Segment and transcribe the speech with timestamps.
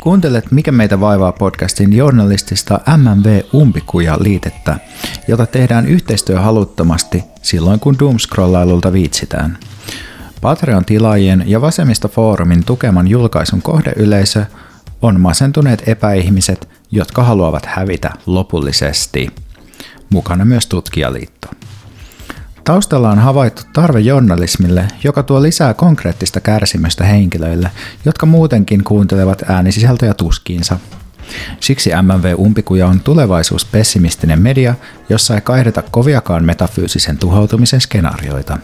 [0.00, 4.76] Kuuntelet Mikä meitä vaivaa podcastin journalistista MMV Umpikuja liitettä,
[5.28, 9.58] jota tehdään yhteistyöhaluttomasti silloin kun doomscrollailulta viitsitään.
[10.40, 14.44] Patreon-tilaajien ja Vasemmistofoorumin tukeman julkaisun kohdeyleisö
[15.02, 19.28] on masentuneet epäihmiset, jotka haluavat hävitä lopullisesti.
[20.10, 21.48] Mukana myös Tutkijaliitto.
[22.70, 27.70] Taustalla on havaittu tarve journalismille, joka tuo lisää konkreettista kärsimystä henkilöille,
[28.04, 30.76] jotka muutenkin kuuntelevat äänisisältöjä tuskiinsa.
[31.60, 34.74] Siksi MMV Umpikuja on tulevaisuuspessimistinen media,
[35.08, 38.58] jossa ei kaideta koviakaan metafyysisen tuhoutumisen skenaarioita.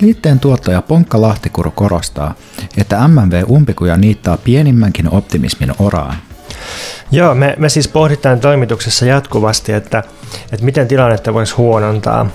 [0.00, 2.34] Liitteen tuottaja Ponkka Lahtikuru korostaa,
[2.76, 6.16] että MMV Umpikuja niittaa pienimmänkin optimismin oraan.
[7.12, 10.02] Joo, me, me siis pohditaan toimituksessa jatkuvasti, että,
[10.52, 12.30] että miten tilannetta voisi huonontaa.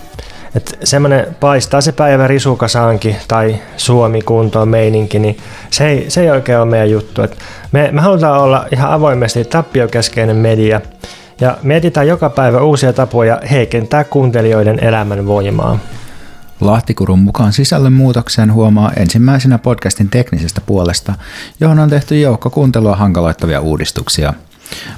[0.57, 5.37] Että semmoinen paistaa se päivä risukasaankin tai Suomi kuntoon meininki, niin
[5.69, 7.21] se ei, se ei oikein ole meidän juttu.
[7.21, 7.37] Et
[7.71, 10.81] me, me halutaan olla ihan avoimesti tappiokeskeinen media
[11.41, 15.79] ja mietitään joka päivä uusia tapoja heikentää kuuntelijoiden elämän voimaa.
[16.61, 21.13] Lahtikurun mukaan sisällön muutokseen huomaa ensimmäisenä podcastin teknisestä puolesta,
[21.59, 24.33] johon on tehty joukko kuuntelua hankaloittavia uudistuksia.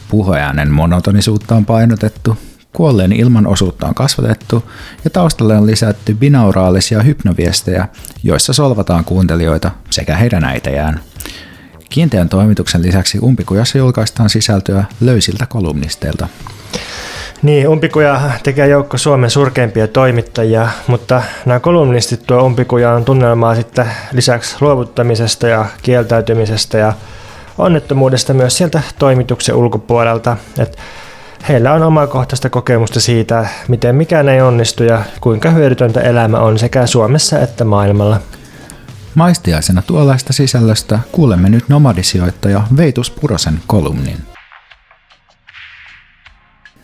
[0.09, 2.37] Puheäänen monotonisuutta on painotettu,
[2.73, 4.63] kuolleen ilman osuutta on kasvatettu
[5.03, 7.87] ja taustalle on lisätty binauraalisia hypnoviestejä,
[8.23, 10.99] joissa solvataan kuuntelijoita sekä heidän äitejään.
[11.89, 16.27] Kiinteän toimituksen lisäksi umpikujassa julkaistaan sisältöä löysiltä kolumnisteilta.
[17.41, 24.55] Niin, umpikuja tekee joukko Suomen surkeimpia toimittajia, mutta nämä kolumnistit tuo umpikujaan tunnelmaa sitten lisäksi
[24.61, 26.93] luovuttamisesta ja kieltäytymisestä ja
[27.57, 30.37] onnettomuudesta myös sieltä toimituksen ulkopuolelta.
[30.57, 30.77] Et
[31.47, 36.85] heillä on omakohtaista kokemusta siitä, miten mikään ei onnistu ja kuinka hyödytöntä elämä on sekä
[36.87, 38.19] Suomessa että maailmalla.
[39.15, 44.17] Maistiaisena tuollaista sisällöstä kuulemme nyt nomadisijoittaja Veitus Purosen kolumnin.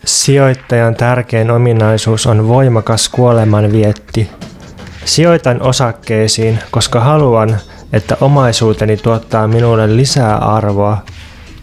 [0.04, 4.30] Sijoittajan tärkein ominaisuus on voimakas kuolemanvietti.
[5.04, 7.56] Sijoitan osakkeisiin, koska haluan,
[7.92, 10.98] että omaisuuteni tuottaa minulle lisää arvoa.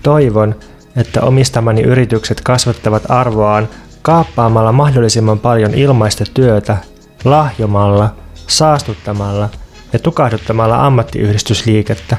[0.04, 0.56] Toivon,
[0.96, 3.70] että omistamani yritykset kasvattavat arvoaan
[4.02, 6.78] kaappaamalla mahdollisimman paljon ilmaista työtä,
[7.24, 8.16] lahjomalla,
[8.48, 9.50] saastuttamalla
[9.94, 12.18] ja tukahduttamalla ammattiyhdistysliikettä.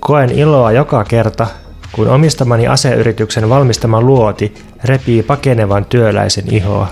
[0.00, 1.46] Koen iloa joka kerta,
[1.92, 4.54] kun omistamani aseyrityksen valmistama luoti
[4.84, 6.88] repii pakenevan työläisen ihoa.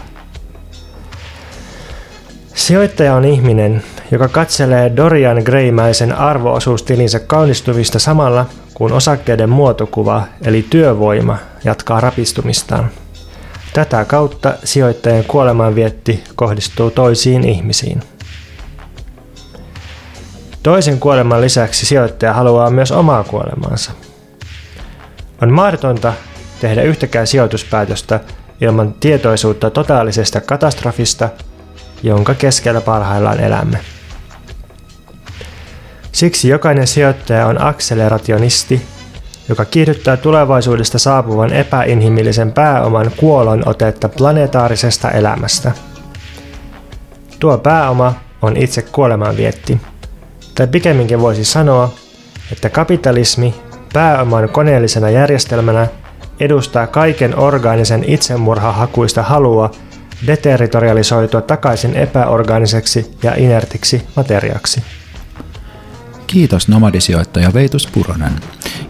[2.55, 8.47] Sijoittaja on ihminen, joka katselee Dorian Graymäisen arvoosuustilinsä kaunistuvista samalla,
[8.79, 12.91] kun osakkeiden muotokuva eli työvoima jatkaa rapistumistaan.
[13.73, 18.03] Tätä kautta sijoittajan kuolemanvietti kohdistuu toisiin ihmisiin.
[20.63, 23.93] Toisen kuoleman lisäksi sijoittaja haluaa myös omaa kuolemaansa–
[25.43, 26.13] on mahdotonta
[26.61, 28.21] tehdä yhtäkään sijoituspäätöstä
[28.61, 31.29] ilman tietoisuutta totaalisesta katastrofista,
[32.03, 33.79] jonka keskellä parhaillaan elämme.
[36.13, 38.87] Siksi jokainen sijoittaja on akselerationisti,
[39.49, 45.73] joka kiihdyttää tulevaisuudesta saapuvan epäinhimillisen pääoman kuolon otetta planetaarisesta elämästä.
[47.39, 49.81] Tuo pääoma on itse kuolemanvietti.
[50.55, 51.95] Tai pikemminkin voisi sanoa,
[52.53, 53.55] että kapitalismi
[53.93, 55.87] pääoman koneellisena järjestelmänä
[56.41, 59.71] edustaa kaiken orgaanisen itsemurhahakuista halua
[60.27, 64.83] deterritorialisoitua takaisin epäorgaaniseksi ja inertiksi materiaksi.
[66.29, 68.33] Kiitos nomadisijoittaja Veitus Puronen.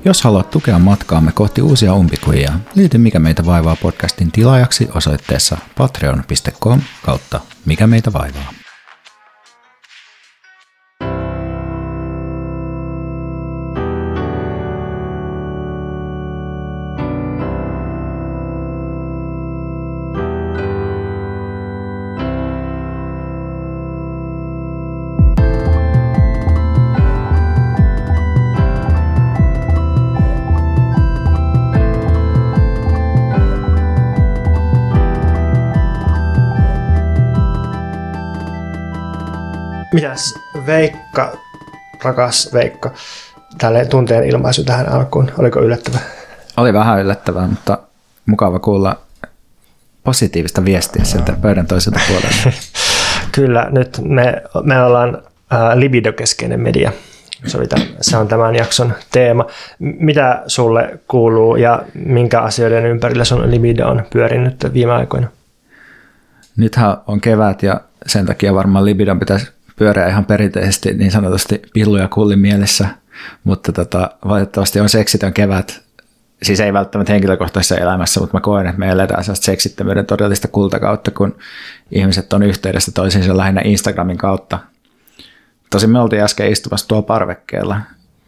[0.04, 6.80] Jos haluat tukea matkaamme kohti uusia umpikuja, liity Mikä meitä vaivaa podcastin tilaajaksi osoitteessa patreon.com
[7.04, 8.57] kautta Mikä meitä vaivaa.
[39.98, 40.34] Mitäs
[40.66, 41.32] Veikka,
[42.04, 42.90] rakas Veikka,
[43.58, 45.98] tälle tunteen ilmaisu tähän alkuun, oliko yllättävä?
[46.56, 47.78] Oli vähän yllättävää, mutta
[48.26, 48.98] mukava kuulla
[50.04, 52.58] positiivista viestiä sieltä pöydän toiselta puolelta.
[53.32, 55.22] Kyllä, nyt me, me ollaan
[55.52, 56.92] äh, libidokeskeinen media.
[57.46, 59.46] Se, oli tämän, se on tämän jakson teema.
[59.78, 65.28] Mitä sulle kuuluu ja minkä asioiden ympärillä sun libido on pyörinyt viime aikoina?
[66.56, 71.96] Nythän on kevät ja sen takia varmaan libidon pitäisi pyöriä ihan perinteisesti niin sanotusti pillu
[71.96, 72.88] ja kullin mielessä.
[73.44, 75.80] mutta tota, valitettavasti on seksitön kevät.
[76.42, 81.10] Siis ei välttämättä henkilökohtaisessa elämässä, mutta mä koen, että me eletään sellaista seksittömyyden todellista kultakautta,
[81.10, 81.38] kun
[81.90, 84.58] ihmiset on yhteydessä toisiinsa lähinnä Instagramin kautta.
[85.70, 87.80] Tosin me oltiin äsken istumassa tuolla parvekkeella.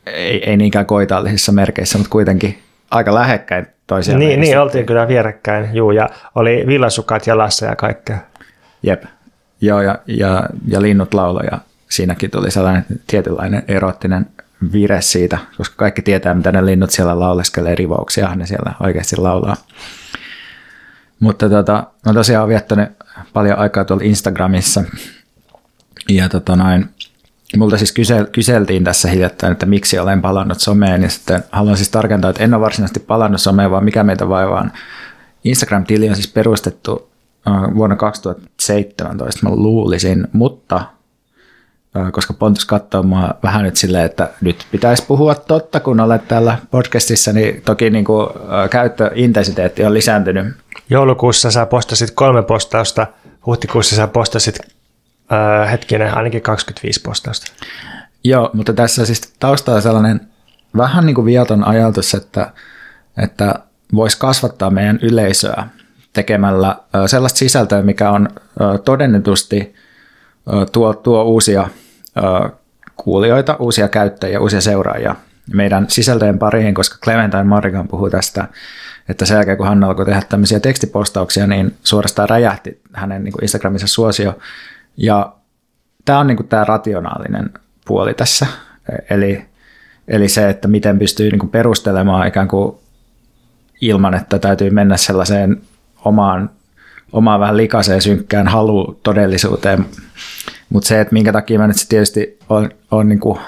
[0.06, 2.58] Ei, ei niinkään koitaallisissa merkeissä, mutta kuitenkin
[2.90, 4.20] aika lähekkäin toisiaan.
[4.20, 8.18] Niin, niin, oltiin kyllä vierekkäin, juu, ja oli villasukat jalassa ja kaikkea.
[8.82, 9.02] Jep,
[9.60, 11.58] joo, ja, ja, ja linnut lauloi, ja
[11.88, 14.26] siinäkin tuli sellainen tietynlainen erottinen
[14.72, 19.56] vire siitä, koska kaikki tietää, mitä ne linnut siellä lauleskelee rivauksia, ne siellä oikeasti laulaa.
[21.20, 22.88] Mutta tota, mä tosiaan viettänyt
[23.32, 24.84] paljon aikaa tuolla Instagramissa,
[26.08, 26.88] ja tota noin,
[27.56, 31.88] multa siis kysel, kyseltiin tässä hiljattain, että miksi olen palannut someen, ja sitten haluan siis
[31.88, 34.70] tarkentaa, että en ole varsinaisesti palannut someen, vaan mikä meitä vaivaa.
[35.44, 37.09] Instagram-tili on siis perustettu
[37.74, 40.84] vuonna 2017, mä luulisin, mutta
[42.12, 46.58] koska Pontus katsoo mua vähän nyt silleen, että nyt pitäisi puhua totta, kun olet täällä
[46.70, 48.28] podcastissa, niin toki niin kuin
[48.70, 50.46] käyttöintensiteetti on lisääntynyt.
[50.90, 53.06] Joulukuussa sä postasit kolme postausta,
[53.46, 54.58] huhtikuussa sä postasit
[55.32, 57.52] äh, hetkinen, ainakin 25 postausta.
[58.24, 60.20] Joo, mutta tässä siis taustalla sellainen
[60.76, 62.52] vähän niin kuin viaton ajatus, että,
[63.22, 63.54] että
[63.94, 65.66] voisi kasvattaa meidän yleisöä
[66.12, 66.76] tekemällä
[67.06, 68.28] sellaista sisältöä, mikä on
[68.84, 69.74] todennetusti
[70.72, 71.68] tuo, tuo uusia
[72.96, 75.14] kuulijoita, uusia käyttäjiä, uusia seuraajia
[75.52, 78.48] meidän sisältöjen pariin, koska Clementine Marigan puhuu tästä,
[79.08, 83.86] että sen jälkeen kun hän alkoi tehdä tämmöisiä tekstipostauksia, niin suorastaan räjähti hänen niin Instagramissa
[83.86, 84.38] suosio.
[84.96, 85.32] Ja
[86.04, 87.50] tämä on niin tämä rationaalinen
[87.86, 88.46] puoli tässä,
[89.10, 89.44] eli,
[90.08, 92.76] eli se, että miten pystyy niin perustelemaan ikään kuin
[93.80, 95.60] ilman, että täytyy mennä sellaiseen
[96.04, 96.50] omaan,
[97.12, 99.86] omaan vähän likaiseen synkkään halu todellisuuteen.
[100.70, 103.38] Mutta se, että minkä takia mä nyt tietysti on, on niin kuin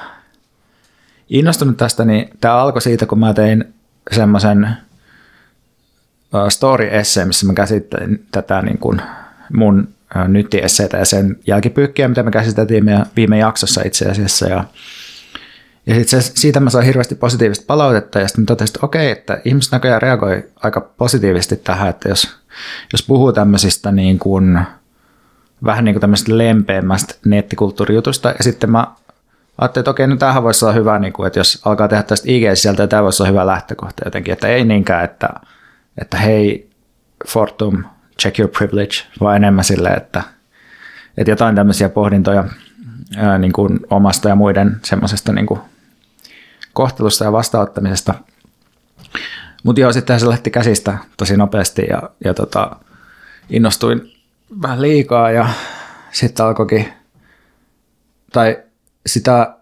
[1.28, 3.74] innostunut tästä, niin tämä alkoi siitä, kun mä tein
[4.10, 4.68] semmoisen
[6.48, 9.02] story essay, missä mä käsittelin tätä niin kuin
[9.52, 9.88] mun
[10.28, 14.46] nyttiesseitä ja sen jälkipyykkiä, mitä me käsiteltiin meidän viime jaksossa itse asiassa.
[14.48, 14.64] Ja,
[15.86, 19.40] ja sit se, siitä mä sain hirveästi positiivista palautetta ja sitten totesin, että okei, että
[19.44, 22.36] ihmiset näköjään reagoi aika positiivisesti tähän, että jos,
[22.92, 24.60] jos puhuu tämmöisistä niin kuin,
[25.64, 28.86] vähän niin kuin tämmöistä lempeämmästä nettikulttuurijutusta ja sitten mä
[29.58, 32.28] ajattelin, että okei, no tämähän voisi olla hyvä, niin kuin, että jos alkaa tehdä tästä
[32.28, 35.28] IG-sisältöä, tämä voisi olla hyvä lähtökohta jotenkin, että ei niinkään, että,
[35.98, 36.70] että hei
[37.28, 37.84] Fortum,
[38.20, 40.22] check your privilege, vaan enemmän silleen, että,
[41.16, 42.44] että jotain tämmöisiä pohdintoja
[43.16, 45.60] ää, niin kuin omasta ja muiden semmoisesta niin kuin
[46.72, 48.14] kohtelusta ja vastaanottamisesta.
[49.62, 52.76] Mutta joo, sitten se lähti käsistä tosi nopeasti ja, ja tota,
[53.50, 54.12] innostuin
[54.62, 55.48] vähän liikaa ja
[56.12, 56.88] sitten alkoikin,
[58.32, 58.58] tai
[59.06, 59.54] sitä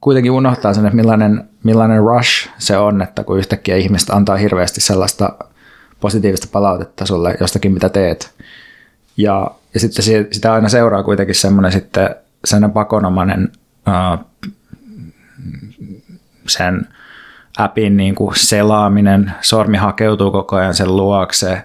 [0.00, 4.80] kuitenkin unohtaa sen, että millainen, millainen rush se on, että kun yhtäkkiä ihmistä antaa hirveästi
[4.80, 5.32] sellaista
[6.00, 8.34] positiivista palautetta sulle jostakin, mitä teet.
[9.16, 12.14] Ja, ja sitten sitä aina seuraa kuitenkin semmoinen sitten
[12.44, 13.52] sen pakonomainen
[13.88, 14.26] uh,
[16.48, 16.88] sen
[17.58, 21.62] appin niin kuin selaaminen, sormi hakeutuu koko ajan sen luokse,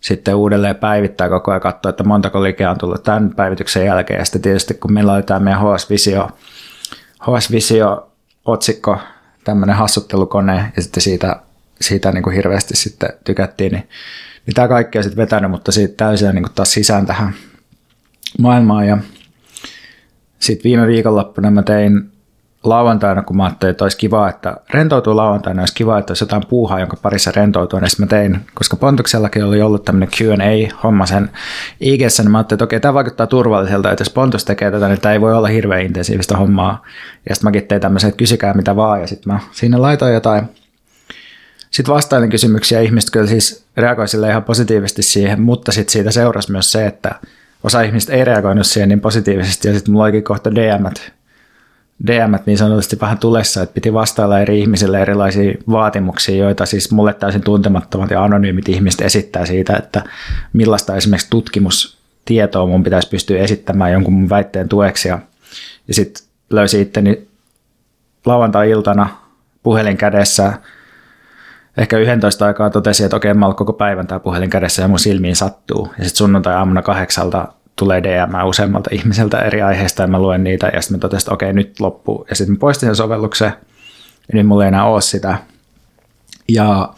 [0.00, 4.18] sitten uudelleen päivittää koko ajan, katsoa, että montako likeä on tullut tämän päivityksen jälkeen.
[4.18, 6.30] Ja sitten tietysti kun meillä oli tämä meidän HS Visio,
[7.30, 8.10] HS Visio
[8.44, 8.98] otsikko,
[9.44, 11.40] tämmöinen hassuttelukone, ja sitten siitä
[11.80, 13.88] siitä niin kuin hirveästi sitten tykättiin, niin,
[14.46, 17.34] niin tämä kaikki on sitten vetänyt, mutta siitä täysin niin kuin taas sisään tähän
[18.38, 18.86] maailmaan.
[18.86, 18.98] Ja
[20.38, 22.10] sitten viime viikonloppuna mä tein
[22.64, 26.42] lauantaina, kun mä ajattelin, että olisi kiva, että rentoutuu lauantaina, olisi kiva, että olisi jotain
[26.48, 31.30] puuhaa, jonka parissa rentoutuu, niin mä tein, koska Pontuksellakin oli ollut tämmöinen Q&A-homma sen
[31.80, 35.00] ig niin mä ajattelin, että okei, tämä vaikuttaa turvalliselta, että jos Pontus tekee tätä, niin
[35.00, 36.82] tämä ei voi olla hirveän intensiivistä hommaa.
[37.28, 40.44] Ja sitten mäkin tein tämmöisen, että kysykää mitä vaan, ja sitten mä sinne laitoin jotain
[41.70, 46.52] sitten vastailin kysymyksiä, ihmiset kyllä siis reagoi sille ihan positiivisesti siihen, mutta sitten siitä seurasi
[46.52, 47.14] myös se, että
[47.62, 50.86] osa ihmistä ei reagoinut siihen niin positiivisesti, ja sitten mulla olikin kohta dm
[52.06, 57.14] dm niin sanotusti vähän tulessa, että piti vastailla eri ihmisille erilaisia vaatimuksia, joita siis mulle
[57.14, 60.02] täysin tuntemattomat ja anonyymit ihmiset esittää siitä, että
[60.52, 65.08] millaista esimerkiksi tutkimustietoa mun pitäisi pystyä esittämään jonkun mun väitteen tueksi.
[65.08, 65.18] Ja,
[65.88, 67.28] ja sitten löysi itteni
[68.26, 69.08] lauantai-iltana
[69.62, 70.52] puhelin kädessä
[71.76, 74.98] ehkä 11 aikaa totesin, että okei, mä olen koko päivän tämä puhelin kädessä ja mun
[74.98, 75.94] silmiin sattuu.
[75.98, 80.82] Ja sitten sunnuntai-aamuna kahdeksalta tulee DM useammalta ihmiseltä eri aiheista ja mä luen niitä ja
[80.82, 82.26] sitten mä totesin, että okei, nyt loppuu.
[82.30, 83.52] Ja sitten mä poistin sen sovelluksen
[84.32, 85.38] ja nyt mulla ei enää ole sitä.
[86.48, 86.94] Ja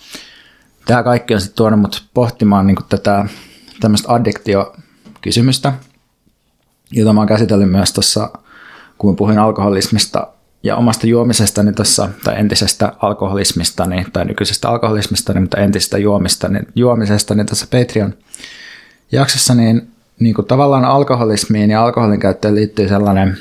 [0.87, 3.27] tämä kaikki on sitten tuonut mut pohtimaan niin tätä
[3.81, 5.73] tämmöistä addiktio-kysymystä,
[6.93, 8.31] jota mä oon käsitellyt myös tuossa,
[8.99, 10.29] kun puhuin alkoholismista
[10.63, 17.67] ja omasta juomisestani tuossa, tai entisestä alkoholismistani, tai nykyisestä alkoholismistani, mutta entisestä juomistani, juomisestani tuossa
[17.71, 18.15] Patreon
[19.13, 23.37] jaksossa, niin, niin kuin tavallaan alkoholismiin ja alkoholin käyttöön liittyy sellainen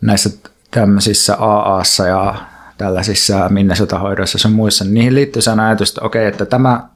[0.00, 0.30] näissä
[0.70, 2.34] tämmöisissä AAssa ja
[2.78, 6.88] tällaisissa minnesotahoidoissa sun muissa, niin niihin liittyy se ajatus, että okei, että tämä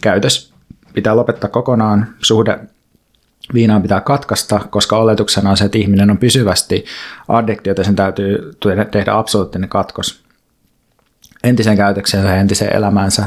[0.00, 0.52] käytös
[0.94, 2.58] pitää lopettaa kokonaan, suhde
[3.54, 6.84] viinaan pitää katkaista, koska oletuksena on se, että ihminen on pysyvästi
[7.28, 8.52] addiktiota, sen täytyy
[8.90, 10.22] tehdä absoluuttinen katkos
[11.44, 13.26] entisen käytöksensä ja entiseen elämäänsä.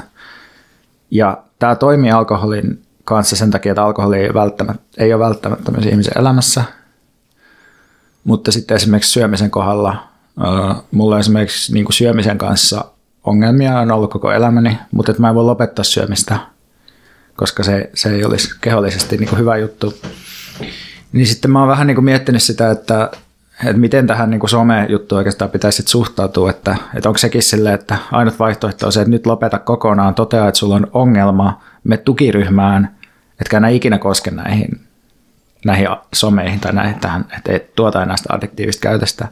[1.11, 5.85] Ja tämä toimii alkoholin kanssa sen takia, että alkoholi ei, välttämättä, ei ole välttämättä myös
[5.85, 6.63] ihmisen elämässä.
[8.23, 10.07] Mutta sitten esimerkiksi syömisen kohdalla,
[10.91, 12.85] mulla on esimerkiksi niin kuin syömisen kanssa
[13.23, 16.37] ongelmia on ollut koko elämäni, mutta että mä en voi lopettaa syömistä–
[17.41, 19.93] koska se, se ei olisi kehollisesti niin kuin hyvä juttu.
[21.13, 23.11] Niin sitten mä oon vähän niin kuin miettinyt sitä, että,
[23.65, 27.97] että miten tähän niin kuin some-juttuun oikeastaan pitäisi suhtautua, että, että onko sekin silleen, että
[28.11, 32.95] ainut vaihtoehto on se, että nyt lopeta kokonaan, toteaa, että sulla on ongelma, me tukiryhmään,
[33.41, 34.81] etkä enää ikinä koske näihin,
[35.65, 39.27] näihin someihin tai näihin tähän, että ei tuota enää sitä addiktiivista käytöstä.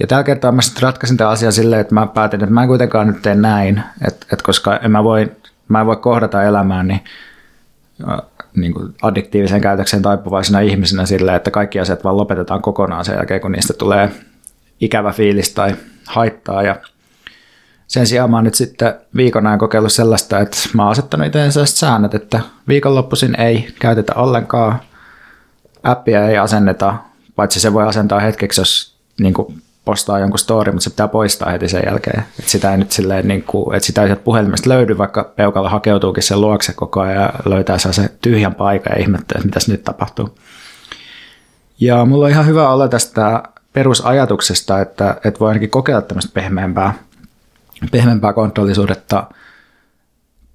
[0.00, 2.68] Ja tällä kertaa mä sitten ratkaisin tämän asian silleen, että mä päätin, että mä en
[2.68, 5.30] kuitenkaan nyt tee näin, että, että koska en mä voi
[5.68, 7.00] mä en voi kohdata elämään niin,
[8.56, 13.40] niin kuin addiktiiviseen käytökseen taipuvaisena ihmisenä silleen, että kaikki asiat vaan lopetetaan kokonaan sen jälkeen,
[13.40, 14.10] kun niistä tulee
[14.80, 15.76] ikävä fiilis tai
[16.06, 16.62] haittaa.
[16.62, 16.76] Ja
[17.88, 21.50] sen sijaan mä oon nyt sitten viikon ajan kokeillut sellaista, että mä oon asettanut itse
[21.50, 24.80] sellaiset säännöt, että viikonloppuisin ei käytetä ollenkaan,
[25.82, 26.94] appia ei asenneta,
[27.36, 31.50] paitsi se voi asentaa hetkeksi, jos niin kuin postaa jonkun story, mutta se pitää poistaa
[31.50, 32.24] heti sen jälkeen.
[32.40, 36.22] Et sitä ei nyt silleen, niin kuin, että sitä ei puhelimesta löydy, vaikka peukalla hakeutuukin
[36.22, 40.38] sen luokse koko ajan ja löytää se tyhjän paikan ja ihmettelee, että mitäs nyt tapahtuu.
[41.80, 46.94] Ja mulla on ihan hyvä olla tästä perusajatuksesta, että, että voi ainakin kokeilla tämmöistä pehmeämpää,
[47.90, 49.26] pehmeämpää kontrollisuudetta,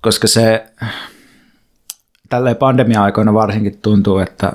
[0.02, 0.66] koska se
[2.30, 4.54] tälleen pandemia-aikoina varsinkin tuntuu, että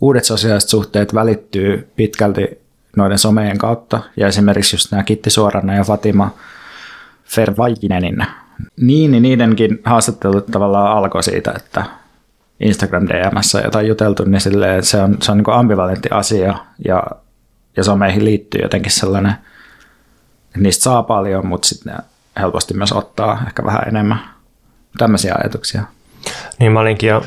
[0.00, 2.64] uudet sosiaaliset suhteet välittyy pitkälti
[2.96, 4.00] noiden somejen kautta.
[4.16, 6.30] Ja esimerkiksi just nämä Kitti Suoranna ja Fatima
[7.24, 8.26] Fervajinenin,
[8.80, 11.84] niin, niin niidenkin haastattelut tavallaan alkoi siitä, että
[12.60, 16.54] Instagram DMssä jotain juteltu, niin silleen, se on, se on niin ambivalentti asia
[16.84, 17.04] ja,
[17.76, 19.34] ja someihin liittyy jotenkin sellainen,
[20.56, 21.96] niistä saa paljon, mutta sitten
[22.40, 24.20] helposti myös ottaa ehkä vähän enemmän
[24.98, 25.82] tämmöisiä ajatuksia.
[26.58, 27.26] Niin mä olinkin jo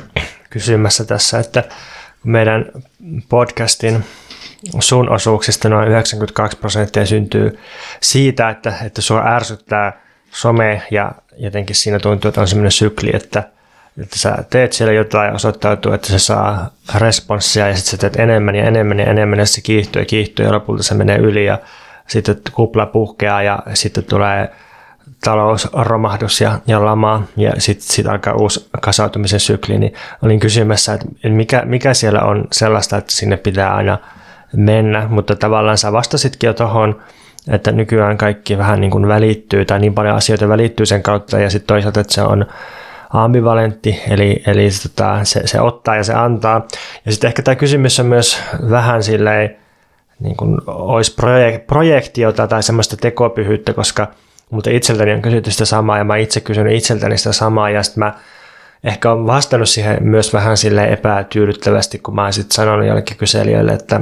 [0.50, 1.63] kysymässä tässä, että
[2.24, 2.65] meidän
[3.29, 4.03] podcastin
[4.79, 7.60] sun osuuksista noin 92 prosenttia syntyy
[8.01, 13.43] siitä, että, että sua ärsyttää some ja jotenkin siinä tuntuu, että on sellainen sykli, että,
[14.01, 18.15] että sä teet siellä jotain ja osoittautuu, että se saa responssia ja sitten sä teet
[18.15, 21.46] enemmän ja enemmän ja enemmän ja se kiihtyy ja kiihtyy ja lopulta se menee yli
[21.46, 21.60] ja
[22.08, 24.52] sitten kupla puhkeaa ja sitten tulee
[25.24, 31.30] talousromahdus ja, ja lama ja sitten sit alkaa uusi kasautumisen sykli, niin olin kysymässä, että
[31.30, 33.98] mikä, mikä siellä on sellaista, että sinne pitää aina–
[34.54, 37.02] mennä, mutta tavallaan sä vastasitkin jo tuohon,
[37.50, 41.50] että nykyään kaikki vähän niin kuin välittyy tai niin paljon asioita välittyy sen kautta ja
[41.50, 42.46] sitten toisaalta, että se on
[43.10, 46.68] ambivalentti, eli, eli tota, se, se ottaa ja se antaa.
[47.06, 49.58] Ja sitten ehkä tämä kysymys on myös vähän silleen,
[50.19, 54.07] niin kuin olisi projek- projektiota tai semmoista tekopyhyyttä, koska
[54.50, 58.00] mutta itseltäni on kysytty sitä samaa ja mä itse kysynyt itseltäni sitä samaa ja sitten
[58.00, 58.13] mä
[58.83, 64.01] ehkä olen vastannut siihen myös vähän sille epätyydyttävästi, kun mä sitten sanonut jollekin kyselijöille, että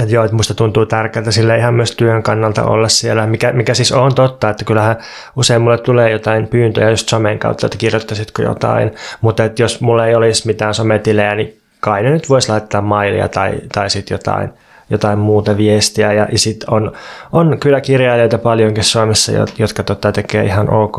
[0.00, 3.74] että joo, että musta tuntuu tärkeältä sille ihan myös työn kannalta olla siellä, mikä, mikä
[3.74, 4.96] siis on totta, että kyllähän
[5.36, 10.06] usein mulle tulee jotain pyyntöjä just somen kautta, että kirjoittaisitko jotain, mutta että jos mulla
[10.06, 14.52] ei olisi mitään sometilejä, niin kai ne nyt voisi laittaa mailia tai, tai sitten jotain,
[14.90, 16.12] jotain muuta viestiä.
[16.12, 16.92] Ja, ja sitten on,
[17.32, 20.96] on kyllä kirjailijoita paljonkin Suomessa, jotka tota, tekee ihan ok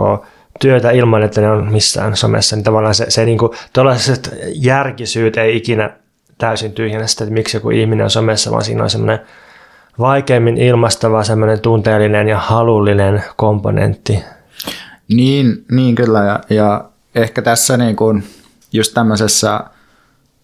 [0.59, 3.51] työtä ilman, että ne on missään somessa, niin tavallaan se, se kuin,
[4.53, 5.91] järkisyyt ei ikinä
[6.37, 9.19] täysin tyhjänä sitä, että miksi joku ihminen on somessa, vaan siinä on semmoinen
[9.99, 14.23] vaikeimmin ilmastava, semmoinen tunteellinen ja halullinen komponentti.
[15.07, 18.23] Niin, niin kyllä, ja, ja ehkä tässä niin kuin
[18.73, 19.63] just tämmöisessä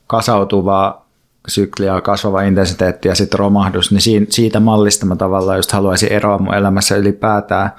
[0.08, 1.05] kasautuvaa
[1.48, 6.56] sykliä, kasvava intensiteetti ja sitten romahdus, niin siitä mallista mä tavallaan just haluaisin eroa mun
[6.56, 7.72] elämässä ylipäätään,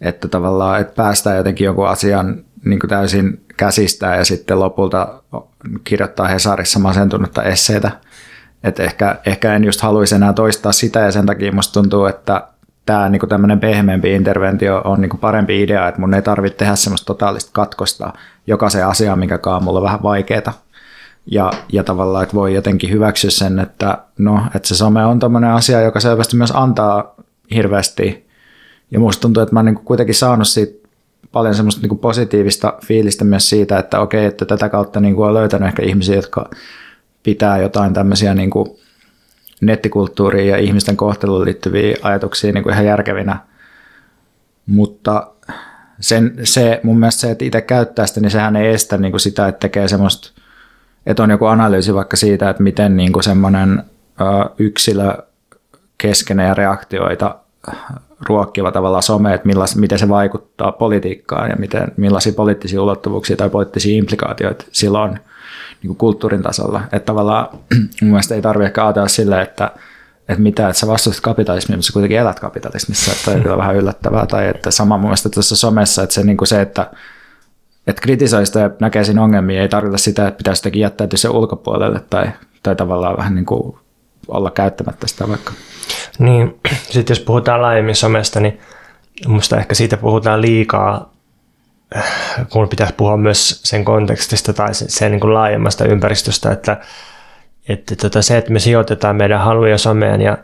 [0.00, 5.22] että tavallaan, että päästään jotenkin jonkun asian niin kuin täysin käsistään ja sitten lopulta
[5.84, 7.90] kirjoittaa Hesarissa masentunutta esseitä.
[8.64, 12.48] Et ehkä, ehkä en just haluaisi enää toistaa sitä ja sen takia musta tuntuu, että
[12.86, 17.06] tämä niinku tämmöinen pehmeämpi interventio on niinku parempi idea, että mun ei tarvitse tehdä semmoista
[17.06, 18.12] totaalista katkosta
[18.46, 20.69] jokaisen asiaan, mikä on mulla vähän vaikeaa.
[21.26, 25.50] Ja, ja tavallaan, että voi jotenkin hyväksyä sen, että, no, että se some on tämmöinen
[25.50, 27.14] asia, joka selvästi myös antaa
[27.54, 28.26] hirveästi.
[28.90, 30.88] Ja musta tuntuu, että mä oon niin kuitenkin saanut siitä
[31.32, 35.34] paljon semmoista niin positiivista fiilistä myös siitä, että okei, että tätä kautta niin kuin on
[35.34, 36.50] löytänyt ehkä ihmisiä, jotka
[37.22, 38.68] pitää jotain tämmöisiä niin kuin
[39.60, 43.38] nettikulttuuriin ja ihmisten kohteluun liittyviä ajatuksia niin kuin ihan järkevinä.
[44.66, 45.30] Mutta
[46.00, 49.20] sen, se, mun mielestä se, että itse käyttää sitä, niin sehän ei estä niin kuin
[49.20, 50.42] sitä, että tekee semmoista,
[51.06, 53.82] että on joku analyysi vaikka siitä, että miten niin kuin semmoinen
[54.58, 55.14] yksilö
[55.98, 57.34] keskenä ja reaktioita
[58.28, 63.50] ruokkiva tavalla some, että millas, miten se vaikuttaa politiikkaan ja miten, millaisia poliittisia ulottuvuuksia tai
[63.50, 66.80] poliittisia implikaatioita sillä on niin kuin kulttuurin tasolla.
[66.92, 67.48] Että tavallaan
[68.02, 69.70] mun mielestä ei tarvitse ehkä ajatella silleen, että,
[70.28, 73.76] että mitä, että sä vastustat kapitalismia, mutta sä kuitenkin elät kapitalismissa, että on kyllä vähän
[73.76, 74.26] yllättävää.
[74.26, 76.90] Tai että sama mun mielestä tuossa somessa, että se, niin kuin se että,
[77.90, 81.30] että kritisoi sitä ja näkee siinä ongelmia, ei tarkoita sitä, että pitäisi jotenkin jättäytyä sen
[81.30, 82.30] ulkopuolelle tai,
[82.62, 83.76] tai tavallaan vähän niin kuin
[84.28, 85.52] olla käyttämättä sitä vaikka.
[86.18, 88.60] Niin, sitten jos puhutaan laajemmin somesta, niin
[89.26, 91.12] minusta ehkä siitä puhutaan liikaa,
[92.52, 96.80] kun pitäisi puhua myös sen kontekstista tai sen, sen niin kuin laajemmasta ympäristöstä, että,
[97.68, 100.38] että tota se, että me sijoitetaan meidän haluja someen ja,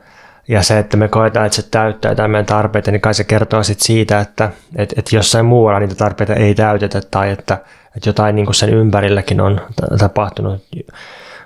[0.49, 3.63] ja se, että me koetaan, että se täyttää jotain meidän tarpeita, niin kai se kertoo
[3.63, 7.59] sit siitä, että, että, että jossain muualla niitä tarpeita ei täytetä tai että,
[7.97, 9.61] että jotain niin sen ympärilläkin on
[9.99, 10.65] tapahtunut.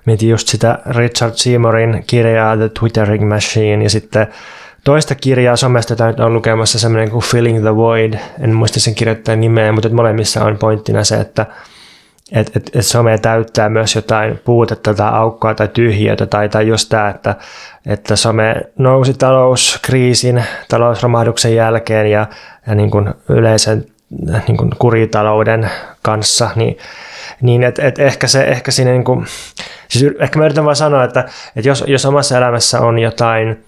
[0.06, 4.26] Mietin just sitä Richard Seymourin kirjaa The Twittering Machine ja sitten
[4.84, 8.94] toista kirjaa somesta, jota nyt on lukemassa semmoinen kuin Filling the Void, en muista sen
[8.94, 11.46] kirjoittajan nimeä, mutta molemmissa on pointtina se, että
[12.32, 16.88] et, et, et some täyttää myös jotain puutetta tai aukkoa tai tyhjiötä tai, tai just
[16.88, 17.36] tämä, että,
[17.86, 22.26] että some nousi talouskriisin, talousromahduksen jälkeen ja,
[22.66, 23.84] ja niin kuin yleisen
[24.48, 25.70] niin kuin kuritalouden
[26.02, 26.78] kanssa, niin,
[27.40, 29.26] niin että et ehkä, se, ehkä siinä niin kuin,
[29.90, 31.20] Siis ehkä mä yritän vaan sanoa, että,
[31.56, 33.64] että jos, jos omassa elämässä on jotain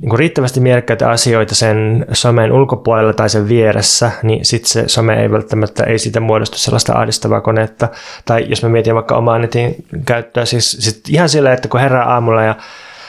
[0.00, 5.22] niin kuin riittävästi mielekkäitä asioita sen somen ulkopuolella tai sen vieressä, niin sitten se some
[5.22, 7.88] ei välttämättä, ei siitä muodostu sellaista ahdistavaa konetta.
[8.24, 9.74] Tai jos mä mietin vaikka omaa netin
[10.06, 12.54] käyttöä, siis sit ihan sillä, että kun herää aamulla ja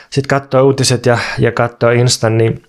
[0.09, 2.63] sitten katsoo uutiset ja, ja katsoo Instan, niin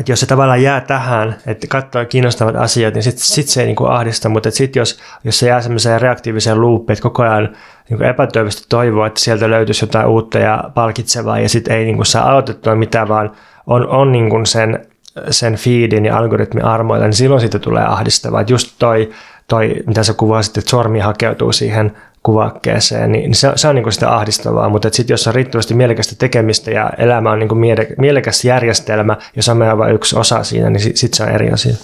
[0.00, 3.66] että jos se tavallaan jää tähän, että katsoo kiinnostavat asiat, niin sitten sit se ei
[3.66, 7.56] niinku ahdista, mutta sitten jos, jos se jää semmoiseen reaktiiviseen loopiin, että koko ajan
[7.90, 12.30] niinku epätoivoisesti toivoo, että sieltä löytyisi jotain uutta ja palkitsevaa, ja sitten ei niinku saa
[12.30, 13.30] aloitettua mitään, vaan
[13.66, 14.86] on, on niinku sen,
[15.30, 18.44] sen feedin ja algoritmin armoilla, niin silloin siitä tulee ahdistavaa.
[18.48, 19.10] Just toi,
[19.48, 23.92] toi, mitä sä kuvasit, että sormi hakeutuu siihen kuvakkeeseen, niin se, se on niin kuin
[23.92, 27.86] sitä ahdistavaa, mutta sitten jos on riittävästi mielekästä tekemistä ja elämä on niin kuin miele,
[27.98, 31.50] mielekäs järjestelmä ja some on vain yksi osa siinä, niin sitten sit se on eri
[31.50, 31.74] asia.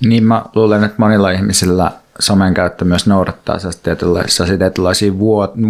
[0.00, 1.90] Niin mä luulen, että monilla ihmisillä
[2.22, 5.18] somen käyttö myös noudattaa tietynlaisia, tietynlaisia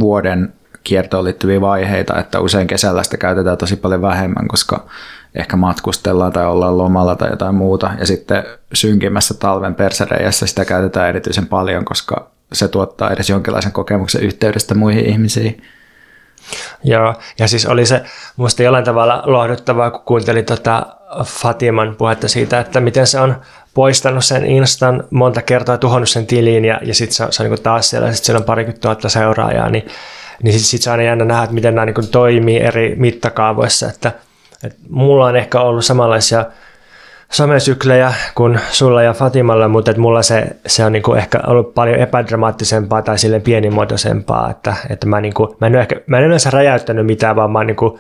[0.00, 0.52] vuoden
[0.84, 4.86] kiertoon liittyviä vaiheita, että usein kesällä sitä käytetään tosi paljon vähemmän, koska
[5.34, 7.90] ehkä matkustellaan tai ollaan lomalla tai jotain muuta.
[7.98, 14.22] Ja sitten synkimmässä talven persereijässä sitä käytetään erityisen paljon, koska se tuottaa edes jonkinlaisen kokemuksen
[14.22, 15.62] yhteydestä muihin ihmisiin.
[16.84, 18.02] Joo, ja siis oli se
[18.36, 20.86] musta jollain tavalla lohduttavaa, kun kuuntelin tota
[21.24, 23.36] Fatiman puhetta siitä, että miten se on
[23.74, 27.62] poistanut sen Instan monta kertaa, tuhonnut sen tiliin ja, ja sitten se, se on niin
[27.62, 29.87] taas siellä, sitten siellä on parikymmentä tuhatta seuraajaa, niin,
[30.42, 33.88] niin sitten sit se on aina jännä nähdä, että miten nämä niin toimii eri mittakaavoissa,
[33.88, 34.12] että,
[34.64, 36.44] että mulla on ehkä ollut samanlaisia
[37.32, 41.98] somesyklejä kuin sulla ja Fatimalla, mutta että mulla se, se on niinku ehkä ollut paljon
[41.98, 47.06] epädramaattisempaa tai sille pienimuotoisempaa, että, että mä, niinku, mä, en ehkä, mä en yleensä räjäyttänyt
[47.06, 47.98] mitään, vaan mä oon niinku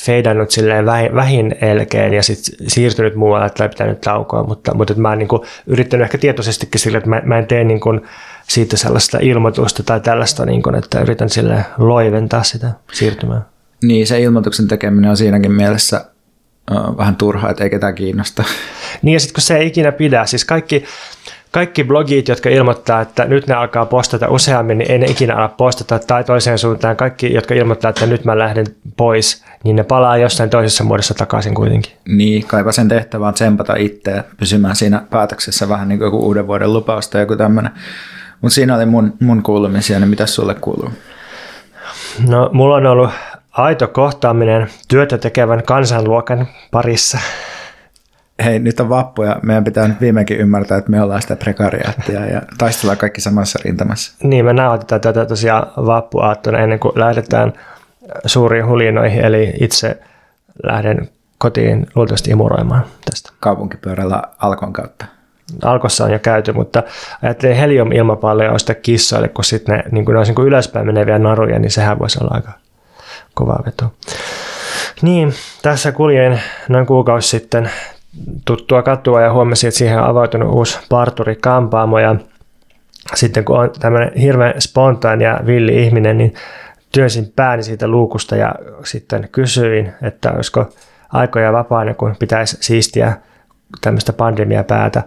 [0.00, 5.08] feidannut silleen vähin, vähin elkeen ja sitten siirtynyt muualle, että pitänyt taukoa, mutta, mutta mä
[5.08, 8.00] oon niinku yrittänyt ehkä tietoisestikin sille, että mä, mä en tee niinku
[8.48, 13.42] siitä sellaista ilmoitusta tai tällaista, niinku, että yritän sille loiventaa sitä siirtymää.
[13.82, 16.04] Niin, se ilmoituksen tekeminen on siinäkin mielessä
[16.96, 18.44] vähän turhaa, että ei ketään kiinnosta.
[19.02, 20.84] Niin ja sitten kun se ei ikinä pidä, siis kaikki,
[21.56, 25.48] kaikki blogit, jotka ilmoittaa, että nyt ne alkaa postata useammin, niin ei ne ikinä ala
[25.48, 28.66] postata, tai toiseen suuntaan kaikki, jotka ilmoittaa, että nyt mä lähden
[28.96, 31.92] pois, niin ne palaa jossain toisessa muodossa takaisin kuitenkin.
[32.08, 36.46] Niin, kaipa sen tehtävä on tsempata itseä pysymään siinä päätöksessä vähän niin kuin joku uuden
[36.46, 37.72] vuoden lupaus tai joku tämmöinen.
[38.40, 40.90] Mutta siinä oli mun, mun kuulumisia, niin mitä sulle kuuluu?
[42.28, 43.10] No, mulla on ollut
[43.52, 47.18] aito kohtaaminen työtä tekevän kansanluokan parissa.
[48.44, 52.26] Hei, nyt on vappu ja meidän pitää nyt viimeinkin ymmärtää, että me ollaan sitä prekariaattia
[52.26, 54.14] ja taistellaan kaikki samassa rintamassa.
[54.22, 57.52] Niin, me nauhoitetaan tätä tosiaan vappuaattona ennen kuin lähdetään
[58.26, 60.00] suuriin hulinoihin, eli itse
[60.62, 63.32] lähden kotiin luultavasti imuroimaan tästä.
[63.40, 65.06] Kaupunkipyörällä Alkon kautta.
[65.62, 66.82] alkossa on jo käyty, mutta
[67.22, 71.58] ajattelin helium-ilmapalloja ostaa kissoille, kun sitten ne, niin kun ne olisi niin ylöspäin meneviä naruja,
[71.58, 72.52] niin sehän voisi olla aika
[73.34, 73.92] kova veto.
[75.02, 77.70] Niin, tässä kuljen noin kuukausi sitten
[78.44, 82.16] tuttua katua ja huomasin, että siihen on avautunut uusi parturi-kampaamo ja
[83.14, 86.34] sitten kun on tämmöinen hirveän spontaan ja villi ihminen, niin
[86.92, 90.72] työnsin pääni siitä luukusta ja sitten kysyin, että olisiko
[91.12, 93.16] aikoja vapaana, kun pitäisi siistiä
[93.80, 95.02] tämmöistä pandemia päätä.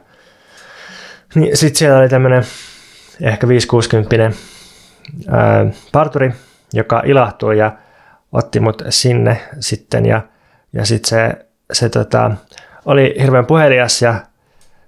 [1.36, 2.44] Niin sitten siellä oli tämmöinen
[3.22, 4.34] ehkä 5-60
[5.92, 6.32] parturi,
[6.74, 7.72] joka ilahtui ja
[8.32, 10.22] otti mut sinne sitten ja,
[10.74, 12.32] ja sitten se, se tota,
[12.90, 14.16] oli hirveän puhelias ja,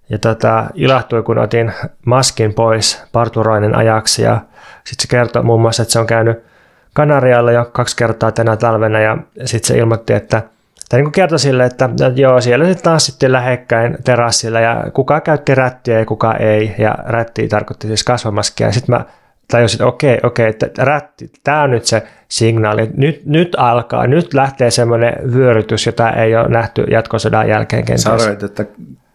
[0.09, 1.73] ja tota, ilahtui, kun otin
[2.05, 4.41] maskin pois parturoinen ajaksi ja
[4.83, 6.51] sitten se kertoi muun muassa, että se on käynyt
[6.93, 10.41] Kanarialla jo kaksi kertaa tänä talvena ja sitten se ilmoitti, että
[10.89, 15.55] tai niin kertoi sille, että, joo, siellä sitten taas sitten lähekkäin terassilla ja kuka käytti
[15.55, 16.75] rättiä ja kuka ei.
[16.77, 18.67] Ja rätti tarkoitti siis kasvamaskia.
[18.67, 19.05] Ja sitten mä
[19.51, 22.89] tajusin, että okei, okei, että rätti, tämä on nyt se signaali.
[22.97, 28.03] Nyt, nyt alkaa, nyt lähtee semmoinen vyörytys, jota ei ole nähty jatkosodan jälkeen kenties.
[28.03, 28.65] Sanoit, että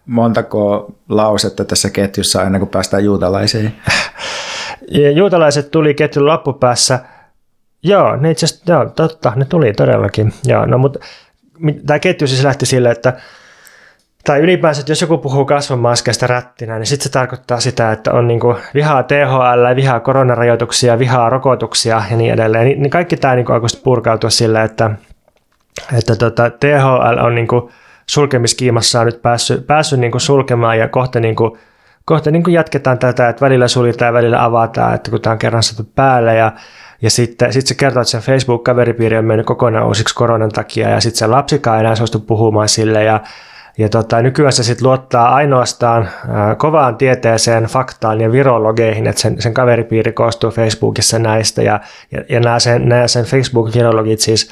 [0.06, 3.72] montako lausetta tässä ketjussa ennen kuin päästään juutalaisiin?
[4.90, 6.98] Ja juutalaiset tuli ketjun loppupäässä.
[7.82, 10.32] Joo, ne itse asiassa, joo, totta, ne tuli todellakin.
[10.44, 10.98] Joo, no, mutta
[11.86, 13.12] tämä ketju siis lähti sille, että
[14.26, 18.28] tai ylipäänsä, että jos joku puhuu kasvomaskeista rättinä, niin sitten se tarkoittaa sitä, että on
[18.28, 18.40] niin
[18.74, 22.66] vihaa THL, vihaa koronarajoituksia, vihaa rokotuksia ja niin edelleen.
[22.66, 24.90] Niin, kaikki tämä niin alkoi purkautua sille, että,
[25.98, 27.48] että tota, THL on niin
[28.06, 31.58] sulkemiskiimassa nyt päässyt, päässyt niin sulkemaan ja kohta, niin kuin,
[32.04, 35.62] kohta niin jatketaan tätä, että välillä suljetaan ja välillä avataan, että kun tämä on kerran
[35.62, 36.52] saatu päälle ja
[37.02, 41.00] ja sitten sit se kertoo, että sen Facebook-kaveripiiri on mennyt kokonaan uusiksi koronan takia ja
[41.00, 43.20] sitten se lapsikaan ei enää suostu puhumaan sille ja
[43.78, 46.08] ja tota, nykyään se sitten luottaa ainoastaan
[46.56, 51.62] kovaan tieteeseen, faktaan ja virologeihin, että sen, sen kaveripiiri koostuu Facebookissa näistä.
[51.62, 51.80] Ja,
[52.12, 54.50] ja, ja nämä sen, sen Facebook-virologit siis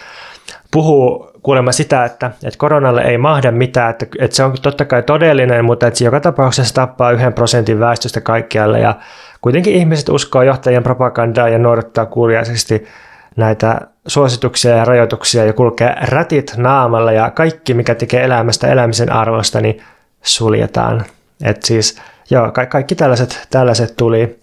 [0.70, 5.02] puhuu kuulemma sitä, että, että koronalle ei mahda mitään, että, että se on totta kai
[5.02, 8.80] todellinen, mutta että se joka tapauksessa tappaa yhden prosentin väestöstä kaikkialle.
[8.80, 8.94] Ja
[9.40, 12.87] kuitenkin ihmiset uskoo johtajien propagandaa ja noudattaa kuuliaisesti
[13.36, 19.60] näitä suosituksia ja rajoituksia ja kulkee rätit naamalla ja kaikki, mikä tekee elämästä elämisen arvosta,
[19.60, 19.82] niin
[20.22, 21.04] suljetaan.
[21.44, 24.38] Et siis, joo, ka- kaikki tällaiset, tällaiset tuli.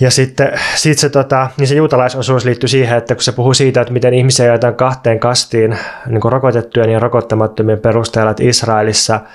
[0.00, 3.80] Ja sitten sit se, tota, niin se juutalaisosuus liittyy siihen, että kun se puhuu siitä,
[3.80, 9.20] että miten ihmisiä jaetaan kahteen kastiin niin rokotettujen ja rokottamattomien perusteella, että Israelissa–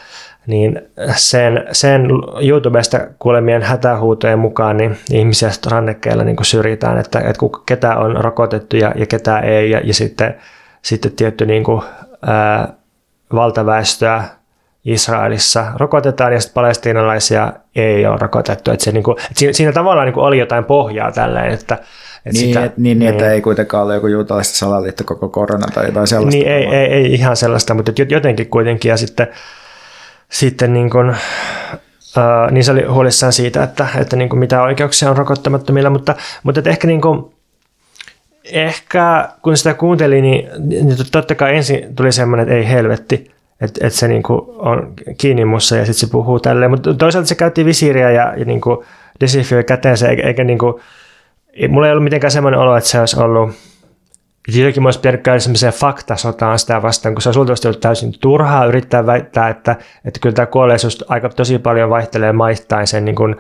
[0.48, 0.82] niin
[1.16, 2.08] sen, sen
[2.42, 8.92] YouTubesta kuulemien hätähuutojen mukaan niin ihmisiä rannekkeilla niin syrjitään, että, että ketä on rokotettu ja,
[8.96, 10.36] ja ketä ei, ja, ja sitten,
[10.82, 11.82] sitten tietty niin kuin,
[12.26, 12.74] ää,
[13.34, 14.24] valtaväestöä
[14.86, 18.72] Israelissa rokotetaan ja sitten palestiinalaisia ei ole rokotettu.
[18.72, 21.76] Että se, niin kuin, että siinä, siinä tavallaan niin kuin oli jotain pohjaa tälleen, että,
[21.76, 21.84] että
[22.26, 23.34] niin, sitä, et, niin, niin, että niin.
[23.34, 26.38] ei kuitenkaan ole joku juutalaista salaliitto koko korona tai jotain sellaista.
[26.38, 28.90] Niin, ei, ei, ei, ihan sellaista, mutta jotenkin kuitenkin.
[28.90, 29.28] Ja sitten
[30.32, 31.16] sitten niin kuin,
[32.18, 36.16] ää, niin se oli huolissaan siitä, että, että niin kuin mitä oikeuksia on rokottamattomilla, mutta,
[36.44, 37.34] mutta että ehkä, niin kuin,
[38.52, 43.32] ehkä kun sitä kuuntelin, niin, niin totta kai ensin tuli semmoinen, että ei helvetti,
[43.62, 47.28] että, että se niin kuin on kiinni mussa ja sitten se puhuu tälleen, mutta toisaalta
[47.28, 48.86] se käytti visiiriä ja, ja niin kuin
[49.20, 50.74] desinfioi käteensä, eikä, eikä niin kuin,
[51.70, 53.50] mulla ei ollut mitenkään semmoinen olo, että se olisi ollut
[54.48, 58.66] Jotenkin olisi pitänyt käydä semmoiseen faktasotaan sitä vastaan, kun se on luultavasti ollut täysin turhaa
[58.66, 59.76] yrittää väittää, että,
[60.06, 63.36] että kyllä tämä kuolleisuus aika tosi paljon vaihtelee maittain sen niin kuin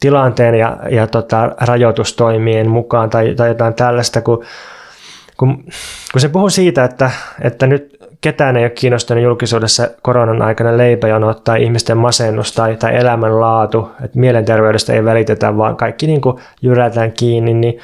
[0.00, 4.44] tilanteen ja, ja tota, rajoitustoimien mukaan tai, tai jotain tällaista, kun,
[5.36, 5.64] kun,
[6.12, 11.44] kun se puhuu siitä, että, että nyt ketään ei ole kiinnostunut julkisuudessa koronan aikana leipäjonot
[11.44, 17.12] tai ihmisten masennus tai, tai elämänlaatu, että mielenterveydestä ei välitetä, vaan kaikki niin kuin jyrätään
[17.12, 17.80] kiinni, niin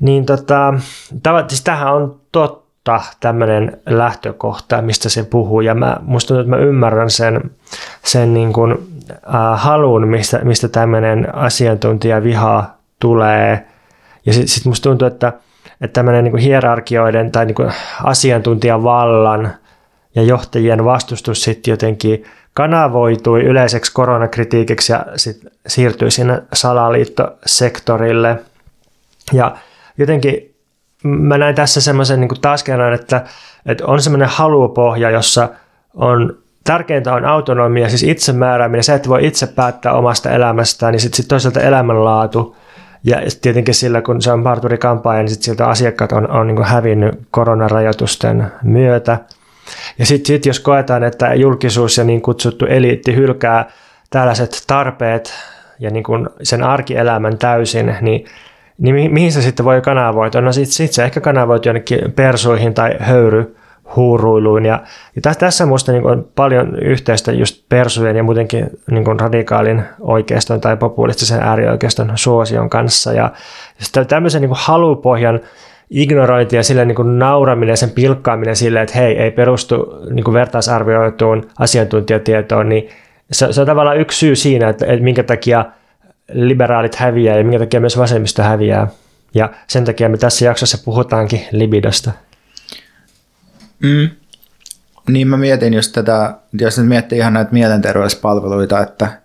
[0.00, 0.74] niin tota,
[1.22, 6.56] tämä, siis tämähän on totta tämmöinen lähtökohta, mistä se puhuu, ja mä, musta tuntuu, että
[6.56, 7.50] mä ymmärrän sen,
[8.04, 8.72] sen niin kuin,
[9.34, 12.64] äh, halun, mistä, mistä tämmöinen asiantuntijaviha
[13.00, 13.66] tulee,
[14.26, 15.32] ja sitten sit musta tuntuu, että,
[15.80, 17.72] että tämmöinen niin hierarkioiden tai niin kuin
[18.04, 19.54] asiantuntijavallan
[20.14, 28.38] ja johtajien vastustus sitten jotenkin kanavoitui yleiseksi koronakritiikiksi ja sit siirtyi sinne salaliittosektorille.
[29.32, 29.56] Ja
[29.98, 30.56] jotenkin
[31.04, 33.24] mä näin tässä semmoisen niin taas kerran, että,
[33.66, 35.48] että on semmoinen halupohja, jossa
[35.94, 41.16] on tärkeintä on autonomia, siis itsemäärääminen, se, että voi itse päättää omasta elämästään, niin sitten
[41.16, 42.56] sit toisaalta elämänlaatu.
[43.04, 46.64] Ja tietenkin sillä, kun se on parturi kampaaja, niin sitten siltä asiakkaat on, on niin
[46.64, 49.18] hävinnyt koronarajoitusten myötä.
[49.98, 53.70] Ja sitten sit jos koetaan, että julkisuus ja niin kutsuttu eliitti hylkää
[54.10, 55.34] tällaiset tarpeet
[55.78, 56.04] ja niin
[56.42, 58.24] sen arkielämän täysin, niin,
[58.78, 60.40] niin mi- mihin se sitten voi kanavoitua?
[60.40, 63.56] No sitten sit se ehkä kanavoituu jonnekin persuihin tai höyry
[63.96, 64.64] huuruiluun.
[64.64, 64.82] Ja,
[65.16, 70.60] ja tässä, tässä minusta niin on paljon yhteistä just persujen ja muutenkin niin radikaalin oikeiston
[70.60, 73.12] tai populistisen äärioikeiston suosion kanssa.
[73.12, 73.32] Ja,
[74.08, 75.40] tämmöisen niin halupohjan
[75.90, 81.48] ignorointi ja sille niin nauraminen ja sen pilkkaaminen sille, että hei, ei perustu niin vertaisarvioituun
[81.58, 82.88] asiantuntijatietoon, niin
[83.32, 85.64] se, se on tavallaan yksi syy siinä, että, että minkä takia
[86.32, 88.88] liberaalit häviää ja minkä takia myös vasemmisto häviää.
[89.34, 92.12] Ja sen takia me tässä jaksossa puhutaankin libidosta.
[93.82, 94.10] Mm.
[95.08, 99.20] Niin mä mietin just tätä, jos nyt miettii ihan näitä mielenterveyspalveluita, että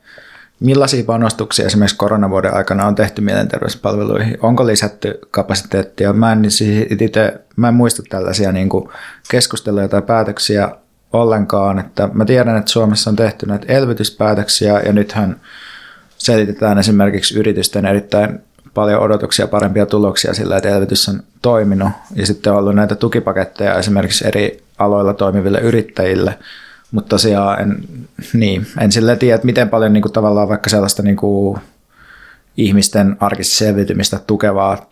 [0.60, 4.38] millaisia panostuksia esimerkiksi koronavuoden aikana on tehty mielenterveyspalveluihin?
[4.42, 6.14] Onko lisätty kapasiteettia?
[6.14, 8.70] Mä en, siis itse, mä en muista tällaisia niin
[9.32, 10.70] keskusteluja tai päätöksiä
[11.14, 11.80] ollenkaan.
[11.80, 15.42] Että mä tiedän, että Suomessa on tehty näitä elvytyspäätöksiä ja nythän
[16.26, 18.40] selitetään esimerkiksi yritysten erittäin
[18.74, 21.90] paljon odotuksia parempia tuloksia sillä, että elvytys on toiminut.
[22.16, 26.40] Ja sitten on ollut näitä tukipaketteja esimerkiksi eri aloilla toimiville yrittäjille.
[26.92, 27.78] Mutta tosiaan en,
[28.34, 31.60] niin, en sille tiedä, että miten paljon niin kuin, tavallaan vaikka sellaista niin kuin,
[32.58, 34.92] ihmisten arkista selviytymistä tukevaa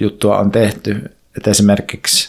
[0.00, 1.10] juttua on tehty.
[1.36, 2.27] Että esimerkiksi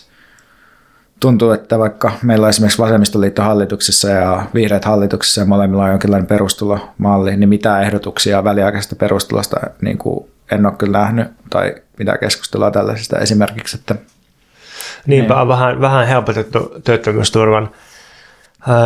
[1.20, 6.28] tuntuu, että vaikka meillä on esimerkiksi vasemmistoliitto hallituksessa ja vihreät hallituksessa ja molemmilla on jonkinlainen
[6.28, 12.72] perustulomalli, niin mitä ehdotuksia väliaikaisesta perustulosta niin kuin en ole kyllä nähnyt tai mitä keskustelua
[12.72, 13.78] tällaisesta esimerkiksi.
[13.78, 13.96] Että,
[15.06, 15.42] Niinpä niin.
[15.42, 17.70] on vähän, vähän helpotettu työttömyysturvan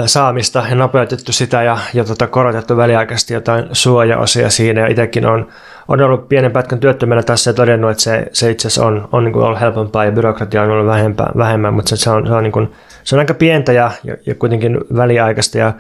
[0.06, 4.82] saamista ja nopeutettu sitä ja, ja tota, korotettu väliaikaisesti jotain suojaosia siinä.
[4.82, 5.48] Ja itsekin on,
[5.88, 9.24] on ollut pienen pätkän työttömänä tässä ja todennut, että se, se itse asiassa on, on
[9.24, 12.34] niin kuin ollut helpompaa ja byrokratia on ollut vähempää, vähemmän, mutta se, se, on, se,
[12.34, 15.58] on, niin kuin, se on aika pientä ja, ja, ja kuitenkin väliaikaista.
[15.58, 15.74] Ja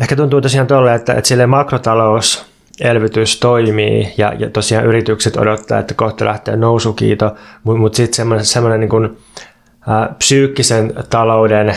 [0.00, 5.78] ehkä tuntuu tosiaan tuolle, että, että sille makrotalous elvytys toimii ja, ja tosiaan yritykset odottaa,
[5.78, 9.18] että kohta lähtee nousukiito, mutta mut sitten semmoinen, semmoinen niin kuin,
[9.88, 11.76] ä, psyykkisen talouden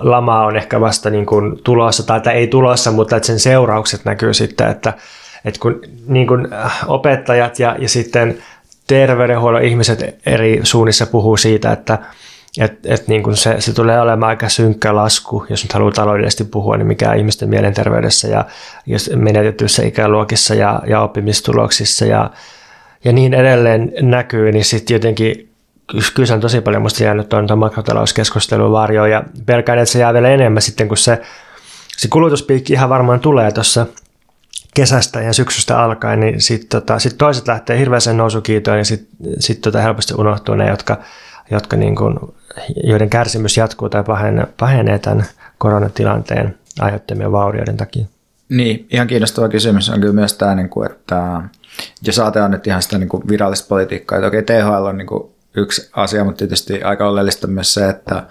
[0.00, 4.04] lama on ehkä vasta niin kuin tulossa, tai että ei tulossa, mutta että sen seuraukset
[4.04, 4.92] näkyy sitten, että,
[5.44, 6.48] että kun niin kuin
[6.86, 8.38] opettajat ja, ja sitten
[8.86, 11.98] terveydenhuollon ihmiset eri suunnissa puhuu siitä, että
[12.60, 16.44] et, et niin kun se, se tulee olemaan aika synkkä lasku, jos nyt haluaa taloudellisesti
[16.44, 18.44] puhua, niin mikä ihmisten mielenterveydessä ja
[18.86, 22.30] jos menetetyissä ikäluokissa ja, ja oppimistuloksissa ja,
[23.04, 25.48] ja niin edelleen näkyy, niin sitten jotenkin
[26.14, 30.12] kyllä se on tosi paljon musta jäänyt tuon makrotalouskeskustelun varjoon ja pelkään, että se jää
[30.12, 31.22] vielä enemmän sitten, kun se,
[31.96, 33.86] se kulutuspiikki ihan varmaan tulee tuossa
[34.74, 39.08] kesästä ja syksystä alkaen, niin sitten tota, sit toiset lähtee hirveäseen nousukiitoon ja sitten
[39.38, 40.98] sit tota helposti unohtuu ne, jotka,
[41.50, 42.18] jotka niin kuin
[42.84, 45.26] joiden kärsimys jatkuu tai pahenee, pahenee tämän
[45.58, 48.06] koronatilanteen aiheuttamien vaurioiden takia.
[48.48, 51.42] Niin, ihan kiinnostava kysymys on kyllä myös tämä, niin että
[52.02, 55.32] jos ajatellaan nyt ihan sitä niin kuin virallista politiikkaa, että okei, THL on niin kuin
[55.56, 58.22] yksi asia, mutta tietysti aika oleellista myös se, että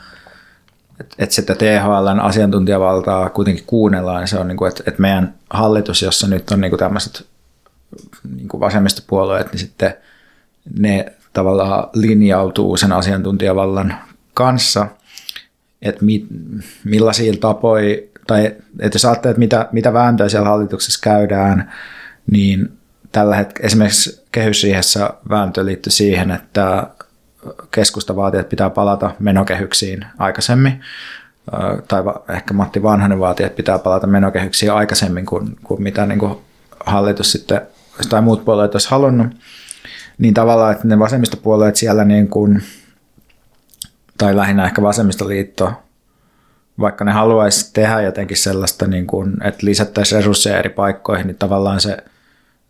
[1.20, 6.28] että sitä THLn asiantuntijavaltaa kuitenkin kuunnellaan, se on, niin kuin, että, että meidän hallitus, jossa
[6.28, 7.26] nyt on niin kuin tämmöiset
[8.36, 9.94] niin kuin vasemmistopuolueet, niin sitten
[10.80, 13.96] ne tavallaan linjautuu sen asiantuntijavallan
[14.34, 14.88] kanssa,
[15.82, 16.28] että mi,
[16.84, 18.46] millaisia tapoja, tai
[18.80, 21.72] että jos ajattelee, että mitä, mitä vääntöä siellä hallituksessa käydään,
[22.32, 22.72] niin
[23.12, 26.88] tällä hetkellä esimerkiksi kehysriihessä vääntö liittyy siihen, että
[27.72, 30.82] keskusta vaatii, että pitää palata menokehyksiin aikaisemmin,
[31.88, 36.38] tai ehkä Matti Vanhanen vaatii, että pitää palata menokehyksiin aikaisemmin kuin, kuin mitä niin kuin
[36.86, 37.62] hallitus sitten
[38.10, 39.28] tai muut puolueet olisi halunnut,
[40.18, 42.64] niin tavallaan, että ne vasemmistopuolueet siellä niin kuin,
[44.18, 45.74] tai lähinnä ehkä vasemmistoliitto,
[46.80, 51.80] vaikka ne haluaisi tehdä jotenkin sellaista, niin kuin, että lisättäisiin resursseja eri paikkoihin, niin tavallaan
[51.82, 51.98] se,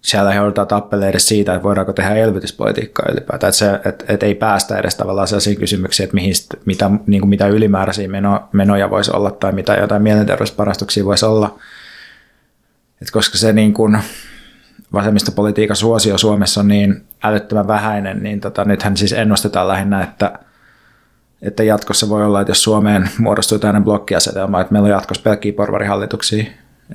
[0.02, 3.50] siellä joudutaan tappelemaan edes siitä, että voidaanko tehdä elvytyspolitiikkaa ylipäätään.
[3.50, 3.80] Että, se,
[4.14, 6.34] että ei päästä edes tavallaan sellaisiin kysymyksiin, että mihin,
[6.66, 11.60] mitä, niin kuin mitä ylimääräisiä meno, menoja voisi olla tai mitä jotain mielenterveysparastuksia voisi olla.
[13.02, 14.00] että koska se niin kuin,
[14.94, 20.40] vasemmistopolitiikan suosio Suomessa on niin älyttömän vähäinen, niin tota, nythän siis ennustetaan lähinnä, että
[21.42, 25.54] että jatkossa voi olla, että jos Suomeen muodostuu tämmöinen blokkiasetelma, että meillä on jatkossa pelkkiä
[25.54, 26.44] porvarihallituksia,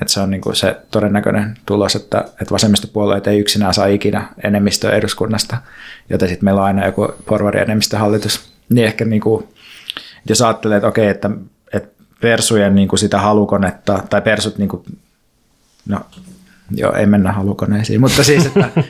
[0.01, 4.29] että se on niin kuin se todennäköinen tulos, että, että vasemmistopuolueet ei yksinään saa ikinä
[4.45, 5.57] enemmistöä eduskunnasta,
[6.11, 8.53] joten sitten meillä on aina joku porvarienemmistöhallitus.
[8.69, 9.49] Niin ehkä niin kuin,
[10.29, 11.31] jos ajattelee, että okei, että,
[11.73, 14.83] että persujen niin kuin sitä halukonetta, tai persut, niin kuin,
[15.89, 16.01] no
[16.71, 18.69] joo, ei mennä halukoneisiin, mutta siis, että,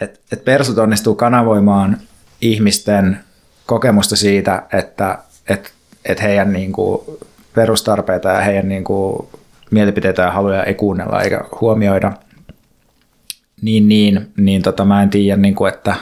[0.00, 1.98] että, että persut onnistuu kanavoimaan
[2.40, 3.20] ihmisten
[3.66, 5.70] kokemusta siitä, että, että,
[6.04, 7.00] että heidän niin kuin
[7.54, 9.28] perustarpeita ja heidän niin kuin,
[9.70, 12.12] mielipiteitä ja haluja ei kuunnella eikä huomioida,
[13.62, 15.94] niin, niin, niin tota, mä en tiedä, niin kuin, että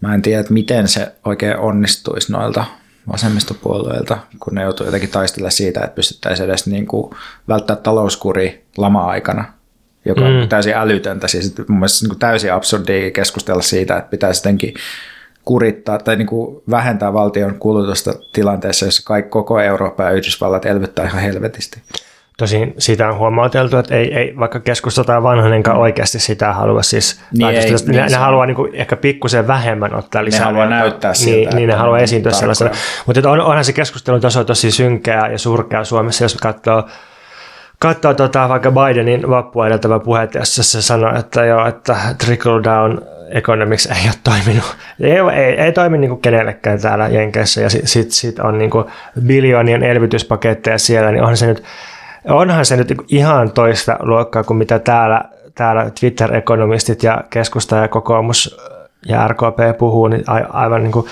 [0.00, 2.64] mä en tiedä, että miten se oikein onnistuisi noilta
[3.12, 7.14] vasemmistopuolueilta, kun ne joutuu jotenkin taistella siitä, että pystyttäisiin edes niin kuin
[7.48, 9.44] välttää talouskuri lama-aikana,
[10.04, 10.48] joka on mm.
[10.48, 11.28] täysin älytöntä.
[11.28, 14.74] Siis mun mielestä niin kuin täysin absurdia keskustella siitä, että pitäisi jotenkin
[15.44, 21.06] kurittaa tai niin kuin vähentää valtion kulutusta tilanteessa, jossa kaikki koko Eurooppa ja Yhdysvallat elvyttää
[21.06, 21.82] ihan helvetisti.
[22.38, 25.82] Tosin sitä on huomauteltu, että ei, ei vaikka keskusta tai vanhanenkaan mm.
[25.82, 26.82] oikeasti sitä halua.
[26.82, 30.40] Siis niin ei, ne, niin ne haluaa niin kuin ehkä pikkusen vähemmän ottaa lisää.
[30.40, 31.36] Ne haluaa näyttää siltä.
[31.36, 32.70] Niin, niin ne haluaa esiintyä sellaisena.
[33.06, 36.88] Mutta on, onhan se keskustelu taso tosi synkeä ja surkea Suomessa, jos katsoo
[37.78, 42.98] katsoo tota, vaikka Bidenin vappua edeltävä puheet, jossa se sanoi, että, joo, että trickle down
[43.30, 44.76] economics ei ole toiminut.
[45.00, 48.70] Ei, ei, ei toimi niin kenellekään täällä Jenkeissä ja sitten sit, sit on niin
[49.26, 51.64] biljoonien elvytyspaketteja siellä, niin onhan se nyt
[52.28, 58.60] onhan se nyt ihan toista luokkaa kuin mitä täällä, täällä Twitter-ekonomistit ja keskusta ja kokoomus
[59.06, 61.06] ja RKP puhuu, niin aivan niin kuin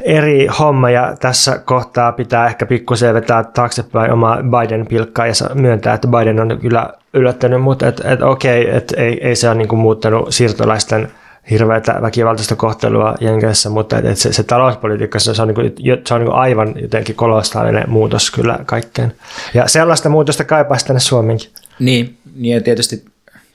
[0.00, 6.08] eri homma ja tässä kohtaa pitää ehkä pikkusen vetää taaksepäin oma Biden-pilkkaa ja myöntää, että
[6.08, 10.34] Biden on kyllä yllättänyt, mutta et, et okei, et ei, ei se ole niin muuttanut
[10.34, 11.08] siirtolaisten
[11.50, 15.72] hirveätä väkivaltaista kohtelua Jenkeissä, mutta et, et se, se talouspolitiikka se on, niin kuin,
[16.06, 19.12] se on niin kuin aivan jotenkin kolossaalinen muutos kyllä kaikkeen.
[19.54, 21.50] Ja sellaista muutosta kaipaisi tänne Suomenkin.
[21.78, 23.04] Niin, niin ja tietysti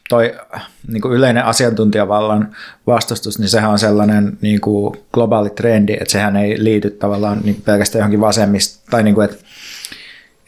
[0.09, 0.35] toi
[0.87, 2.55] niin kuin yleinen asiantuntijavallan
[2.87, 7.61] vastustus, niin sehän on sellainen niin kuin globaali trendi, että sehän ei liity tavallaan niin
[7.65, 9.37] pelkästään johonkin vasemmista, tai niin kuin, että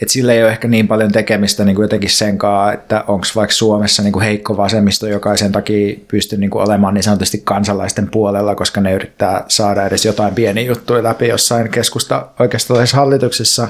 [0.01, 3.25] että sillä ei ole ehkä niin paljon tekemistä niin kuin jotenkin sen kanssa, että onko
[3.35, 7.41] vaikka Suomessa niin kuin heikko vasemmisto, joka sen takia pysty niin kuin olemaan niin sanotusti
[7.43, 13.67] kansalaisten puolella, koska ne yrittää saada edes jotain pieniä juttuja läpi jossain keskusta oikeastaan hallituksessa.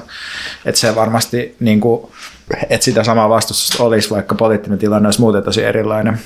[0.64, 2.10] Että se varmasti, niin kuin,
[2.70, 6.18] että sitä samaa vastustusta olisi, vaikka poliittinen tilanne olisi muuten tosi erilainen.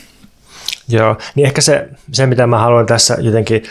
[0.88, 3.62] Joo, niin ehkä se, se mitä mä haluan tässä jotenkin,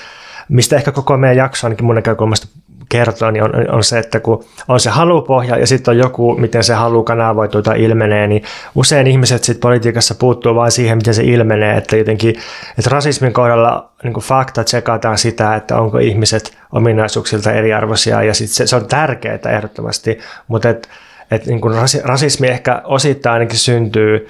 [0.49, 2.47] mistä ehkä koko meidän jakso ainakin mun näkökulmasta
[2.89, 6.63] kertoo, niin on, on se, että kun on se halupohja ja sitten on joku, miten
[6.63, 8.43] se halu kanavoituu tai ilmenee, niin
[8.75, 12.35] usein ihmiset sitten politiikassa puuttuu vain siihen, miten se ilmenee, että jotenkin,
[12.77, 18.67] että rasismin kohdalla niin fakta tsekataan sitä, että onko ihmiset ominaisuuksilta eriarvoisia ja sitten se,
[18.67, 20.87] se on tärkeää ehdottomasti, mutta että
[21.33, 24.29] et niin kuin rasismi ehkä osittain ainakin syntyy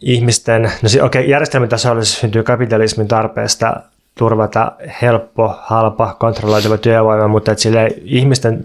[0.00, 3.76] ihmisten, no okei, okay, järjestelmän tasolla se syntyy kapitalismin tarpeesta
[4.14, 8.64] turvata helppo, halpa, kontrolloitava työvoima, mutta että sille ihmisten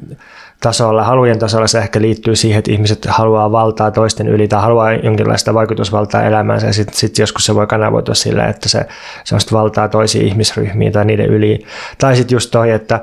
[0.61, 4.93] tasolla, halujen tasolla se ehkä liittyy siihen, että ihmiset haluaa valtaa toisten yli tai haluaa
[4.93, 8.85] jonkinlaista vaikutusvaltaa elämäänsä ja sitten sit joskus se voi kanavoitua sille, että se,
[9.23, 11.65] se on valtaa toisiin ihmisryhmiin tai niiden yli.
[11.97, 13.01] Tai sitten just toi, että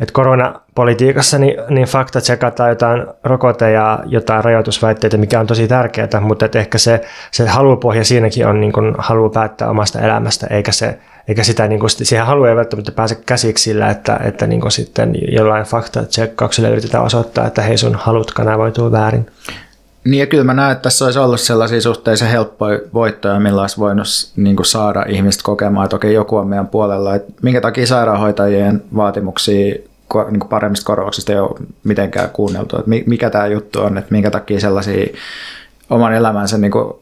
[0.00, 6.20] että koronapolitiikassa niin, niin fakta tsekataan jotain rokote- ja jotain rajoitusväitteitä, mikä on tosi tärkeää,
[6.20, 10.72] mutta että ehkä se, se halupohja siinäkin on niin kuin halu päättää omasta elämästä, eikä
[10.72, 14.60] se eikä sitä, niin kuin, siihen halu ei välttämättä pääse käsiksi sillä, että, että niin
[14.60, 19.26] kuin sitten jollain fakta-tsekkauksella yritetään osoittaa, että hei sun halut kanavoituu väärin.
[20.08, 23.78] Niin ja kyllä mä näen, että tässä olisi ollut sellaisia suhteellisen helppoja voittoja, millä olisi
[23.78, 27.14] voinut niin saada ihmiset kokemaan, että okei, joku on meidän puolella.
[27.14, 29.74] Että minkä takia sairaanhoitajien vaatimuksia
[30.30, 32.76] niin kuin paremmista korvauksista ei ole mitenkään kuunneltu.
[32.76, 35.06] Että mikä tämä juttu on, että minkä takia sellaisia
[35.90, 36.94] oman elämänsä niin kuin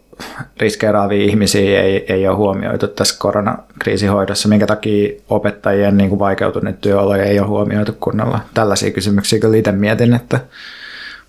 [0.61, 7.25] riskeeraavia ihmisiä ei, ei ole huomioitu tässä koronakriisihoidossa, minkä takia opettajien niin kuin vaikeutuneet työoloja
[7.25, 8.41] ei ole huomioitu kunnolla.
[8.55, 10.41] Tällaisia kysymyksiä kyllä itse mietin, että,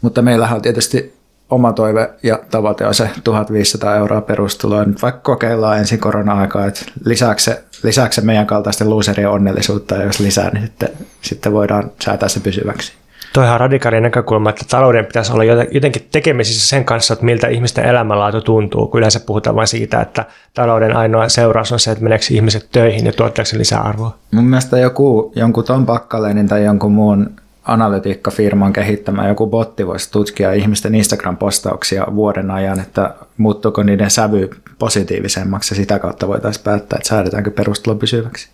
[0.02, 1.17] mutta meillähän on tietysti
[1.50, 4.84] oma toive ja tavoite on se 1500 euroa perustuloa.
[4.84, 10.04] Nyt vaikka kokeillaan ensin korona-aikaa, että lisääkö se, lisääkö se meidän kaltaisten luuserien onnellisuutta, ja
[10.04, 10.90] jos lisää, niin sitten,
[11.22, 12.94] sitten voidaan säätää se pysyväksi.
[13.34, 17.86] Toihan on radikaali näkökulma, että talouden pitäisi olla jotenkin tekemisissä sen kanssa, että miltä ihmisten
[17.86, 22.26] elämänlaatu tuntuu, kun yleensä puhutaan vain siitä, että talouden ainoa seuraus on se, että meneekö
[22.32, 24.16] ihmiset töihin ja tuottaako lisää arvoa.
[24.32, 27.30] Mun mielestä joku, jonkun Tom Pakkalenin tai jonkun muun
[27.68, 35.74] analytiikkafirman kehittämä joku botti voisi tutkia ihmisten Instagram-postauksia vuoden ajan, että muuttuuko niiden sävy positiivisemmaksi
[35.74, 38.50] ja sitä kautta voitaisiin päättää, että säädetäänkö perustulo pysyväksi.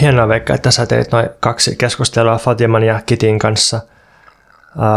[0.00, 3.80] hienoa Veikka, että sä teit noin kaksi keskustelua Fatiman ja Kitin kanssa.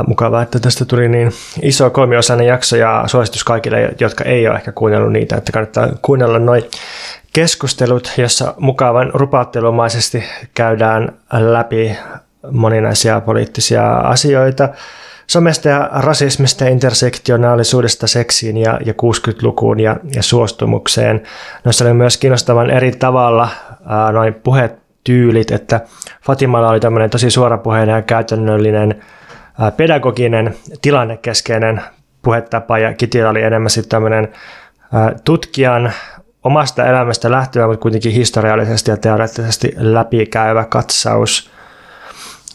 [0.08, 1.32] Mukavaa, että tästä tuli niin
[1.62, 6.40] iso kolmiosainen jakso ja suositus kaikille, jotka ei ole ehkä kuunnellut niitä, että kannattaa kuunnella
[6.40, 6.64] noin
[7.34, 10.24] keskustelut, jossa mukavan rupauttelumaisesti
[10.54, 11.98] käydään läpi
[12.52, 14.70] moninaisia poliittisia asioita
[15.28, 21.24] somesta ja rasismista intersektionaalisuudesta seksiin ja, ja 60-lukuun ja, ja suostumukseen.
[21.64, 23.50] Noissa oli myös kiinnostavan eri tavalla
[23.86, 25.82] ää, noin puheet tyylit, että
[26.26, 29.02] Fatimalla oli tämmöinen tosi suorapuheinen ja käytännöllinen
[29.78, 31.82] pedagoginen, tilannekeskeinen
[32.22, 34.32] puhetapa ja Kitillä oli enemmän sitten tämmöinen
[35.24, 35.92] tutkijan
[36.44, 41.52] omasta elämästä lähtevä, mutta kuitenkin historiallisesti ja teoreettisesti läpikäyvä katsaus.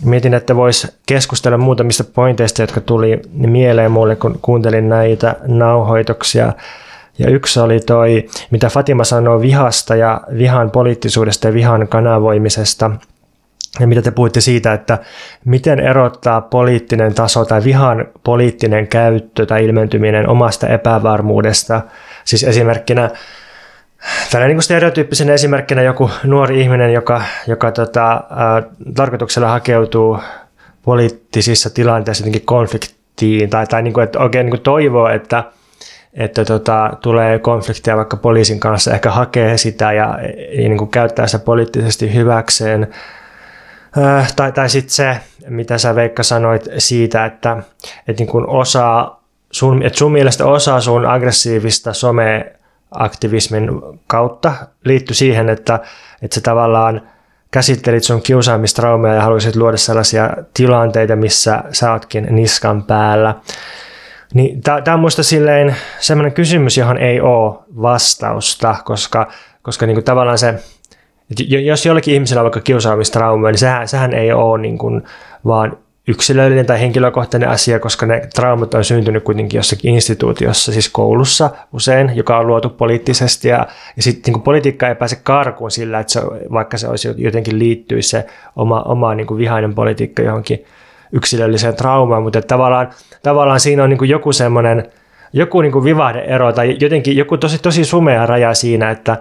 [0.05, 6.53] Mietin, että vois keskustella muutamista pointeista, jotka tuli mieleen mulle, kun kuuntelin näitä nauhoituksia.
[7.19, 12.91] Ja yksi oli toi, mitä Fatima sanoi vihasta ja vihan poliittisuudesta ja vihan kanavoimisesta.
[13.81, 14.99] Ja mitä te puhuitte siitä, että
[15.45, 21.81] miten erottaa poliittinen taso tai vihan poliittinen käyttö tai ilmentyminen omasta epävarmuudesta.
[22.25, 23.11] Siis esimerkkinä
[24.31, 28.63] Tällainen niin stereotyyppisen esimerkkinä joku nuori ihminen, joka, joka tota, ää,
[28.95, 30.19] tarkoituksella hakeutuu
[30.83, 35.45] poliittisissa tilanteissa jotenkin konfliktiin tai, tai niin kuin, että oikein niin kuin toivoo, että,
[36.15, 40.19] että tota, tulee konflikteja vaikka poliisin kanssa, ehkä hakee sitä ja,
[40.57, 42.89] niin kuin käyttää sitä poliittisesti hyväkseen.
[43.97, 45.17] Ää, tai tai sitten se,
[45.49, 47.57] mitä sä Veikka sanoit siitä, että,
[48.09, 49.17] että niin kuin osa
[49.51, 52.53] sun, että sun mielestä osa sun aggressiivista some
[52.91, 53.71] aktivismin
[54.07, 54.53] kautta
[54.85, 55.81] liittyi siihen, että,
[56.23, 57.03] että se tavallaan
[57.51, 63.35] käsittelit sun kiusaamistraumeja ja haluaisit luoda sellaisia tilanteita, missä sä ootkin niskan päällä.
[64.35, 69.29] Niin tämä on minusta silleen sellainen kysymys, johon ei ole vastausta, koska,
[69.63, 70.55] koska niin kuin tavallaan se,
[71.49, 75.03] jos jollekin ihmisellä on vaikka kiusaamistrauma, niin sehän, sehän ei ole niin kuin
[75.47, 75.77] vaan
[76.09, 82.13] yksilöllinen tai henkilökohtainen asia, koska ne traumat on syntynyt kuitenkin jossakin instituutiossa, siis koulussa usein,
[82.15, 83.49] joka on luotu poliittisesti.
[83.49, 86.21] Ja, ja sitten niin politiikka ei pääse karkuun sillä, että se,
[86.53, 88.27] vaikka se olisi jotenkin liittyy se
[88.57, 90.65] oma, oma niin kuin vihainen politiikka johonkin
[91.13, 92.91] yksilölliseen traumaan, mutta tavallaan,
[93.23, 94.89] tavallaan siinä on niin kuin joku semmoinen,
[95.33, 99.17] joku niin kuin vivahdeero tai jotenkin joku tosi, tosi sumea raja siinä, että,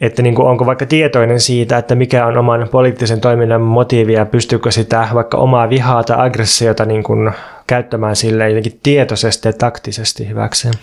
[0.00, 4.26] että niin kuin onko vaikka tietoinen siitä, että mikä on oman poliittisen toiminnan motiivi ja
[4.26, 7.30] pystyykö sitä vaikka omaa vihaa tai aggressiota niin kuin
[7.66, 10.74] käyttämään sille jotenkin tietoisesti ja taktisesti hyväkseen.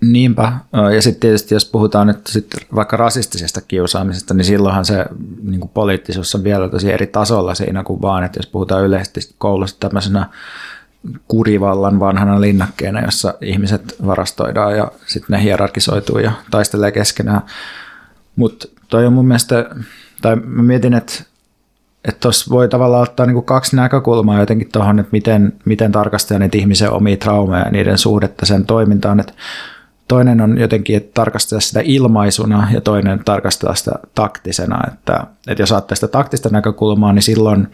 [0.00, 0.52] Niinpä.
[0.94, 5.06] Ja sitten tietysti jos puhutaan nyt sit vaikka rasistisesta kiusaamisesta, niin silloinhan se
[5.42, 9.20] niin kuin poliittisuus on vielä tosi eri tasolla siinä kuin vaan, että jos puhutaan yleisesti
[9.38, 10.26] koulusta tämmöisenä
[11.28, 17.42] kurivallan vanhana linnakkeena, jossa ihmiset varastoidaan ja sitten ne hierarkisoituu ja taistelee keskenään.
[18.38, 19.70] Mutta toi on mun mielestä,
[20.22, 21.24] tai mä mietin, että
[22.04, 26.58] että tuossa voi tavallaan ottaa niinku kaksi näkökulmaa jotenkin tuohon, että miten, miten tarkastaa niitä
[26.58, 29.20] ihmisen omia traumeja ja niiden suhdetta sen toimintaan.
[29.20, 29.34] Et
[30.08, 34.80] toinen on jotenkin, että tarkastaa sitä ilmaisuna ja toinen tarkastaa sitä taktisena.
[34.92, 37.68] Että, että jos ajattelee sitä taktista näkökulmaa, niin silloin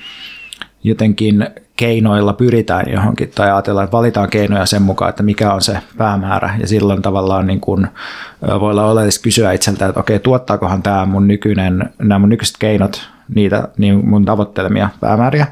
[0.84, 5.78] jotenkin keinoilla pyritään johonkin tai ajatellaan, että valitaan keinoja sen mukaan, että mikä on se
[5.98, 7.86] päämäärä ja silloin tavallaan niin kuin
[8.60, 13.08] voi olla oleellista kysyä itseltä, että okei, tuottaakohan tämä mun nykyinen, nämä mun nykyiset keinot
[13.34, 15.46] niitä niin mun tavoittelemia päämääriä.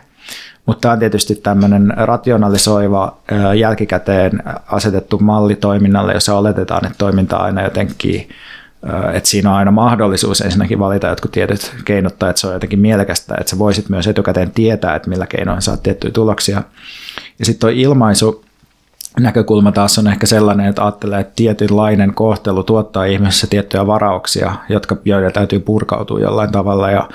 [0.66, 3.16] Mutta tämä on tietysti tämmöinen rationalisoiva
[3.58, 8.28] jälkikäteen asetettu malli toiminnalle, jossa oletetaan, että toiminta aina jotenkin
[9.12, 12.78] että siinä on aina mahdollisuus ensinnäkin valita jotkut tietyt keinot tai että se on jotenkin
[12.78, 16.62] mielekästä, että sä voisit myös etukäteen tietää, että millä keinoin saat tiettyjä tuloksia.
[17.38, 18.44] Ja sitten tuo ilmaisu
[19.20, 24.96] näkökulma taas on ehkä sellainen, että ajattelee, että tietynlainen kohtelu tuottaa ihmisessä tiettyjä varauksia, jotka,
[25.04, 26.90] joiden täytyy purkautua jollain tavalla.
[26.90, 27.08] Ja,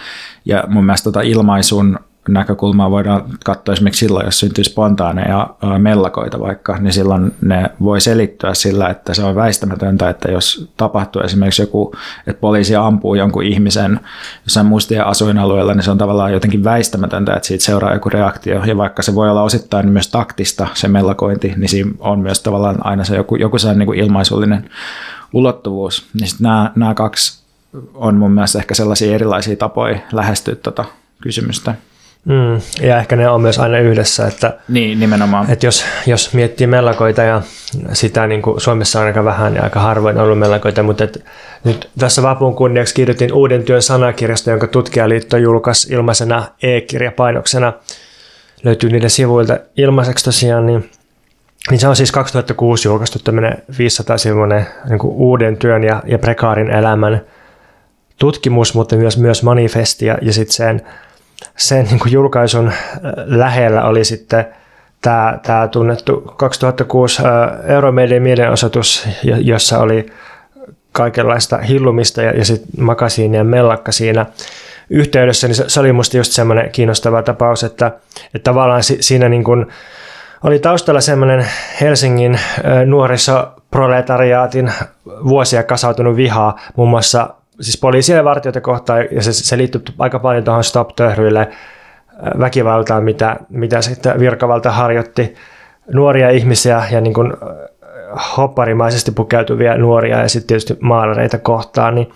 [0.45, 6.78] ja mun mielestä tota ilmaisun näkökulmaa voidaan katsoa esimerkiksi silloin, jos syntyy spontaaneja mellakoita vaikka,
[6.78, 11.93] niin silloin ne voi selittyä sillä, että se on väistämätöntä, että jos tapahtuu esimerkiksi joku,
[12.28, 13.99] että poliisi ampuu jonkun ihmisen
[14.45, 18.63] jossain mustien asuinalueella, niin se on tavallaan jotenkin väistämätöntä, että siitä seuraa joku reaktio.
[18.63, 22.86] Ja vaikka se voi olla osittain myös taktista se mellakointi, niin siinä on myös tavallaan
[22.86, 24.69] aina se joku, joku sellainen niin kuin ilmaisullinen
[25.34, 26.05] ulottuvuus.
[26.13, 27.43] Niin nämä, nämä kaksi
[27.93, 30.86] on mun mielestä ehkä sellaisia erilaisia tapoja lähestyä tuota
[31.21, 31.75] kysymystä.
[32.28, 34.28] Mm, ja ehkä ne on myös aina yhdessä.
[34.28, 35.51] Että, niin, nimenomaan.
[35.51, 37.41] Että jos, jos miettii mellakoita ja
[37.93, 41.25] sitä niin kuin Suomessa on aika vähän ja aika harvoin ollut mellakoita, mutta et,
[41.63, 47.73] nyt tässä vapun kunniaksi kirjoitin uuden työn sanakirjasta, jonka tutkijaliitto julkaisi ilmaisena e-kirjapainoksena.
[48.63, 50.89] Löytyy niiden sivuilta ilmaiseksi tosiaan, niin
[51.71, 57.21] niin se on siis 2006 julkaistu tämmöinen 500-sivuinen niin uuden työn ja, ja prekaarin elämän
[58.19, 60.82] tutkimus, mutta myös, myös manifesti ja, ja sitten sen
[61.57, 62.75] sen niin kuin julkaisun äh,
[63.25, 64.45] lähellä oli sitten
[65.01, 70.05] tämä, tämä tunnettu 2006 äh, Euromedian mielenosoitus, jossa oli
[70.91, 74.25] kaikenlaista hillumista ja, ja sitten makasiini ja mellakka siinä
[74.89, 77.91] yhteydessä, niin se, oli musta just semmoinen kiinnostava tapaus, että,
[78.35, 79.65] että tavallaan si, siinä niin kuin
[80.43, 81.47] oli taustalla semmoinen
[81.81, 82.39] Helsingin
[82.85, 84.71] nuorisoproletariaatin
[85.05, 87.29] vuosia kasautunut vihaa muun muassa
[87.61, 91.49] siis poliisia ja vartijoita kohtaan, ja se, se liittyy aika paljon tuohon stop töhryille
[92.39, 95.35] väkivaltaan, mitä, mitä sitten virkavalta harjoitti
[95.93, 97.33] nuoria ihmisiä ja niin kuin
[98.37, 102.09] hopparimaisesti pukeutuvia nuoria ja sitten tietysti maalareita kohtaan, niin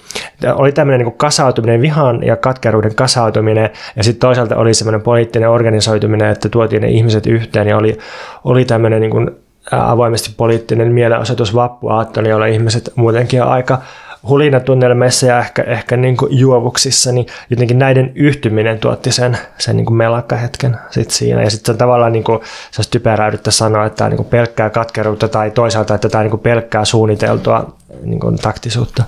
[0.53, 6.29] oli tämmöinen niin kasautuminen, vihan ja katkeruuden kasautuminen ja sitten toisaalta oli semmoinen poliittinen organisoituminen,
[6.29, 7.97] että tuotiin ne ihmiset yhteen ja oli,
[8.43, 9.31] oli tämmöinen niin kuin
[9.71, 13.81] avoimesti poliittinen mielenosoitus vappuaattoni, jolla ihmiset muutenkin on aika
[14.27, 19.85] hulinatunnelmeissa ja ehkä, ehkä niin kuin juovuksissa, niin jotenkin näiden yhtyminen tuotti sen, sen niin
[19.85, 21.43] kuin melakkahetken sit siinä.
[21.43, 22.39] Ja sitten tavallaan niin kuin,
[22.71, 26.31] se typeräydyttä sanoa, että tämä niin kuin pelkkää katkeruutta tai toisaalta, että tämä on niin
[26.31, 29.03] kuin pelkkää suunniteltua niin kuin taktisuutta.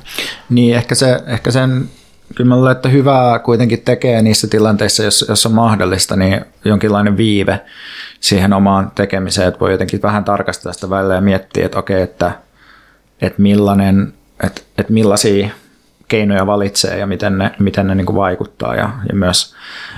[0.49, 1.89] Niin, ehkä, se, ehkä sen
[2.35, 7.17] kyllä mä luulen, että hyvää kuitenkin tekee niissä tilanteissa, jos, jos on mahdollista, niin jonkinlainen
[7.17, 7.59] viive
[8.19, 12.31] siihen omaan tekemiseen, että voi jotenkin vähän tarkastella sitä välillä ja miettiä, että okei, että,
[13.21, 15.49] että millainen että, että millaisia
[16.07, 18.75] keinoja valitsee ja miten ne, miten ne niin kuin vaikuttaa.
[18.75, 19.55] Ja, ja myös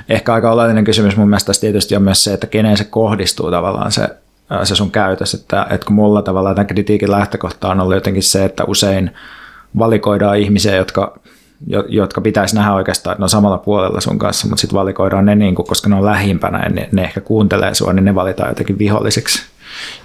[0.09, 3.91] ehkä aika oleellinen kysymys mun mielestä tietysti on myös se, että keneen se kohdistuu tavallaan
[3.91, 4.09] se,
[4.63, 5.33] se sun käytös.
[5.33, 9.11] Että, että kun mulla tavallaan tämän kritiikin lähtökohta on ollut jotenkin se, että usein
[9.77, 11.19] valikoidaan ihmisiä, jotka,
[11.88, 15.36] jotka pitäisi nähdä oikeastaan, että ne on samalla puolella sun kanssa, mutta sitten valikoidaan ne,
[15.36, 18.49] niin kuin, koska ne on lähimpänä ja ne, ne ehkä kuuntelee sua, niin ne valitaan
[18.49, 19.43] jotenkin vihollisiksi.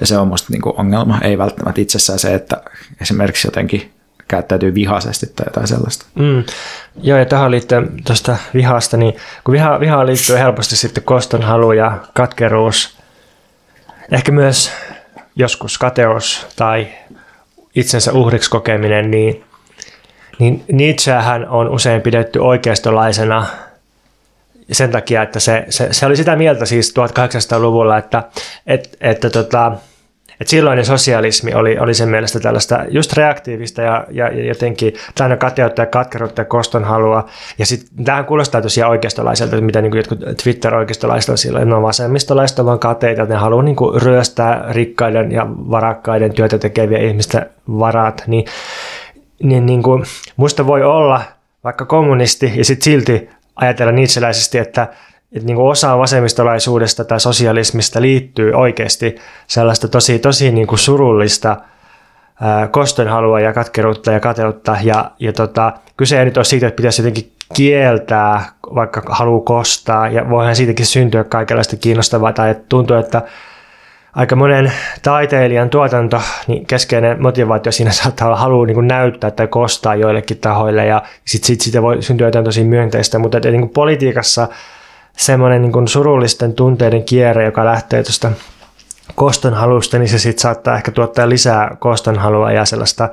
[0.01, 2.63] Ja se on musta niin kuin ongelma, ei välttämättä itsessään se, että
[3.01, 3.91] esimerkiksi jotenkin
[4.31, 6.07] käyttäytyy vihaisesti tai jotain sellaista.
[6.15, 6.45] Mm.
[7.03, 11.99] Joo, ja tähän liittyen tuosta vihasta, niin kun viha, vihaan liittyy helposti sitten kostonhalu ja
[12.15, 12.99] katkeruus,
[14.13, 14.73] ehkä myös
[15.37, 16.89] joskus kateus tai
[17.75, 19.45] itsensä uhriksi kokeminen, niin,
[20.39, 23.47] niin Nietzschehän on usein pidetty oikeistolaisena
[24.73, 28.23] sen takia, että se, se, se oli sitä mieltä siis 1800-luvulla, että,
[28.67, 29.73] että, että tota,
[30.41, 35.37] et silloinen sosialismi oli, oli sen mielestä tällaista just reaktiivista ja, ja, ja jotenkin täynnä
[35.37, 37.27] kateutta ja katkeruutta ja kostonhalua.
[37.59, 42.65] Ja sitten tähän kuulostaa tosiaan oikeistolaiselta, mitä niin jotkut Twitter-oikeistolaiset on silloin, ne on vasemmistolaiset
[42.65, 48.25] vaan kateita, että ne haluaa niin kuin ryöstää rikkaiden ja varakkaiden työtä tekevien ihmisten varat.
[48.27, 48.45] Niin,
[49.43, 50.05] niin, niin kuin,
[50.37, 51.23] musta voi olla
[51.65, 54.89] vaikka kommunisti ja sitten silti ajatella niitseläisesti, että
[55.33, 59.17] että niin osa vasemmistolaisuudesta tai sosialismista liittyy oikeasti
[59.47, 61.57] sellaista tosi, tosi niin kuin surullista
[62.71, 64.77] kostonhalua ja katkeruutta ja kateutta.
[64.83, 70.09] Ja, ja tota, kyse ei nyt ole siitä, että pitäisi jotenkin kieltää, vaikka haluaa kostaa,
[70.09, 73.23] ja voihan siitäkin syntyä kaikenlaista kiinnostavaa, tai että tuntuu, että
[74.15, 74.73] aika monen
[75.03, 80.87] taiteilijan tuotanto, niin keskeinen motivaatio siinä saattaa olla halu niin näyttää tai kostaa joillekin tahoille,
[80.87, 84.49] ja sitten sit siitä voi syntyä jotain tosi myönteistä, mutta että, niin politiikassa–
[85.21, 88.33] semmoinen niin surullisten tunteiden kierre, joka lähtee tuosta
[89.15, 93.09] kostonhalusta, niin se sitten saattaa ehkä tuottaa lisää kostonhalua ja sellaista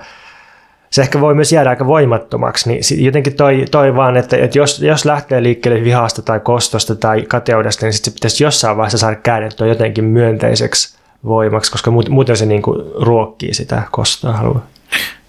[0.90, 4.82] se ehkä voi myös jäädä aika voimattomaksi, niin jotenkin toi, toi vaan, että, että jos,
[4.82, 9.16] jos lähtee liikkeelle vihasta tai kostosta tai kateudesta, niin sitten se pitäisi jossain vaiheessa saada
[9.16, 14.64] käännettyä jotenkin myönteiseksi voimaksi, koska muuten se niin kuin ruokkii sitä kostohalua.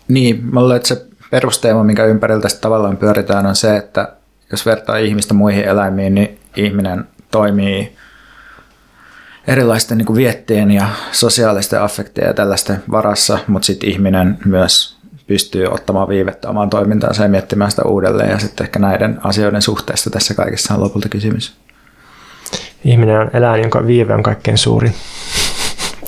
[0.08, 4.12] Niin, mä luulen, että se perusteema, minkä ympäriltä tavallaan pyöritään, on se, että
[4.50, 7.96] jos vertaa ihmistä muihin eläimiin, niin ihminen toimii
[9.46, 16.08] erilaisten niin viettien ja sosiaalisten affektien ja tällaisten varassa, mutta sitten ihminen myös pystyy ottamaan
[16.08, 20.74] viivettä omaan toimintaansa ja miettimään sitä uudelleen ja sitten ehkä näiden asioiden suhteesta tässä kaikessa
[20.74, 21.56] on lopulta kysymys.
[22.84, 24.94] Ihminen on eläin, jonka viive on kaikkein suurin.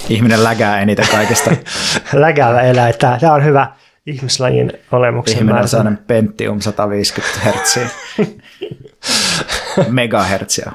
[0.08, 1.50] Ihminen lägää eniten kaikesta.
[2.12, 2.94] Lägäävä eläin.
[2.98, 3.66] Tämä, on hyvä
[4.06, 7.78] ihmislajin olemuksen Ihminen on sellainen Pentium 150 Hz.
[9.88, 10.72] megahertsiä.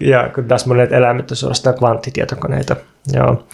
[0.00, 2.76] ja kun taas monet eläimet on suorastaan kvanttitietokoneita.
[3.12, 3.46] Joo.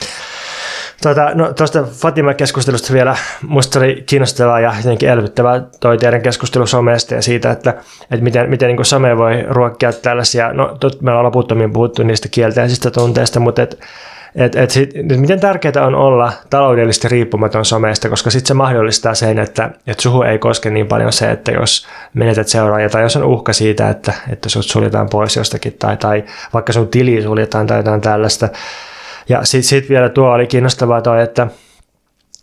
[1.03, 3.17] Tuota, no, tuosta Fatima-keskustelusta vielä,
[3.49, 7.71] minusta oli kiinnostavaa ja jotenkin elvyttävää toi teidän keskustelu somesta ja siitä, että,
[8.11, 12.29] että miten, miten niin some voi ruokkia tällaisia, no tot, meillä on loputtomiin puhuttu niistä
[12.29, 13.81] kielteisistä tunteista, mutta et,
[14.35, 19.39] et, et sit, miten tärkeää on olla taloudellisesti riippumaton somesta, koska sitten se mahdollistaa sen,
[19.39, 23.25] että et suhu ei koske niin paljon se, että jos menetät seuraajia tai jos on
[23.25, 26.25] uhka siitä, että, että sut suljetaan pois jostakin tai, tai
[26.55, 28.49] vaikka sun tili suljetaan tai jotain tällaista.
[29.29, 31.47] Ja sitten sit vielä tuo oli kiinnostavaa toi, että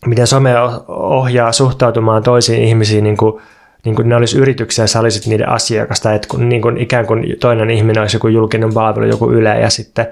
[0.05, 0.53] miten some
[0.87, 3.41] ohjaa suhtautumaan toisiin ihmisiin niin kuin,
[3.85, 7.05] niin kuin ne olisi yrityksiä ja sä olisit niiden asiakasta, että kun, niin kuin ikään
[7.05, 10.07] kuin toinen ihminen olisi joku julkinen palvelu, joku yle ja sitten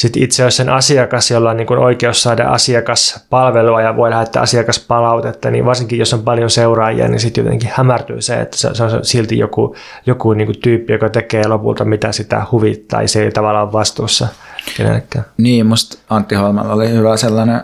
[0.00, 4.42] sitten itse olisi sen asiakas, jolla on niin kuin oikeus saada asiakaspalvelua ja voi lähettää
[4.42, 9.04] asiakaspalautetta, niin varsinkin jos on paljon seuraajia, niin sitten jotenkin hämärtyy se, että se on
[9.04, 9.76] silti joku,
[10.06, 14.28] joku niin kuin tyyppi, joka tekee lopulta mitä sitä huvittaa, se ei tavallaan ole vastuussa
[14.76, 15.24] kenellekään.
[15.36, 17.60] Niin, musta Antti Holmalla oli hyvä sellainen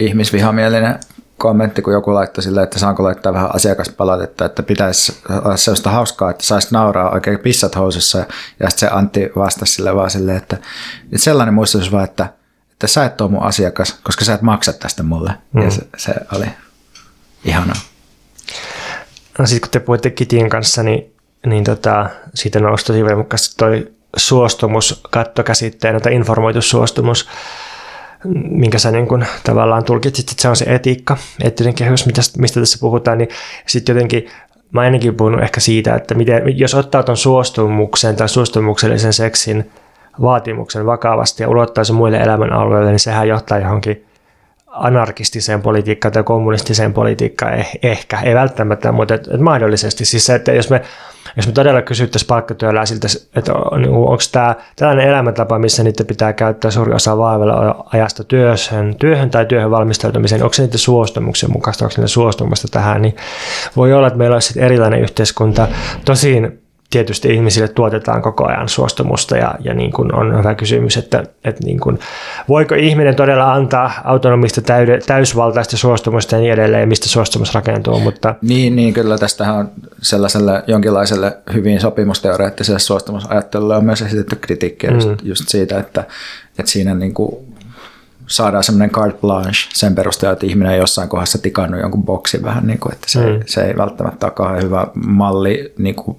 [0.00, 0.98] ihmisvihamielinen
[1.38, 6.30] kommentti, kun joku laittoi sille, että saanko laittaa vähän asiakaspalautetta, että pitäisi olla sellaista hauskaa,
[6.30, 8.18] että saisi nauraa oikein pissat housussa.
[8.60, 10.56] Ja sitten se Antti vastasi sille vaan silleen, että,
[11.04, 12.28] että sellainen muistutus vaan, että,
[12.72, 15.32] että sä et ole mun asiakas, koska sä et maksa tästä mulle.
[15.52, 15.62] Mm.
[15.62, 16.46] Ja se, se oli
[17.44, 17.76] ihanaa.
[19.38, 21.14] No sitten kun te puhuitte Kitin kanssa, niin,
[21.46, 27.28] niin tota, siitä nousi tosi voimakkaasti toi suostumus kattokäsitteenä tai informoitu suostumus,
[28.50, 32.06] minkä sä niin tavallaan tulkitsit, että se on se etiikka, eettinen kehys,
[32.38, 33.28] mistä tässä puhutaan, niin
[33.66, 34.26] sitten jotenkin
[34.72, 39.70] mä ainakin puhunut ehkä siitä, että miten, jos ottaa tuon suostumuksen tai suostumuksellisen seksin
[40.22, 44.07] vaatimuksen vakavasti ja ulottaa se muille elämän alueille, niin sehän johtaa johonkin
[44.70, 50.04] anarkistiseen politiikkaan tai kommunistiseen politiikkaan eh, ehkä, ei välttämättä, mutta et, et mahdollisesti.
[50.04, 50.82] Siis se, että jos me,
[51.36, 53.06] jos me todella kysyttäisiin palkkatyöläisiltä,
[53.36, 58.94] että niin onko tämä tällainen elämäntapa, missä niitä pitää käyttää suuri osa vaivalla ajasta työhön,
[58.98, 63.16] työhön tai työhön valmistautumiseen, onko se niiden suostumuksen mukaista, onko ne suostumasta tähän, niin
[63.76, 65.68] voi olla, että meillä olisi erilainen yhteiskunta.
[66.04, 71.24] Tosin tietysti ihmisille tuotetaan koko ajan suostumusta ja, ja niin kuin on hyvä kysymys, että,
[71.44, 71.98] että niin kuin,
[72.48, 78.00] voiko ihminen todella antaa autonomista täyde, täysvaltaista suostumusta ja niin edelleen, mistä suostumus rakentuu.
[78.00, 78.34] Mutta...
[78.42, 79.70] Niin, niin, kyllä tästähän on
[80.02, 84.96] sellaiselle jonkinlaiselle hyvin sopimusteoreettiselle suostumusajattelulle on myös esitetty kritiikkiä mm.
[84.96, 86.04] just, just siitä, että,
[86.58, 87.36] että siinä niin kuin
[88.28, 92.66] saadaan semmoinen carte blanche sen perusteella, että ihminen on jossain kohdassa tikannut jonkun boksin vähän,
[92.66, 93.40] niin kuin, että se, mm.
[93.46, 96.16] se ei välttämättä ole kauhean hyvä malli niin kuin,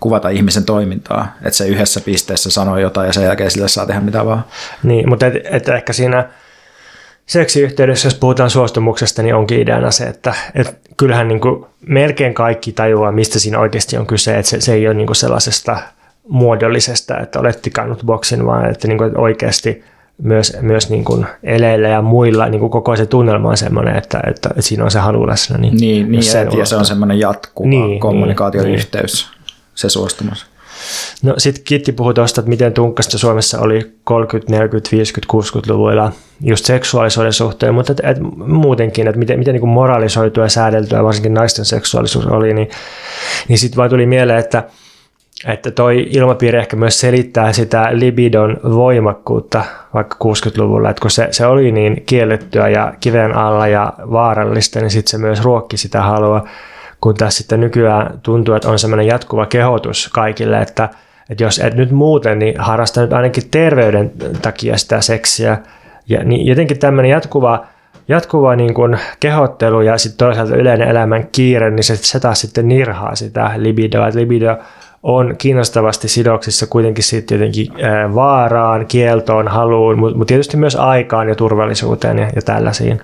[0.00, 4.00] kuvata ihmisen toimintaa, että se yhdessä pisteessä sanoo jotain ja sen jälkeen sille saa tehdä
[4.00, 4.44] mitä vaan.
[4.82, 6.28] Niin, mutta et, et ehkä siinä
[7.26, 12.72] seksiyhteydessä, jos puhutaan suostumuksesta, niin onkin ideana se, että, että kyllähän niin kuin melkein kaikki
[12.72, 15.78] tajuaa, mistä siinä oikeasti on kyse, että se, se ei ole niin kuin sellaisesta
[16.28, 19.84] muodollisesta, että olet tikannut boksin, vaan että, niin kuin, että oikeasti–
[20.22, 24.20] myös, myös niin kuin eleillä ja muilla niin kuin koko se tunnelma on sellainen, että,
[24.26, 25.58] että, siinä on se halu läsnä.
[25.58, 29.54] Niin, niin, niin se, ja se on semmoinen jatkuva niin, kommunikaatioyhteys, niin.
[29.74, 30.46] se suostumus.
[31.22, 36.64] No sitten Kitti puhui tuosta, että miten tunkkasta Suomessa oli 30, 40, 50, 60-luvuilla just
[36.64, 41.64] seksuaalisuuden suhteen, mutta et, et muutenkin, että miten, miten niin moralisoitua ja säädeltyä varsinkin naisten
[41.64, 42.70] seksuaalisuus oli, niin,
[43.48, 44.64] niin sitten vaan tuli mieleen, että
[45.46, 49.64] että toi ilmapiiri ehkä myös selittää sitä libidon voimakkuutta
[49.94, 54.90] vaikka 60-luvulla, että kun se, se oli niin kiellettyä ja kiven alla ja vaarallista, niin
[54.90, 56.44] sitten se myös ruokki sitä halua,
[57.00, 60.88] kun tässä sitten nykyään tuntuu, että on semmoinen jatkuva kehotus kaikille, että,
[61.30, 64.12] että jos et nyt muuten, niin harrasta nyt ainakin terveyden
[64.42, 65.58] takia sitä seksiä.
[66.08, 67.66] Ja niin jotenkin tämmöinen jatkuva,
[68.08, 72.68] jatkuva niin kuin kehottelu ja sitten toisaalta yleinen elämän kiire, niin se, se taas sitten
[72.68, 74.08] nirhaa sitä libidoa.
[74.08, 74.58] Että libido
[75.02, 77.72] on kiinnostavasti sidoksissa kuitenkin sitten jotenkin
[78.14, 83.00] vaaraan, kieltoon, haluun, mutta tietysti myös aikaan ja turvallisuuteen ja, ja tällaisiin.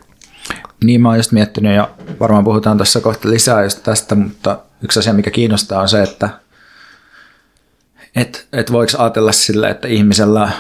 [0.85, 1.89] Niin mä oon just miettinyt ja
[2.21, 6.29] varmaan puhutaan tässä kohta lisää just tästä, mutta yksi asia mikä kiinnostaa on se, että
[8.17, 10.51] et, et voiko ajatella sille, että ihmisellä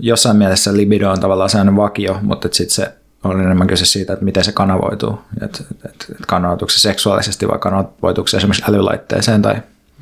[0.00, 2.92] jossain mielessä libido on tavallaan sellainen vakio, mutta sitten se
[3.24, 5.20] on enemmän kyse siitä, että miten se kanavoituu.
[5.42, 9.54] Että et, et, et kanavoituuko se seksuaalisesti vai kanavoituuko se esimerkiksi älylaitteeseen tai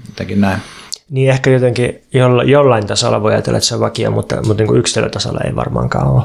[0.08, 0.58] jotenkin näin.
[1.10, 4.68] Niin ehkä jotenkin jolla, jollain tasolla voi ajatella, että se on vakio, mutta, mutta niin
[4.68, 6.22] kuin yksilötasolla ei varmaankaan ole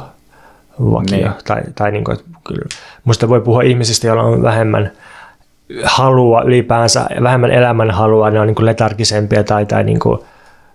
[0.80, 1.18] vakio.
[1.18, 1.32] Niin.
[1.48, 2.18] Tai, tai niin kuin,
[2.48, 2.66] kyllä.
[3.04, 4.92] Musta voi puhua ihmisistä, joilla on vähemmän
[5.84, 10.20] halua ylipäänsä, vähemmän elämän halua, ne on niin kuin letargisempia tai, tai niin kuin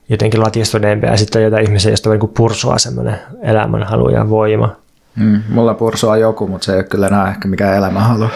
[0.09, 4.77] jotenkin latistuneempia, ja sitten on jotain ihmisiä, joista niin pursua semmoinen elämänhalu ja voima.
[5.17, 8.29] Mm, mulla pursua joku, mutta se ei ole kyllä enää ehkä mikään elämänhalu.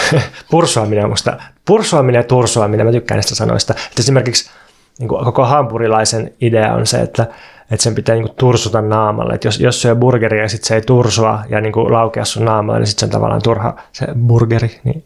[0.50, 1.36] pursuaminen on musta,
[1.68, 3.72] pursuaminen ja tursuaminen, mä tykkään näistä sanoista.
[3.72, 4.50] Että esimerkiksi
[4.98, 7.22] niin kuin koko hampurilaisen idea on se, että,
[7.70, 9.34] että sen pitää niin kuin tursuta naamalle.
[9.34, 12.44] Että jos, jos syö burgeria ja sitten se ei tursua ja niin kuin laukea sun
[12.44, 14.80] naamalle, niin sitten se on tavallaan turha se burgeri.
[14.84, 15.04] Niin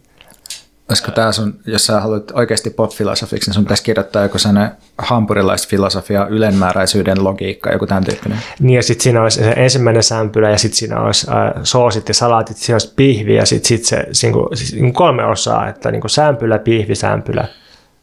[0.88, 6.26] Olisiko tämä sun, jos sä haluat oikeasti pop-filosofiksi, niin sun pitäisi kirjoittaa joku sellainen hampurilaisfilosofia,
[6.26, 8.38] ylenmääräisyyden logiikka, joku tämän tyyppinen.
[8.60, 12.14] Niin ja sitten siinä olisi se ensimmäinen sämpylä ja sitten siinä olisi äh, soosit ja
[12.14, 15.68] salaatit, siinä olisi pihvi ja sitten sit se niin kuin, siis, niin kuin kolme osaa,
[15.68, 17.48] että niin kuin sämpylä, pihvi, sämpylä.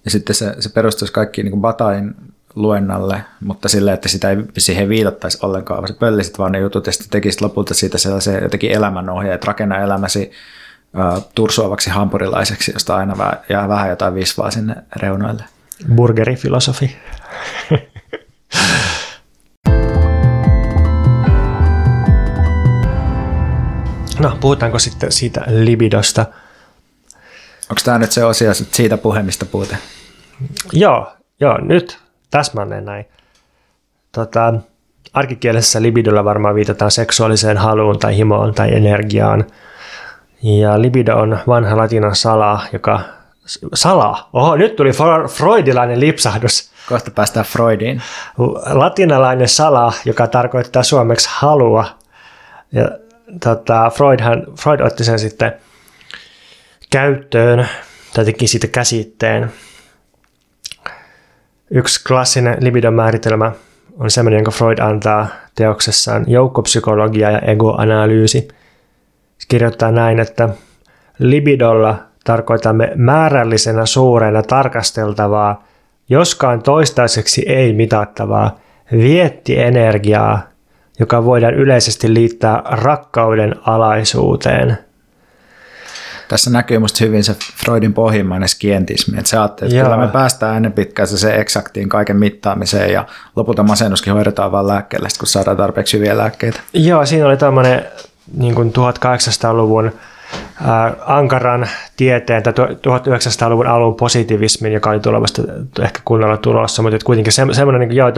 [0.06, 2.16] Ja sitten se, se perustuisi kaikki niin Batain
[2.56, 6.86] luennalle, mutta sillä, että sitä ei siihen viitattaisi ollenkaan, vaan se pöllisit vaan ne jutut
[6.86, 10.32] ja sitten tekisit lopulta siitä sellaisen jotenkin elämänohja, että rakenna elämäsi
[11.36, 15.44] tursuavaksi hampurilaiseksi, josta aina jää vähän jotain visvaa sinne reunoille.
[15.96, 16.98] Burgerifilosofi.
[24.20, 26.26] no, puhutaanko sitten siitä libidosta?
[27.70, 29.78] Onko tämä nyt se osio siitä puhemista puhute?
[30.74, 32.00] Joo, joo, nyt
[32.32, 33.06] täsmälleen näin.
[34.12, 34.54] Tota,
[35.14, 39.46] arkikielessä libidolla varmaan viitataan seksuaaliseen haluun tai himoon tai energiaan–
[40.44, 43.00] Ja libido on vanha latinan sala, joka...
[43.74, 44.30] Sala?
[44.34, 44.92] Oho, nyt tuli
[45.30, 46.72] freudilainen lipsahdus.
[46.90, 48.02] Kohta päästään Freudiin.
[48.74, 51.86] Latinalainen sala, joka tarkoittaa suomeksi halua.
[52.72, 52.90] Ja
[53.44, 55.54] tota, Freudhan, Freud otti sen sitten
[56.90, 57.68] käyttöön,
[58.14, 59.52] tai teki siitä käsitteen.
[61.72, 63.52] Yksi klassinen libidon määritelmä
[64.00, 68.48] on sellainen, jonka Freud antaa teoksessaan joukkopsykologia ja egoanalyysi.
[69.50, 70.50] Se kirjoittaa näin, että
[71.20, 75.64] libidolla tarkoitamme määrällisenä suurena tarkasteltavaa,
[76.10, 78.60] joskaan toistaiseksi ei mitattavaa,
[78.92, 80.42] viettienergiaa,
[81.00, 84.78] joka voidaan yleisesti liittää rakkauden alaisuuteen–
[86.30, 90.56] tässä näkyy musta hyvin se Freudin pohjimmainen skientismi, että se ajattelee, että kyllä me päästään
[90.56, 95.98] ennen pitkään se eksaktiin kaiken mittaamiseen ja lopulta masennuskin hoidetaan vain lääkkeellä, kun saadaan tarpeeksi
[95.98, 96.60] hyviä lääkkeitä.
[96.74, 97.86] Joo, siinä oli tämmöinen
[98.38, 99.92] niin 1800-luvun
[101.06, 101.68] ankaran
[101.98, 105.42] tieteen tai 1900-luvun alun positiivismin, joka oli tulevasta
[105.82, 108.12] ehkä kunnolla tulossa, mutta kuitenkin se, semmoinen niin, joo,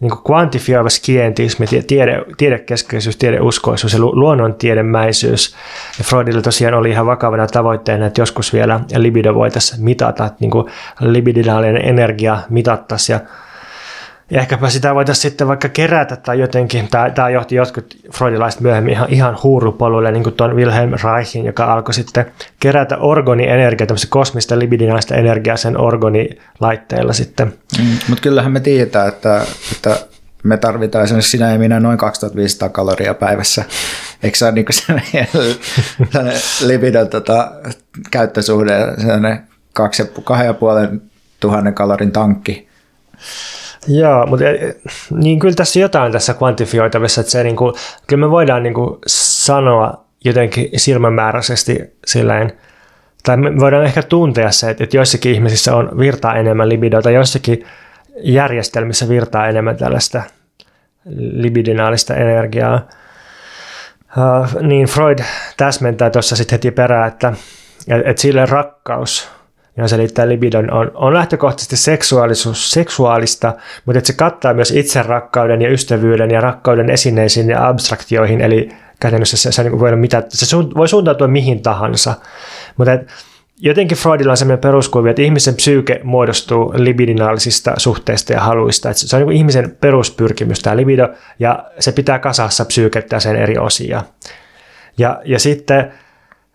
[0.00, 5.54] niin kvantifioiva skientismi, tiede, tiedekeskeisyys, tiedeuskoisuus ja luonnontiedemäisyys.
[5.98, 10.52] Ja Freudilla tosiaan oli ihan vakavana tavoitteena, että joskus vielä libido voitaisiin mitata, että niin
[11.00, 13.20] libidinaalinen energia mitattaisiin ja
[14.30, 18.92] ja ehkäpä sitä voitaisiin sitten vaikka kerätä tai jotenkin, tämä, tämä johti jotkut freudilaiset myöhemmin
[18.92, 22.26] ihan, ihan huurupoluille, niin kuin tuon Wilhelm Reichin, joka alkoi sitten
[22.60, 27.52] kerätä organienergiaa, tämmöistä kosmista libidinaista energiaa sen organilaitteilla sitten.
[27.78, 29.96] Mm, mutta kyllähän me tiedetään, että, että
[30.42, 33.64] me tarvitaan esimerkiksi sinä ja minä noin 2500 kaloria päivässä.
[34.22, 37.52] Eikö se ole niin sellainen libidon tota,
[38.10, 41.02] käyttösuhde, sellainen kaksi, kahden ja puolen
[41.40, 42.68] tuhannen kalorin tankki?
[43.88, 44.74] Joo, mutta eh,
[45.10, 47.74] niin kyllä tässä jotain tässä kvantifioitavissa, että se niin kuin,
[48.06, 52.52] kyllä me voidaan niin kuin sanoa jotenkin silmämääräisesti silleen,
[53.22, 57.66] tai me voidaan ehkä tuntea se, että, joissakin ihmisissä on virtaa enemmän libidoa, tai joissakin
[58.22, 60.22] järjestelmissä virtaa enemmän tällaista
[61.16, 62.88] libidinaalista energiaa.
[64.16, 65.18] Uh, niin Freud
[65.56, 67.32] täsmentää tuossa sitten heti perään, että,
[68.04, 69.39] että sille rakkaus
[69.80, 73.54] johon se liittää libidon, on, on lähtökohtaisesti seksuaalisuus, seksuaalista,
[73.84, 78.68] mutta että se kattaa myös itserakkauden ja ystävyyden ja rakkauden esineisiin ja abstraktioihin, eli
[79.00, 82.14] käytännössä se, se, voi, mitä, se voi suuntautua mihin tahansa.
[82.76, 83.08] Mutta et,
[83.60, 88.90] jotenkin Freudilla on sellainen peruskuvi, että ihmisen psyyke muodostuu libidinaalisista suhteista ja haluista.
[88.90, 91.08] Että se on niin ihmisen peruspyrkimys, tämä libido,
[91.38, 94.02] ja se pitää kasassa psyykettä ja sen eri osia.
[94.98, 95.92] Ja, ja sitten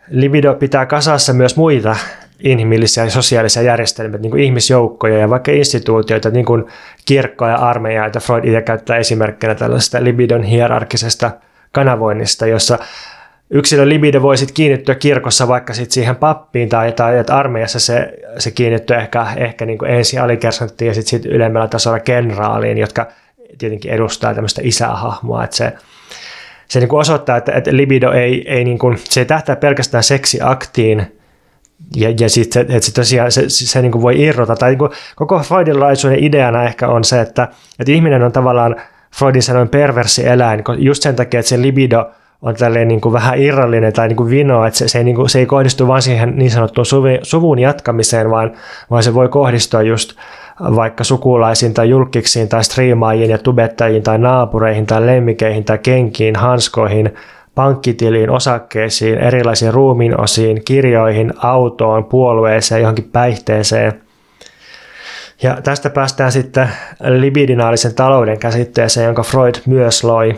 [0.09, 1.95] libido pitää kasassa myös muita
[2.39, 6.63] inhimillisiä ja sosiaalisia järjestelmiä, niin kuin ihmisjoukkoja ja vaikka instituutioita, niin kuin
[7.05, 11.31] kirkkoa ja armeijaa, että Freud itse käyttää esimerkkinä tällaista libidon hierarkisesta
[11.71, 12.79] kanavoinnista, jossa
[13.49, 18.13] yksilön libido voi sitten kiinnittyä kirkossa vaikka sit siihen pappiin tai, tai että armeijassa se,
[18.37, 23.07] se kiinnittyy ehkä, ehkä niin kuin ensin alikersanttiin ja sitten sit ylemmällä tasolla kenraaliin, jotka
[23.57, 25.73] tietenkin edustaa tämmöistä isähahmoa, että se,
[26.67, 30.03] se niin kuin osoittaa, että, että libido ei, ei, niin kuin, se ei tähtää pelkästään
[30.03, 31.17] seksiaktiin,
[31.95, 35.39] ja, ja sitten että sit tosiaan se, se, se niin voi irrota, tai niin koko
[35.39, 37.47] freudilaisuuden ideana ehkä on se, että,
[37.79, 38.75] että ihminen on tavallaan
[39.15, 42.11] Freudin sanoin perversi eläin, just sen takia, että se libido
[42.41, 45.15] on tälleen niin kuin vähän irrallinen tai niin kuin vino, että se, se, ei, niin
[45.15, 48.51] kuin, se ei kohdistu vain siihen niin sanottuun suvi, suvun jatkamiseen, vaan,
[48.91, 50.13] vaan se voi kohdistua just
[50.59, 57.13] vaikka sukulaisiin tai julkiksiin tai striimaajiin ja tubettajiin tai naapureihin tai lemmikeihin tai kenkiin, hanskoihin–
[57.55, 64.01] pankkitiliin, osakkeisiin, erilaisiin ruumiinosiin, kirjoihin, autoon, puolueeseen, johonkin päihteeseen.
[65.43, 66.69] Ja tästä päästään sitten
[67.03, 70.35] libidinaalisen talouden käsitteeseen, jonka Freud myös loi,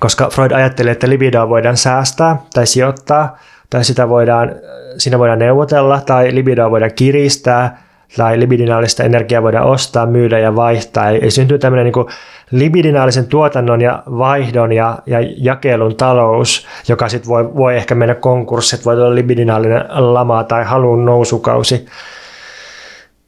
[0.00, 3.38] koska Freud ajatteli, että libidoa voidaan säästää tai sijoittaa,
[3.70, 4.54] tai sitä voidaan,
[4.98, 7.82] siinä voidaan neuvotella, tai libidoa voidaan kiristää,
[8.16, 11.10] tai libidinaalista energiaa voidaan ostaa, myydä ja vaihtaa.
[11.10, 12.06] Eli syntyy tämmöinen niin
[12.50, 18.84] libidinaalisen tuotannon ja vaihdon ja, ja jakelun talous, joka sitten voi, voi ehkä mennä konkurssit,
[18.84, 21.86] voi olla libidinaalinen lama tai halun nousukausi.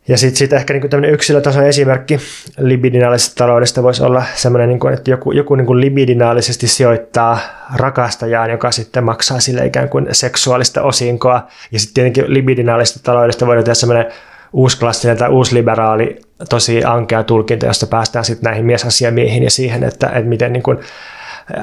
[0.08, 2.18] Ja sitten sit ehkä niinku tämmöinen yksilötason esimerkki
[2.58, 7.38] libidinaalisesta taloudesta voisi olla semmoinen, niinku, että joku, joku niinku libidinaalisesti sijoittaa
[7.76, 11.46] rakastajaan, joka sitten maksaa sille ikään kuin seksuaalista osinkoa.
[11.72, 14.12] Ja sitten tietenkin libidinaalisesta taloudesta voidaan tehdä semmoinen
[14.54, 20.28] uusklassinen tai uusliberaali tosi ankea tulkinta, josta päästään sitten näihin miesasiamiehiin ja siihen, että, että
[20.28, 20.78] miten niin kuin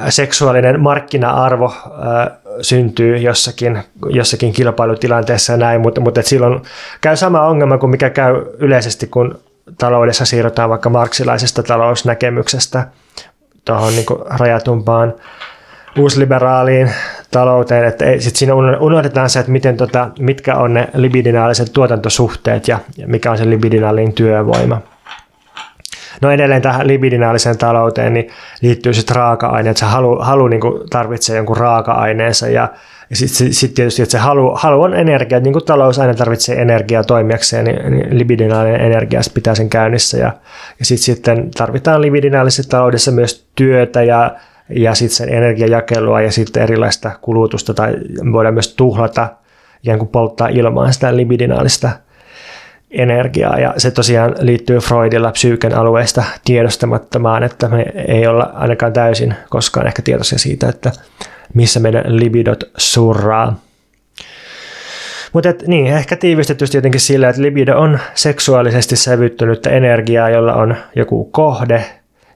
[0.10, 1.74] seksuaalinen markkina-arvo
[2.62, 3.80] syntyy jossakin,
[4.10, 6.62] jossakin kilpailutilanteessa ja näin, mutta, mutta silloin
[7.02, 9.40] käy sama ongelma kuin mikä käy yleisesti, kun
[9.78, 12.88] taloudessa siirrytään vaikka marksilaisesta talousnäkemyksestä
[13.66, 15.14] tuohon niin rajatumpaan
[16.00, 16.92] uusliberaaliin
[17.32, 22.80] talouteen, että sitten siinä unohdetaan se, että miten tota, mitkä on ne libidinaaliset tuotantosuhteet ja,
[22.98, 24.82] ja mikä on se libidinaalinen työvoima.
[26.22, 28.30] No edelleen tähän libidinaaliseen talouteen niin
[28.62, 32.70] liittyy sitten raaka-aine, että se halu, halu niin tarvitsee jonkun raaka-aineensa ja,
[33.10, 36.62] ja sitten sit tietysti, että se halu, halu on energia, niin kuin talous aina tarvitsee
[36.62, 40.34] energiaa toimijakseen, niin, niin libidinaalinen energia pitää sen käynnissä ja,
[40.80, 44.32] ja sitten sitten tarvitaan libidinaalisessa taloudessa myös työtä ja
[44.72, 47.94] ja sitten sen energiajakelua ja sitten erilaista kulutusta tai
[48.32, 49.28] voidaan myös tuhlata
[49.84, 51.90] ikään kuin polttaa ilmaan sitä libidinaalista
[52.92, 59.34] energiaa ja se tosiaan liittyy Freudilla psyyken alueesta tiedostamattomaan, että me ei olla ainakaan täysin
[59.50, 60.92] koskaan ehkä tietoisia siitä, että
[61.54, 63.60] missä meidän libidot surraa.
[65.34, 71.26] Mutta niin, ehkä tiivistetysti jotenkin sillä, että libido on seksuaalisesti sävyttynyttä energiaa, jolla on joku
[71.26, 71.86] kohde,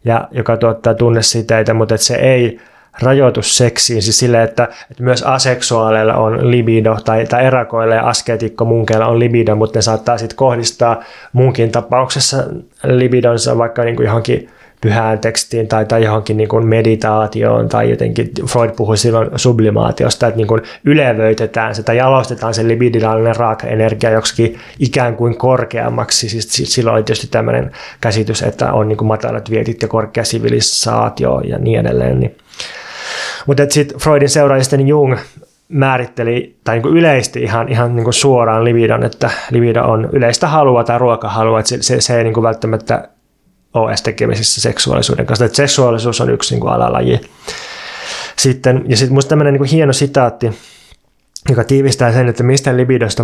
[0.06, 2.60] ja joka tuottaa tunnesiteitä, mutta että se ei
[3.01, 9.08] rajoitu seksiin, siis sille, että, että myös aseksuaaleilla on libido, tai, tai erakoilla ja askeetikkomunkeilla
[9.08, 11.03] on libido, mutta ne saattaa sitten kohdistaa
[11.34, 12.38] munkin tapauksessa
[12.84, 14.49] libidonsa vaikka niin kuin johonkin
[14.86, 20.38] pyhään tekstiin tai, tai johonkin niin kuin meditaatioon tai jotenkin Freud puhui silloin sublimaatiosta, että
[20.38, 26.30] niin kuin ylevöitetään tai jalostetaan se libidinaalinen raaka-energia joksikin ikään kuin korkeammaksi.
[26.30, 27.72] Siis, silloin oli tietysti tämmöinen
[28.02, 32.20] käsitys, että on niin kuin matalat vietit ja korkea sivilisaatio ja niin edelleen.
[32.20, 32.38] Niin.
[33.46, 35.18] Mutta sitten Freudin seuraajista Jung
[35.68, 41.00] määritteli tai niin yleisti ihan, ihan niin suoraan libidon, että libido on yleistä halua tai
[41.00, 43.10] ruokahalua, että se, se, se ei niin välttämättä
[43.76, 45.45] ole edes tekemisissä seksuaalisuuden kanssa.
[45.45, 47.21] Että seksuaalisuus on yksi niin kuin alalaji.
[48.38, 50.59] Sitten, ja sitten minusta tämmöinen niin kuin hieno sitaatti,
[51.49, 53.23] joka tiivistää sen, että mistä libidosta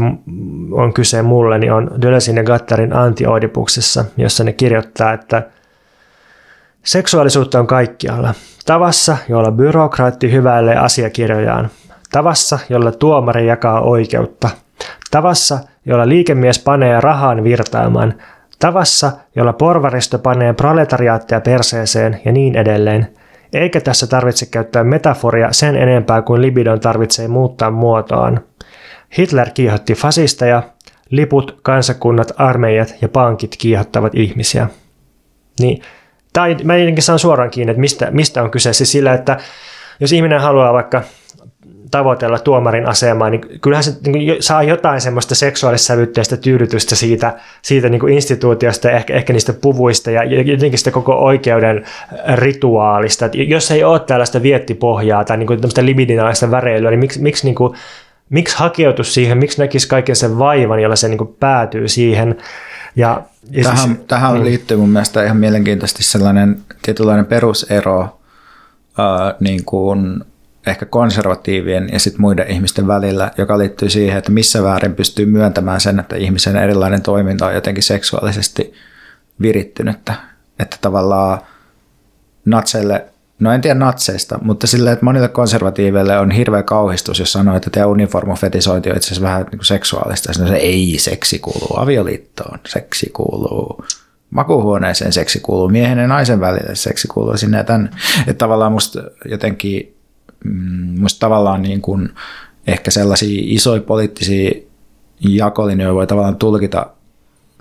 [0.72, 5.44] on kyse mulle, niin on Döllesin ja Gattarin antioidipuksessa, jossa ne kirjoittaa, että
[6.84, 8.34] seksuaalisuutta on kaikkialla.
[8.66, 11.70] Tavassa, jolla byrokraatti hyväilee asiakirjojaan.
[12.12, 14.50] Tavassa, jolla tuomari jakaa oikeutta.
[15.12, 18.14] Tavassa, jolla liikemies panee rahan virtaamaan
[18.62, 23.08] tavassa, jolla porvaristo panee proletariaattia perseeseen ja niin edelleen,
[23.54, 28.40] eikä tässä tarvitse käyttää metaforia sen enempää kuin libidon tarvitsee muuttaa muotoaan.
[29.18, 30.64] Hitler kiihotti fasisteja,
[31.10, 34.68] liput, kansakunnat, armeijat ja pankit kiihottavat ihmisiä.
[35.60, 35.82] Niin,
[36.34, 38.74] tai mä jotenkin saan suoraan kiinni, että mistä, mistä on kyse.
[38.74, 39.38] Siis sillä, että
[40.00, 41.02] jos ihminen haluaa vaikka
[41.92, 48.00] tavoitella tuomarin asemaa, niin kyllähän se niin saa jotain semmoista seksuaalissävytteistä tyydytystä siitä, siitä niin
[48.00, 51.86] kuin instituutiosta ja ehkä, ehkä niistä puvuista ja jotenkin sitä koko oikeuden
[52.36, 53.26] rituaalista.
[53.26, 57.56] Et jos ei ole tällaista viettipohjaa tai niin kuin libidinaalista väreilyä, niin miksi, miksi, niin
[57.56, 57.74] kuin,
[58.30, 62.38] miksi hakeutus siihen, miksi näkisi kaiken sen vaivan, jolla se niin kuin päätyy siihen.
[62.96, 63.22] Ja,
[63.52, 64.46] ja tähän siis, tähän niin.
[64.46, 70.24] liittyy mun mielestä ihan mielenkiintoisesti sellainen tietynlainen perusero äh, niin kuin
[70.68, 75.82] ehkä konservatiivien ja sitten muiden ihmisten välillä, joka liittyy siihen, että missä väärin pystyy myöntämään
[75.82, 78.74] sen, että ihmisen erilainen toiminta on jotenkin seksuaalisesti
[79.42, 80.14] virittynyttä.
[80.60, 81.40] Että tavallaan
[82.46, 83.06] natseille,
[83.40, 87.70] no en tiedä natseista, mutta silleen, että monille konservatiiveille on hirveä kauhistus, jos sanoo, että
[87.70, 90.30] tämä uniformufetisointi on itse asiassa vähän niin kuin seksuaalista.
[90.30, 93.86] Ja se ei, seksi kuuluu avioliittoon, seksi kuuluu
[94.30, 97.90] makuuhuoneeseen, seksi kuuluu miehen ja naisen välille, seksi kuuluu sinne ja tänne.
[98.20, 100.01] Että tavallaan musta jotenkin
[100.98, 102.10] musta tavallaan niin kuin
[102.68, 104.52] ehkä sellaisia isoja poliittisia
[105.20, 106.86] jakolinjoja voi tavallaan tulkita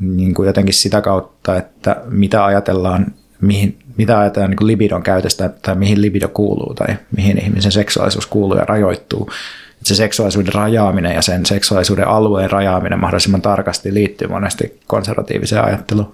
[0.00, 3.06] niin kuin jotenkin sitä kautta, että mitä ajatellaan,
[3.40, 8.26] mihin, mitä ajatellaan niin kuin libidon käytöstä tai mihin libido kuuluu tai mihin ihmisen seksuaalisuus
[8.26, 9.30] kuuluu ja rajoittuu.
[9.70, 16.12] Että se seksuaalisuuden rajaaminen ja sen seksuaalisuuden alueen rajaaminen mahdollisimman tarkasti liittyy monesti konservatiiviseen ajatteluun.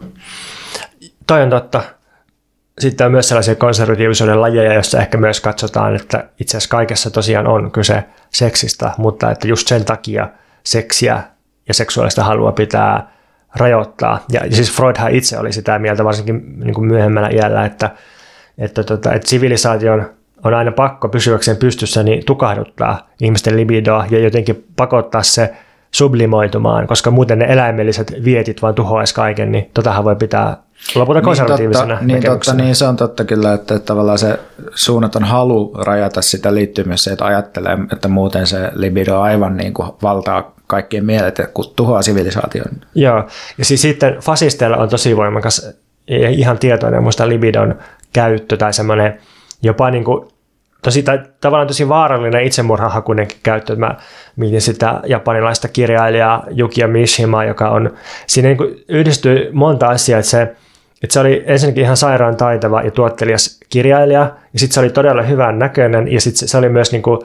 [1.26, 1.82] Toi on totta
[2.78, 7.46] sitten on myös sellaisia konservatiivisuuden lajeja, joissa ehkä myös katsotaan, että itse asiassa kaikessa tosiaan
[7.46, 10.28] on kyse seksistä, mutta että just sen takia
[10.64, 11.22] seksiä
[11.68, 13.12] ja seksuaalista halua pitää
[13.56, 14.24] rajoittaa.
[14.32, 17.90] Ja, ja siis Freudhan itse oli sitä mieltä varsinkin niin kuin myöhemmällä iällä, että,
[18.58, 20.10] että, tota, että sivilisaation
[20.44, 25.54] on aina pakko pysyäkseen pystyssä niin tukahduttaa ihmisten libidoa ja jotenkin pakottaa se
[25.90, 30.56] sublimoitumaan, koska muuten ne eläimelliset vietit vaan tuhoaisi kaiken, niin totahan voi pitää
[30.94, 34.38] lopulta konservatiivisena niin totta, niin, totta, niin se on totta kyllä, että, tavallaan se
[34.74, 36.48] suunnaton halu rajata sitä
[36.94, 42.02] se, että ajattelee, että muuten se libido aivan niin kuin valtaa kaikkien mielet, kun tuhoaa
[42.02, 42.66] sivilisaation.
[42.94, 43.24] Joo,
[43.58, 45.70] ja siis sitten fasisteilla on tosi voimakas
[46.08, 47.74] ja ihan tietoinen muista libidon
[48.12, 49.18] käyttö tai semmoinen
[49.62, 50.28] jopa niin kuin
[50.82, 53.76] tosi, tai, tavallaan tosi vaarallinen itsemurhahakuinenkin käyttö.
[53.76, 53.94] Mä
[54.36, 57.94] mietin sitä japanilaista kirjailijaa Yukia Mishima, joka on,
[58.26, 60.56] siinä niin yhdistyy monta asiaa, että se,
[61.03, 64.20] että se oli ensinnäkin ihan sairaan taitava ja tuottelias kirjailija,
[64.53, 67.20] ja sitten se oli todella hyvän näköinen, ja sitten se, oli myös niin kuin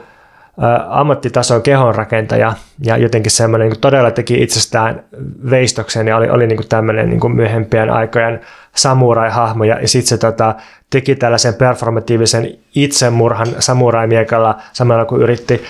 [0.88, 2.52] ammattitason kehonrakentaja
[2.84, 5.04] ja jotenkin semmoinen niin todella teki itsestään
[5.50, 8.40] veistoksen ja oli, oli niin tämmöinen niin myöhempien aikojen
[8.76, 10.54] samurai-hahmo ja, ja sitten se tota,
[10.90, 15.64] teki tällaisen performatiivisen itsemurhan samurai-miekalla samalla kun yritti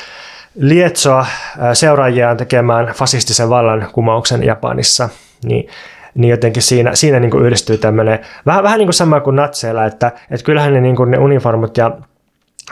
[0.55, 1.26] lietsoa
[1.72, 5.09] seuraajiaan tekemään fasistisen vallankumouksen Japanissa.
[5.44, 5.68] Niin
[6.14, 9.84] niin jotenkin siinä, siinä niin kuin yhdistyy tämmöinen, vähän, vähän niin kuin sama kuin natseilla,
[9.84, 11.98] että, että kyllähän ne, niin kuin ne uniformut ja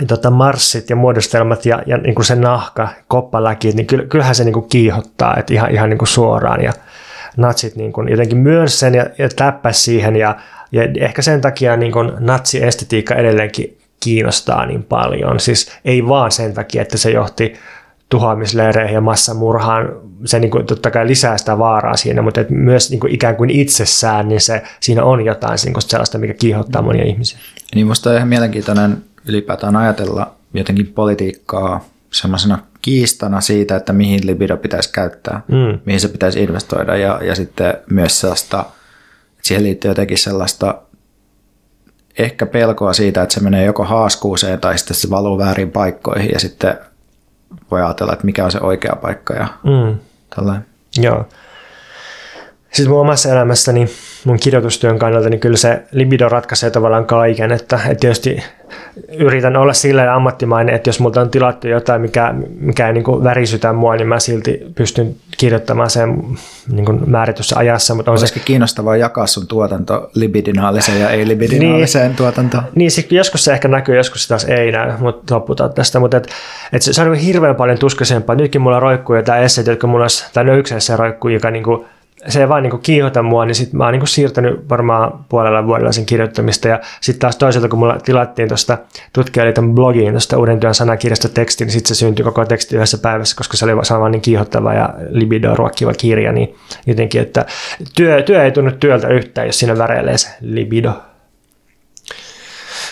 [0.06, 4.52] tota, marssit ja muodostelmat ja, ja niin kuin se nahka, koppaläki, niin kyllähän se niin
[4.52, 6.72] kuin kiihottaa, että ihan, ihan niin kuin suoraan ja
[7.36, 10.36] natsit niin kuin jotenkin myönsi sen ja, ja täppäsi siihen ja,
[10.72, 15.40] ja ehkä sen takia niin kuin natsiestetiikka edelleenkin kiinnostaa niin paljon.
[15.40, 17.54] Siis ei vaan sen takia, että se johti
[18.10, 19.88] tuhoamisleireihin ja massamurhaan.
[20.24, 23.36] Se niin kuin, totta kai lisää sitä vaaraa siinä, mutta et myös niin kuin ikään
[23.36, 27.38] kuin itsessään, niin se, siinä on jotain niin kuin sellaista, mikä kiihottaa monia ihmisiä.
[27.74, 34.56] Niin musta on ihan mielenkiintoinen ylipäätään ajatella jotenkin politiikkaa semmoisena kiistana siitä, että mihin libido
[34.56, 35.78] pitäisi käyttää, mm.
[35.84, 40.82] mihin se pitäisi investoida ja, ja sitten myös sellaista, että siihen liittyy jotenkin sellaista
[42.18, 46.40] ehkä pelkoa siitä, että se menee joko haaskuuseen tai sitten se valuu väärin paikkoihin ja
[46.40, 46.78] sitten
[47.70, 49.98] voi ajatella, että mikä on se oikea paikka ja mm.
[50.36, 50.66] tällainen.
[50.96, 51.28] Joo.
[52.72, 53.90] Sitten mun omassa elämässäni,
[54.24, 57.52] mun kirjoitustyön kannalta, niin kyllä se libido ratkaisee tavallaan kaiken.
[57.52, 58.42] Että, että tietysti
[59.18, 63.24] yritän olla sillä ammattimainen, että jos multa on tilattu jotain, mikä, mikä ei niin kuin
[63.24, 66.22] värisytä mua, niin mä silti pystyn kirjoittamaan sen
[66.72, 67.94] niin kuin määrityssä ajassa.
[67.94, 68.44] Mutta on Olisiko se...
[68.44, 72.64] kiinnostavaa jakaa sun tuotanto libidinaaliseen ja ei-libidinaaliseen niin, tuotantoon?
[72.74, 76.00] Niin, joskus se ehkä näkyy, joskus se taas ei näy, mutta loputaan tästä.
[76.00, 76.28] Mutta et,
[76.72, 78.36] et se, se on hirveän paljon tuskaisempaa.
[78.36, 81.64] Nytkin mulla roikkuu jotain esseet, jotka mulla olisi, tai ne yksi esse roikkuu, joka niin
[81.64, 81.86] kuin,
[82.28, 85.92] se ei vaan niin kiihota mua, niin sitten mä oon niin siirtänyt varmaan puolella vuodella
[85.92, 86.68] sen kirjoittamista.
[86.68, 88.78] Ja sitten taas toisaalta, kun mulla tilattiin tuosta
[89.12, 93.36] tutkijaliiton blogiin tuosta uuden työn sanakirjasta teksti, niin sitten se syntyi koko teksti yhdessä päivässä,
[93.36, 96.32] koska se oli vaan niin kiihottava ja libidoa ruokkiva kirja.
[96.32, 96.54] Niin
[96.86, 97.46] jotenkin, että
[97.96, 101.09] työ, työ ei tunnu työltä yhtään, jos siinä väreilee se libido.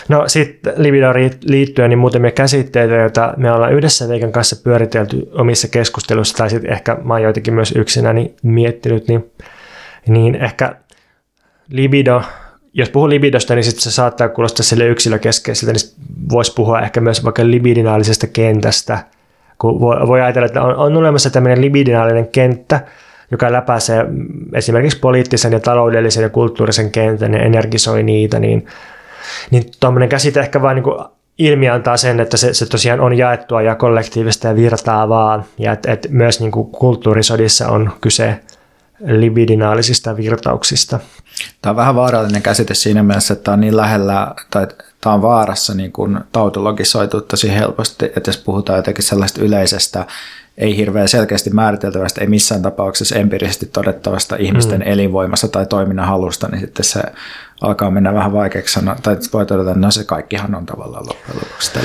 [0.09, 5.67] No sitten libidoon liittyen niin muutamia käsitteitä, joita me ollaan yhdessä Veikan kanssa pyöritelty omissa
[5.67, 9.31] keskusteluissa, tai sitten ehkä mä oon joitakin myös yksinäni miettinyt, niin,
[10.07, 10.75] niin ehkä
[11.69, 12.21] libido,
[12.73, 17.23] jos puhuu libidosta, niin sitten se saattaa kuulostaa sille yksilökeskeiseltä, niin voisi puhua ehkä myös
[17.23, 18.99] vaikka libidinaalisesta kentästä,
[19.57, 22.81] kun voi, voi ajatella, että on, on olemassa tämmöinen libidinaalinen kenttä,
[23.31, 24.05] joka läpäisee
[24.53, 28.67] esimerkiksi poliittisen ja taloudellisen ja kulttuurisen kentän ja energisoi niitä, niin
[29.51, 31.05] niin tuommoinen käsite ehkä vain niin
[31.37, 35.91] ilmi antaa sen, että se, se tosiaan on jaettua ja kollektiivista ja virtaavaa, ja että
[35.91, 38.39] et myös niin kuin kulttuurisodissa on kyse
[39.05, 40.99] libidinaalisista virtauksista.
[41.61, 44.67] Tämä on vähän vaarallinen käsite siinä mielessä, että tämä on niin lähellä, tai
[45.01, 50.05] tämä on vaarassa niin kuin tautologisoitu tosi helposti, että jos puhutaan jotenkin sellaista yleisestä
[50.57, 54.91] ei hirveän selkeästi määriteltävästä, ei missään tapauksessa empiirisesti todettavasta ihmisten mm.
[54.91, 57.01] elinvoimasta tai toiminnan halusta, niin sitten se
[57.61, 61.35] alkaa mennä vähän vaikeaksi sanoa, tai voi todeta, että no se kaikkihan on tavallaan loppujen
[61.43, 61.79] lopuksi sitä.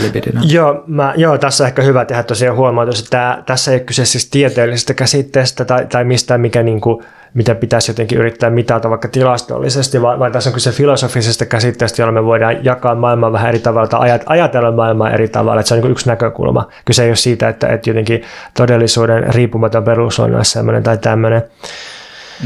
[0.53, 3.85] Joo, mä, joo, tässä on ehkä hyvä tehdä tosiaan huomautus, että tämä, tässä ei ole
[3.85, 7.05] kyse siis tieteellisestä käsitteestä tai, tai mistään, mikä niin kuin,
[7.35, 12.13] mitä pitäisi jotenkin yrittää mitata vaikka tilastollisesti, vaan, vaan tässä on kyse filosofisesta käsitteestä, jolla
[12.13, 15.81] me voidaan jakaa maailmaa vähän eri tavalla tai ajatella maailmaa eri tavalla, että se on
[15.81, 16.69] niin yksi näkökulma.
[16.85, 18.23] Kyse ei ole siitä, että, että jotenkin
[18.57, 21.43] todellisuuden riippumaton perus on sellainen tai tämmöinen.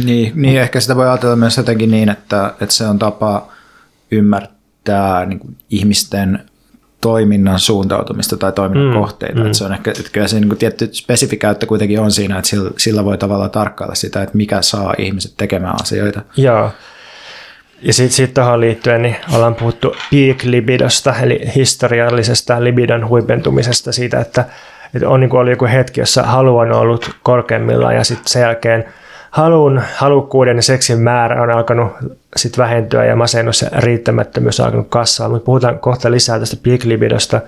[0.05, 3.49] Niin, niin, ehkä sitä voi ajatella myös jotenkin niin, että, että se on tapa
[4.11, 6.41] ymmärtää niin kuin ihmisten
[7.01, 9.41] toiminnan suuntautumista tai toiminnan mm, kohteita.
[9.41, 9.47] Mm.
[9.47, 12.49] Että se on ehkä, että kyllä se niin kuin tietty spesifikäyttö kuitenkin on siinä, että
[12.49, 16.23] sillä, sillä voi tavallaan tarkkailla sitä, että mikä saa ihmiset tekemään asioita.
[16.37, 16.71] Joo.
[17.83, 24.21] Ja sitten sit tuohon liittyen niin ollaan puhuttu peak libidosta, eli historiallisesta libidon huipentumisesta siitä,
[24.21, 24.45] että,
[24.95, 28.43] että on niin kuin ollut joku hetki, jossa halu on ollut korkeimmillaan ja sitten sen
[28.43, 28.85] jälkeen–
[29.31, 31.93] halun, halukkuuden ja seksin määrä on alkanut
[32.37, 36.85] sit vähentyä ja masennus ja riittämättömyys on alkanut kasvaa, mutta puhutaan kohta lisää tästä peak
[36.85, 37.41] libidosta.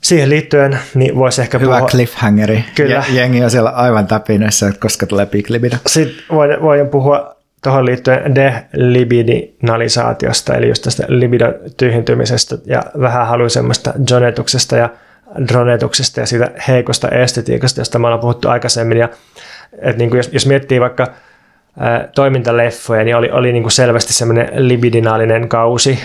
[0.00, 1.88] Siihen liittyen niin voisi ehkä Hyvä puhua...
[1.88, 2.64] cliffhangeri.
[2.74, 3.04] Kyllä.
[3.12, 5.76] Jengi on siellä aivan täpinössä, koska tulee peak libido.
[5.86, 13.92] Sitten voin, voin puhua tuohon liittyen delibidinalisaatiosta, eli just tästä libidon tyhjentymisestä ja vähän haluisemmasta
[14.10, 14.88] jonetuksesta ja
[15.48, 18.98] dronetuksesta ja siitä heikosta estetiikasta, josta me ollaan puhuttu aikaisemmin.
[18.98, 19.08] Ja
[19.72, 21.06] että niin kuin jos, jos miettii vaikka
[21.78, 25.98] ää, toimintaleffoja, niin oli, oli niin kuin selvästi semmoinen libidinaalinen kausi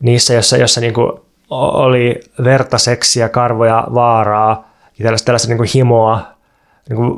[0.00, 1.12] niissä, jossa, jossa niin kuin
[1.50, 6.26] oli verta, seksiä, karvoja, vaaraa ja tällaista, tällaista niin kuin himoa,
[6.88, 7.14] niin kuin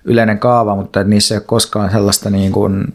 [0.04, 2.94] yleinen kaava, mutta niissä ei ole koskaan sellaista, niin kuin,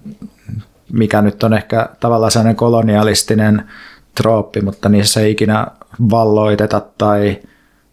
[0.94, 3.70] mikä nyt on ehkä tavallaan sellainen kolonialistinen
[4.16, 5.68] trooppi, mutta niissä ei ikinä
[6.10, 7.40] valloiteta tai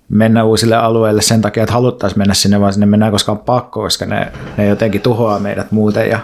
[0.08, 3.80] mennä uusille alueille sen takia, että haluttaisiin mennä sinne, vaan sinne mennään koska on pakko,
[3.80, 6.18] koska ne, ne jotenkin tuhoaa meidät muuten ja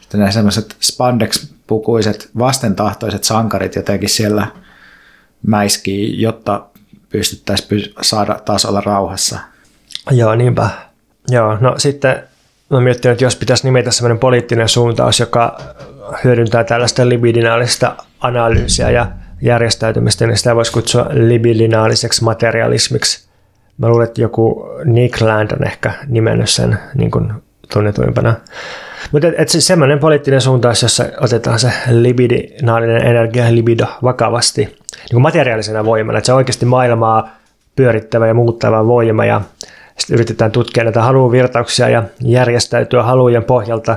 [0.00, 4.46] sitten ne semmoiset spandex-pukuiset vastentahtoiset sankarit jotenkin siellä
[5.46, 6.66] mäiskii, jotta
[7.08, 9.38] pystyttäisiin py- saada taas olla rauhassa.
[10.10, 10.68] Joo, niinpä.
[11.30, 12.22] Joo, no sitten
[12.70, 15.58] mä miettinyt, että jos pitäisi nimetä sellainen poliittinen suuntaus, joka
[16.24, 19.06] hyödyntää tällaista libidinaalista analyysiä ja
[19.42, 23.28] järjestäytymistä, niin sitä voisi kutsua libidinaaliseksi materialismiksi.
[23.78, 27.32] Mä luulen, että joku Nick Land on ehkä nimennyt sen niin kuin
[27.72, 28.34] tunnetuimpana
[29.12, 35.22] mutta et, siis semmoinen poliittinen suuntaus, jossa otetaan se libidinaalinen energia, libido vakavasti niin kuin
[35.22, 37.30] materiaalisena voimana, että se on oikeasti maailmaa
[37.76, 39.40] pyörittävä ja muuttava voima ja
[39.98, 43.96] sitten yritetään tutkia näitä haluvirtauksia ja järjestäytyä halujen pohjalta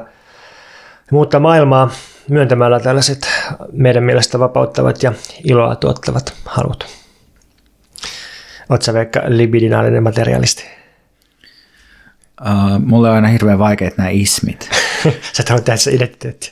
[1.12, 1.89] muuttaa maailmaa
[2.30, 3.28] myöntämällä tällaiset
[3.72, 6.86] meidän mielestä vapauttavat ja iloa tuottavat halut.
[8.70, 10.66] Oletko vaikka libidinaalinen materialisti?
[12.41, 14.70] Uh, mulle on aina hirveän vaikeat nämä ismit.
[15.34, 16.52] Sä haluat tehdä se identiteetti.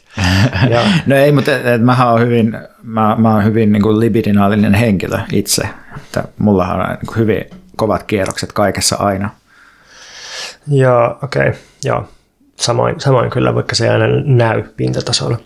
[1.06, 4.74] no ei, mutta et, et mähän on hyvin, mä, mä oon hyvin niin kuin libidinaalinen
[4.74, 5.64] henkilö itse.
[5.96, 9.30] Että mulla on niin kuin hyvin kovat kierrokset kaikessa aina.
[10.68, 11.48] Joo, okei.
[11.48, 11.60] Okay.
[11.84, 12.10] Joo,
[12.56, 15.38] samoin, samoin kyllä, vaikka se ei aina näy pintatasolla.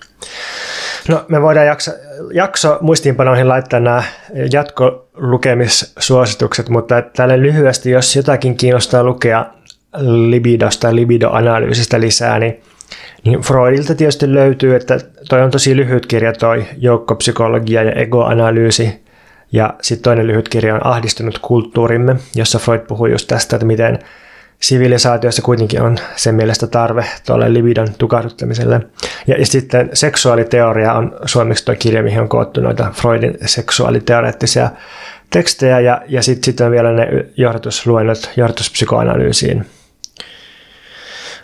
[1.07, 1.91] No me voidaan jakso,
[2.33, 4.03] jakso muistiinpanoihin laittaa nämä
[4.51, 9.45] jatkolukemissuositukset, mutta tälle lyhyesti, jos jotakin kiinnostaa lukea
[10.29, 12.61] libidosta ja libidoanalyysistä lisää, niin,
[13.25, 14.97] niin Freudilta tietysti löytyy, että
[15.29, 19.03] toi on tosi lyhyt kirja toi joukkopsykologia ja egoanalyysi,
[19.51, 23.99] ja sitten toinen lyhyt kirja on Ahdistunut kulttuurimme, jossa Freud puhuu just tästä, että miten
[24.59, 28.81] sivilisaatiossa kuitenkin on sen mielestä tarve tuolle libidon tukahduttamiselle.
[29.27, 34.69] Ja, ja sitten seksuaaliteoria on suomeksi tuo kirja, mihin on koottu noita Freudin seksuaaliteoreettisia
[35.29, 39.65] tekstejä, ja, ja sitten sit on vielä ne johdatusluennot johdatuspsykoanalyysiin.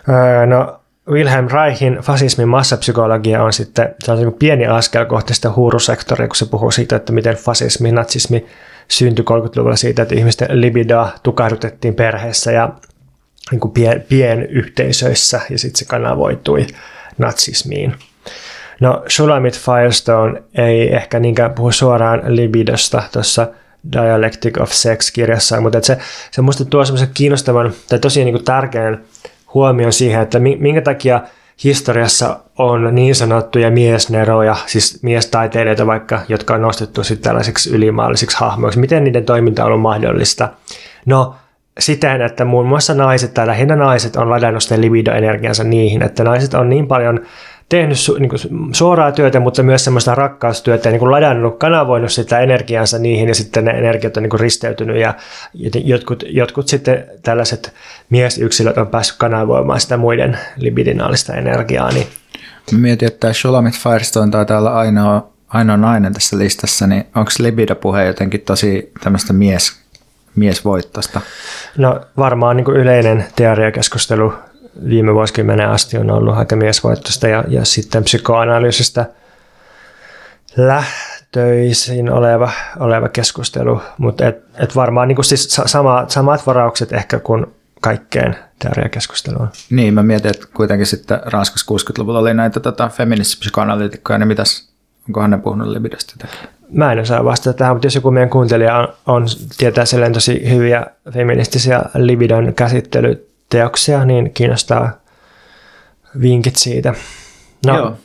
[0.08, 0.79] Öö, no,
[1.10, 6.36] Wilhelm Reichin fasismin massapsykologia on sitten se on niin pieni askel kohti sitä huurusektoria, kun
[6.36, 8.46] se puhuu siitä, että miten fasismi, natsismi
[8.88, 12.72] syntyi 30-luvulla siitä, että ihmisten libidoa tukahdutettiin perheessä ja
[13.50, 16.66] niin kuin pien, pienyhteisöissä ja sitten se kanavoitui
[17.18, 17.94] natsismiin.
[18.80, 23.46] No Shulamit Firestone ei ehkä niinkään puhu suoraan libidosta tuossa
[23.92, 25.98] Dialectic of Sex-kirjassa, mutta se,
[26.30, 29.04] se musta tuo semmoisen kiinnostavan tai tosi niin kuin tärkeän
[29.54, 31.20] huomioon siihen, että minkä takia
[31.64, 38.80] historiassa on niin sanottuja miesneroja, siis miestaiteilijoita vaikka, jotka on nostettu sitten tällaisiksi ylimaallisiksi hahmoiksi.
[38.80, 40.48] Miten niiden toiminta on ollut mahdollista?
[41.06, 41.34] No,
[41.78, 46.54] siten, että muun muassa naiset tai lähinnä naiset on ladannut sitä libido-energiansa niihin, että naiset
[46.54, 47.20] on niin paljon
[47.70, 48.40] tehnyt su, niin kuin
[48.72, 53.34] suoraa työtä, mutta myös semmoista rakkaustyötä ja niin kuin ladannut, kanavoinut sitä energiansa niihin ja
[53.34, 55.14] sitten ne energiat on niin kuin risteytynyt ja
[55.84, 57.74] jotkut, jotkut sitten tällaiset
[58.10, 61.90] miesyksilöt on päässyt kanavoimaan sitä muiden libidinaalista energiaa.
[61.90, 62.06] Niin.
[62.72, 68.40] Mietin, että Shulamit Firestone taitaa olla ainoa, ainoa nainen tässä listassa, niin onko libido-puhe jotenkin
[68.40, 69.72] tosi tämmöistä mies,
[70.36, 71.20] miesvoittosta?
[71.78, 74.32] No varmaan niin kuin yleinen teoriakeskustelu
[74.88, 79.06] viime vuosikymmenen asti on ollut aika miesvoittoista ja, ja sitten psykoanalyysistä
[80.56, 87.46] lähtöisin oleva, oleva keskustelu, mutta et, et varmaan niin siis sama, samat varaukset ehkä kuin
[87.80, 89.48] kaikkeen teoriakeskusteluun.
[89.70, 94.68] Niin, mä mietin, että kuitenkin sitten Ranskassa 60-luvulla oli näitä tota, feministipsykoanalyytikkoja, niin mitäs,
[95.08, 96.48] onkohan ne puhunut libidosta jotakin?
[96.72, 99.26] Mä en osaa vastata tähän, mutta jos joku meidän kuuntelija on, on
[99.58, 104.92] tietää tosi hyviä feministisiä libidon käsittelyt teoksia, niin kiinnostaa
[106.20, 106.94] vinkit siitä.
[107.66, 107.96] No, joo.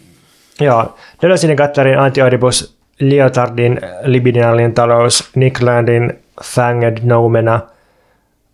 [0.59, 0.95] Joo.
[1.21, 7.59] Deleuzein Gatterin Antioidibus, Lyotardin Libidinaalinen talous, Nick Landin Fanged Noumena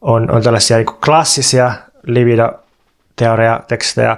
[0.01, 1.73] on, on tällaisia niin klassisia
[2.03, 4.17] libido-teoria-tekstejä.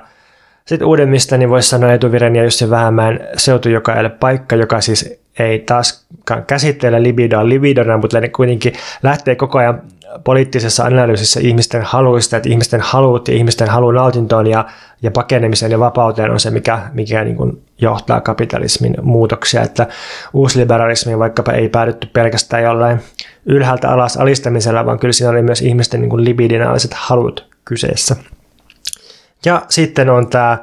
[0.66, 4.82] Sitten uudemmista niin voisi sanoa Etuviren ja Jussi Vähämäen Seutu, joka ei ole paikka, joka
[4.82, 6.06] siis ei taas
[6.48, 8.74] käsittele libidoa libidona, mutta ne kuitenkin
[9.04, 9.82] lähtee koko ajan
[10.24, 14.66] poliittisessa analyysissä ihmisten haluista, että ihmisten halut ja ihmisten halu nautintoon ja,
[15.02, 19.62] ja pakenemiseen ja vapauteen on se, mikä, mikä niin kuin johtaa kapitalismin muutoksia.
[19.62, 19.88] Että
[20.34, 23.00] uusliberalismi vaikkapa ei päädytty pelkästään jollain
[23.46, 28.16] ylhäältä alas alistamisella, vaan kyllä siinä oli myös ihmisten niin kuin libidinaaliset halut kyseessä.
[29.46, 30.58] Ja sitten on tämä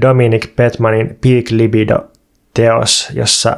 [0.00, 3.56] Dominic Petmanin Peak Libido-teos, jossa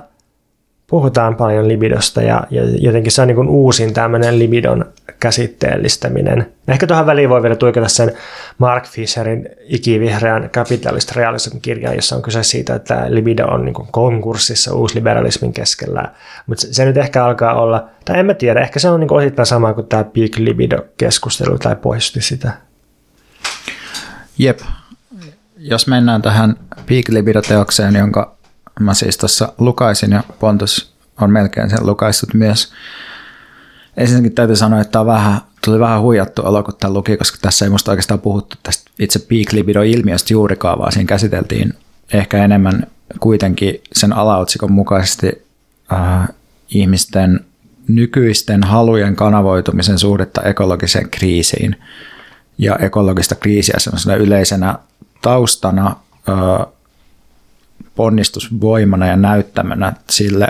[0.93, 4.85] puhutaan paljon libidosta ja, ja jotenkin se on niin kuin uusin tämmöinen libidon
[5.20, 6.52] käsitteellistäminen.
[6.69, 8.12] Ehkä tuohon väliin voi vielä tuikata sen
[8.59, 14.74] Mark Fisherin ikivihreän kapitalist realism kirjan, jossa on kyse siitä, että libido on niin konkurssissa
[14.74, 16.12] uusliberalismin keskellä.
[16.47, 19.12] Mutta se, se, nyt ehkä alkaa olla, tai en mä tiedä, ehkä se on niin
[19.12, 22.52] osittain sama kuin tämä peak libido-keskustelu tai poisti sitä.
[24.39, 24.60] Jep.
[25.56, 26.56] Jos mennään tähän
[26.86, 28.41] peak libido-teokseen, jonka
[28.81, 32.73] mä siis tuossa lukaisin ja Pontus on melkein sen lukaissut myös.
[33.97, 37.65] Ensinnäkin täytyy sanoa, että tämä vähän, tuli vähän huijattu olo, kun tämä luki, koska tässä
[37.65, 41.74] ei musta oikeastaan puhuttu tästä itse peak libido-ilmiöstä juurikaan, vaan siinä käsiteltiin
[42.12, 42.86] ehkä enemmän
[43.20, 45.47] kuitenkin sen alaotsikon mukaisesti
[45.93, 46.28] äh,
[46.69, 47.40] ihmisten
[47.89, 51.77] nykyisten halujen kanavoitumisen suhdetta ekologiseen kriisiin
[52.59, 54.78] ja ekologista kriisiä sellaisena yleisenä
[55.23, 55.97] taustana
[56.28, 56.66] äh,
[57.94, 60.48] ponnistusvoimana ja näyttämönä sille,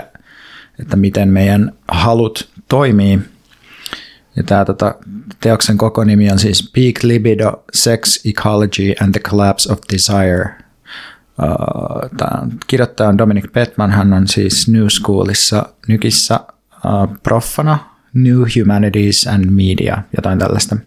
[0.79, 3.19] että miten meidän halut toimii.
[4.35, 4.95] Ja tämä tota,
[5.39, 10.49] teoksen koko nimi on siis Peak Libido, Sex, Ecology and the Collapse of Desire.
[12.17, 16.39] Tämä kirjoittaja on Dominic Petman, hän on siis New Schoolissa nykissä
[17.23, 17.79] proffana
[18.13, 20.77] New Humanities and Media, jotain tällaista.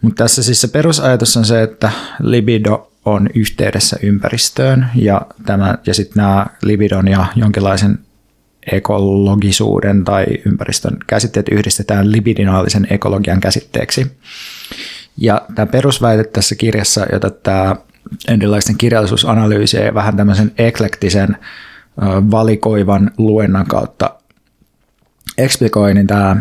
[0.00, 5.94] Mutta tässä siis se perusajatus on se, että libido on yhteydessä ympäristöön ja, tämä, ja
[5.94, 7.98] sitten nämä libidon ja jonkinlaisen
[8.72, 14.16] ekologisuuden tai ympäristön käsitteet yhdistetään libidinaalisen ekologian käsitteeksi.
[15.16, 17.76] Ja tämä perusväite tässä kirjassa, jota tämä
[18.28, 21.36] erilaisten kirjallisuusanalyysiä ja vähän tämmöisen eklektisen
[22.30, 24.14] valikoivan luennan kautta
[25.38, 26.36] eksplikoi, niin tämä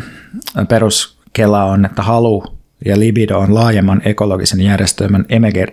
[0.67, 5.25] peruskela on, että halu ja libido on laajemman ekologisen järjestelmän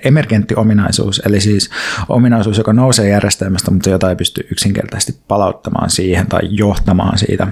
[0.04, 1.70] emergentti ominaisuus, eli siis
[2.08, 7.48] ominaisuus, joka nousee järjestelmästä, mutta jota ei pysty yksinkertaisesti palauttamaan siihen tai johtamaan siitä.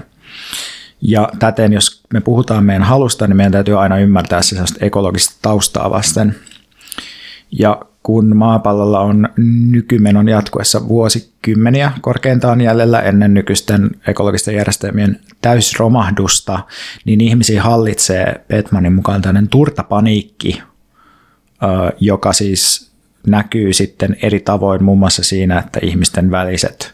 [1.01, 5.89] Ja täten, jos me puhutaan meidän halusta, niin meidän täytyy aina ymmärtää se ekologista taustaa
[5.89, 6.35] vasten.
[7.51, 9.29] Ja kun maapallolla on
[9.71, 16.59] nykymenon jatkuessa vuosikymmeniä korkeintaan jäljellä ennen nykyisten ekologisten järjestelmien täysromahdusta,
[17.05, 20.61] niin ihmisiä hallitsee Petmanin mukaan tämmöinen turtapaniikki,
[21.99, 22.91] joka siis
[23.27, 26.93] näkyy sitten eri tavoin muun muassa siinä, että ihmisten väliset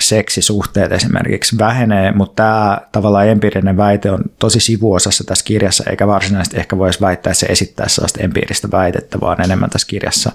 [0.00, 6.56] seksisuhteet esimerkiksi vähenee, mutta tämä tavallaan empiirinen väite on tosi sivuosassa tässä kirjassa, eikä varsinaisesti
[6.56, 10.32] ehkä voisi väittää, että se esittää sellaista empiiristä väitettä, vaan enemmän tässä kirjassa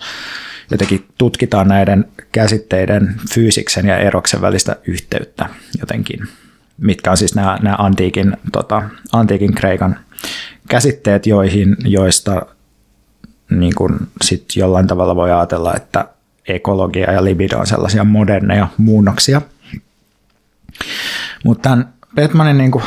[0.71, 6.19] jotenkin tutkitaan näiden käsitteiden fyysiksen ja eroksen välistä yhteyttä jotenkin,
[6.77, 9.99] mitkä on siis nämä, nämä antiikin, tota, antiikin kreikan
[10.69, 12.45] käsitteet, joihin, joista
[13.49, 16.07] niin kuin sit jollain tavalla voi ajatella, että
[16.47, 19.41] ekologia ja libido on sellaisia moderneja muunnoksia.
[21.43, 22.83] Mutta tämän Petmanin niin kuin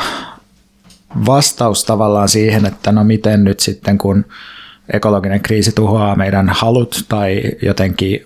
[1.25, 4.25] vastaus tavallaan siihen, että no miten nyt sitten kun
[4.93, 8.23] ekologinen kriisi tuhoaa meidän halut tai jotenkin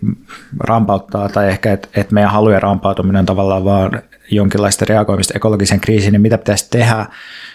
[0.60, 4.02] rampauttaa, tai ehkä, että et meidän halujen rampautuminen on tavallaan vaan
[4.32, 7.06] jonkinlaista reagoimista ekologiseen kriisiin, niin mitä pitäisi tehdä,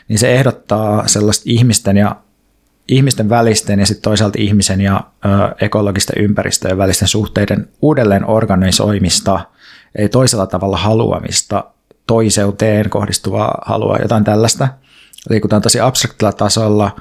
[0.09, 2.17] niin se ehdottaa sellaista ihmisten ja
[2.89, 9.41] ihmisten välisten ja sitten toisaalta ihmisen ja ö, ekologisten ympäristöjen välisten suhteiden uudelleen organisoimista,
[9.95, 11.65] ei toisella tavalla haluamista,
[12.07, 14.69] toiseuteen kohdistuvaa halua, jotain tällaista.
[15.31, 16.97] Liikutaan tosi abstraktilla tasolla,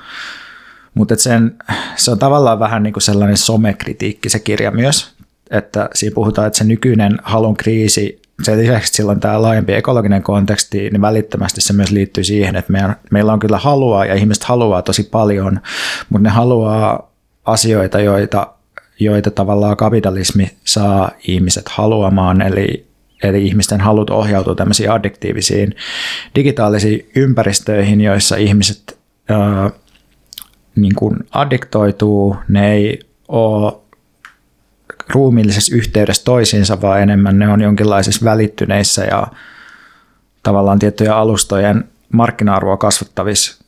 [0.94, 1.56] mutta sen,
[1.96, 5.16] se on tavallaan vähän niin kuin sellainen somekritiikki se kirja myös,
[5.52, 10.78] että siinä puhutaan, että se nykyinen halun kriisi, sen lisäksi on tämä laajempi ekologinen konteksti,
[10.78, 14.82] niin välittömästi se myös liittyy siihen, että meidän, meillä on kyllä halua ja ihmiset haluaa
[14.82, 15.60] tosi paljon,
[16.10, 17.12] mutta ne haluaa
[17.46, 18.48] asioita, joita,
[19.00, 22.93] joita tavallaan kapitalismi saa ihmiset haluamaan, eli
[23.24, 25.76] eli ihmisten halut ohjautuu tämmöisiin addiktiivisiin
[26.36, 28.98] digitaalisiin ympäristöihin, joissa ihmiset
[29.30, 29.70] ää,
[30.76, 33.74] niin kuin addiktoituu, ne ei ole
[35.10, 39.28] ruumiillisessa yhteydessä toisiinsa, vaan enemmän ne on jonkinlaisissa välittyneissä ja
[40.44, 43.64] tavallaan tiettyjä alustojen markkina-arvoa kasvattavissa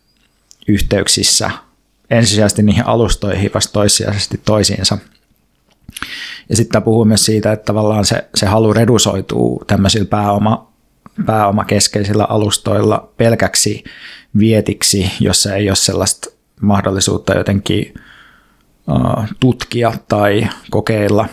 [0.68, 1.52] yhteyksissä
[2.10, 4.98] ensisijaisesti niihin alustoihin vasta toissijaisesti toisiinsa.
[6.50, 10.72] Ja sitten puhuu myös siitä, että tavallaan se, se halu redusoituu tämmöisillä pääoma,
[11.26, 13.84] pääomakeskeisillä alustoilla pelkäksi
[14.38, 16.30] vietiksi, jossa ei ole sellaista
[16.62, 17.94] mahdollisuutta jotenkin
[19.40, 21.28] tutkia tai kokeilla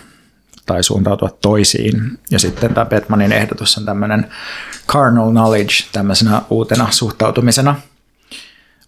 [0.67, 2.19] tai suuntautua toisiin.
[2.31, 4.27] Ja sitten tämä Petmanin ehdotus on tämmöinen
[4.89, 7.75] carnal knowledge tämmöisenä uutena suhtautumisena.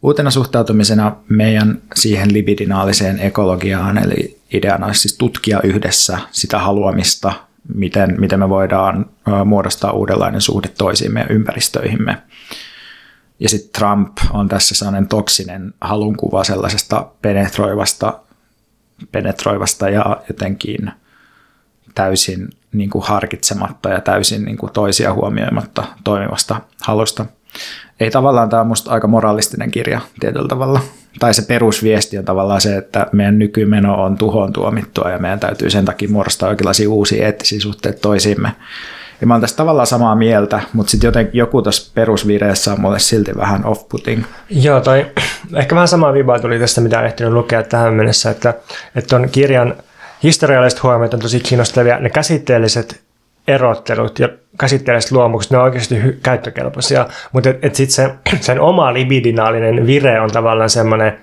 [0.05, 7.33] Uutena suhtautumisena meidän siihen libidinaaliseen ekologiaan, eli ideana olisi siis tutkia yhdessä sitä haluamista,
[7.75, 9.07] miten, miten me voidaan
[9.45, 12.23] muodostaa uudenlainen suhde toisiimme ja ympäristöihimme.
[13.41, 18.21] Ja sitten Trump on tässä sellainen toksinen halunkuva sellaisesta penetroivasta,
[19.13, 20.91] penetroivasta ja jotenkin
[21.95, 27.27] täysin niin kuin harkitsematta ja täysin niin kuin toisia huomioimatta toimivasta halusta.
[28.01, 30.81] Ei tavallaan tämä on musta aika moralistinen kirja tietyllä tavalla.
[31.19, 35.71] Tai se perusviesti on tavallaan se, että meidän nykymeno on tuhoon tuomittua ja meidän täytyy
[35.71, 38.53] sen takia muodostaa oikeanlaisia uusia eettisiä suhteita toisiimme.
[39.21, 42.99] Ja mä oon tässä tavallaan samaa mieltä, mutta sitten jotenkin joku tuossa perusvireessä on mulle
[42.99, 44.23] silti vähän off-putting.
[44.51, 45.07] Joo, tai
[45.57, 48.55] ehkä vähän samaa vibaa tuli tästä, mitä on ehtinyt lukea tähän mennessä, että,
[48.95, 49.75] että on kirjan
[50.23, 51.99] historialliset huomiot on tosi kiinnostavia.
[51.99, 53.01] Ne käsitteelliset
[53.49, 58.15] erottelut ja käsitteelliset luomukset, ne on oikeasti hy- käyttökelpoisia, mutta et, et sitten se,
[58.47, 61.19] sen oma libidinaalinen vire on tavallaan semmoinen,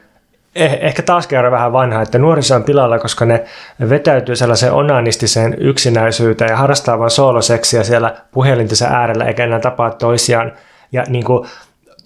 [0.55, 3.43] eh, ehkä taas kerran vähän vanha, että nuoriso on pilalla, koska ne
[3.89, 10.51] vetäytyy sellaiseen onanistiseen yksinäisyyteen ja harrastaa vain sooloseksiä siellä puhelintensa äärellä eikä enää tapaa toisiaan.
[10.91, 11.47] Ja niin kuin,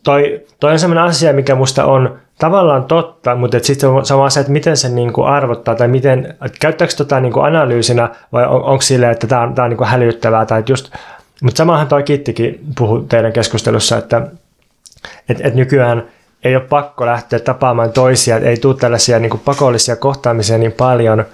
[0.05, 4.39] toi, toi on sellainen asia, mikä musta on tavallaan totta, mutta sitten on sama se,
[4.39, 8.45] että miten se niin kuin arvottaa tai miten, että käyttääkö tota niin kuin analyysinä vai
[8.45, 10.91] on, onko silleen, että tämä on, tämä on niin kuin hälyttävää tai just,
[11.43, 14.27] mutta samahan toi Kittikin puhui teidän keskustelussa, että
[15.29, 16.03] et, et nykyään
[16.43, 21.25] ei ole pakko lähteä tapaamaan toisia, ei tule tällaisia niin kuin pakollisia kohtaamisia niin paljon,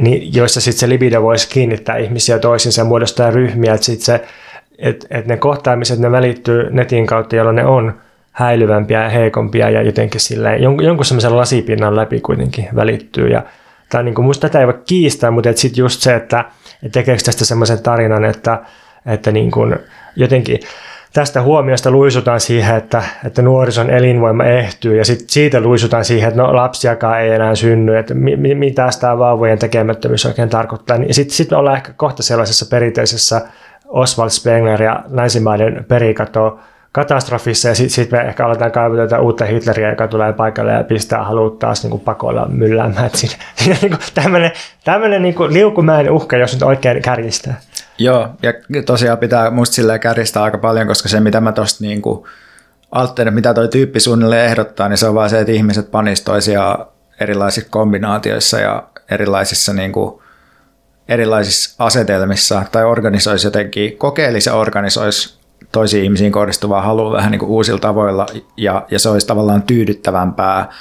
[0.00, 4.24] niin, joissa sitten se libido voisi kiinnittää ihmisiä toisiinsa ja muodostaa ryhmiä, että sitten se,
[4.78, 7.94] että et ne kohtaamiset, ne välittyy netin kautta, jolloin ne on
[8.32, 13.28] häilyvämpiä ja heikompia ja jotenkin silleen, jonkun semmoisen lasipinnan läpi kuitenkin välittyy.
[13.28, 13.42] Ja,
[13.90, 16.44] tai niin kuin, musta tätä ei voi kiistää, mutta sitten just se, että,
[16.82, 18.60] että tekeekö tästä semmoisen tarinan, että,
[19.06, 19.76] että niin kuin
[20.16, 20.60] jotenkin
[21.12, 26.42] tästä huomiosta luisutaan siihen, että, että nuorison elinvoima ehtyy ja sitten siitä luisutaan siihen, että
[26.42, 30.96] no lapsiakaan ei enää synny, että mi, mi, mitä tämä vauvojen tekemättömyys oikein tarkoittaa.
[30.96, 33.42] Ja sitten sit ollaan ehkä kohta sellaisessa perinteisessä
[33.88, 36.58] Oswald Spengler ja länsimaiden perikato
[36.92, 40.84] katastrofissa ja sitten sit me ehkä aletaan kaivata tätä uutta Hitleriä, joka tulee paikalle ja
[40.84, 43.10] pistää haluut taas niin pakolla mylläämään.
[43.14, 44.50] Siinä, siinä niin tämmöinen,
[44.84, 47.60] tämmöinen niin kuin liukumäinen uhka, jos nyt oikein kärjistää.
[47.98, 48.52] Joo, ja
[48.86, 52.24] tosiaan pitää musta silleen kärjistää aika paljon, koska se mitä mä tosta niin kuin
[52.92, 56.86] Alten, mitä toi tyyppi suunnilleen ehdottaa, niin se on vaan se, että ihmiset panis toisiaan
[57.20, 60.22] erilaisissa kombinaatioissa ja erilaisissa niin kuin,
[61.08, 65.38] erilaisissa asetelmissa tai organisoisi jotenkin, kokeilisi ja organisoisi
[65.72, 68.26] toisiin ihmisiin kohdistuvaa halua vähän niin kuin uusilla tavoilla
[68.56, 70.72] ja, ja se olisi tavallaan tyydyttävämpää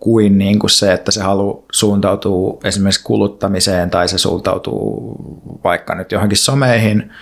[0.00, 5.16] kuin, niin kuin se, että se halu suuntautuu esimerkiksi kuluttamiseen tai se suuntautuu
[5.64, 7.12] vaikka nyt johonkin someihin.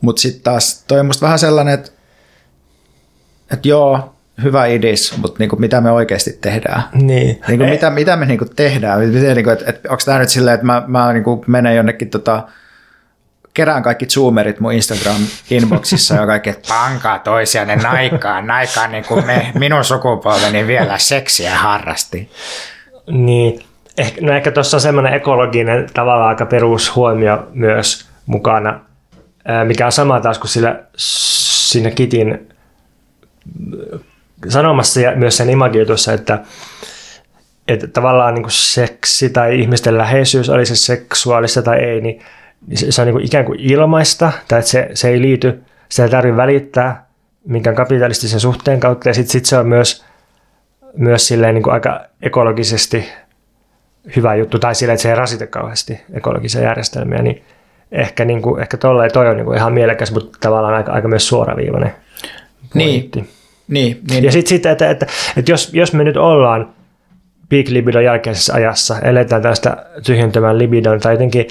[0.00, 1.90] Mutta sitten taas toi on musta vähän sellainen, että,
[3.52, 6.82] että joo, hyvä idis, mutta niin kuin, mitä me oikeasti tehdään?
[6.92, 7.40] Niin.
[7.48, 9.00] Niin kuin, mitä, mitä me niin kuin tehdään?
[9.00, 11.76] Miten, niin kuin, että, että onko tämä nyt silleen, että mä, mä niin kuin menen
[11.76, 12.48] jonnekin tota,
[13.54, 19.52] kerään kaikki zoomerit mun Instagram-inboxissa ja kaikki, että pankaa toisianne naikaan, naikaan niin kuin me,
[19.58, 22.30] minun sukupolveni vielä seksiä harrasti.
[23.10, 23.60] Niin,
[23.98, 28.80] ehkä, no ehkä tuossa on semmoinen ekologinen tavallaan aika perushuomio myös mukana,
[29.64, 32.48] mikä on sama taas kuin sillä, siinä Kitin
[34.50, 36.38] sanomassa ja myös sen imagioitussa, että,
[37.68, 42.22] että tavallaan niin kuin seksi tai ihmisten läheisyys, oli se seksuaalista tai ei, niin
[42.66, 45.62] niin se, se on niin kuin ikään kuin ilmaista, tai että se, se ei liity,
[45.88, 47.06] sitä ei tarvitse välittää
[47.44, 50.04] minkään kapitalistisen suhteen kautta, ja sitten sit se on myös,
[50.96, 53.08] myös silleen niin kuin aika ekologisesti
[54.16, 57.44] hyvä juttu, tai silleen, että se ei rasita kauheasti ekologisia järjestelmiä, niin
[57.92, 61.08] ehkä, niin kuin, ehkä tolleen toi on niin kuin ihan mielekäs, mutta tavallaan aika, aika
[61.08, 61.94] myös suoraviivainen
[63.14, 63.28] Niin,
[63.68, 64.24] niin, niin.
[64.24, 65.06] Ja sitten, sit, että, että,
[65.36, 66.68] että jos, jos me nyt ollaan
[67.48, 71.46] peak libidon jälkeisessä ajassa, eletään tästä tyhjentämään libidon tai jotenkin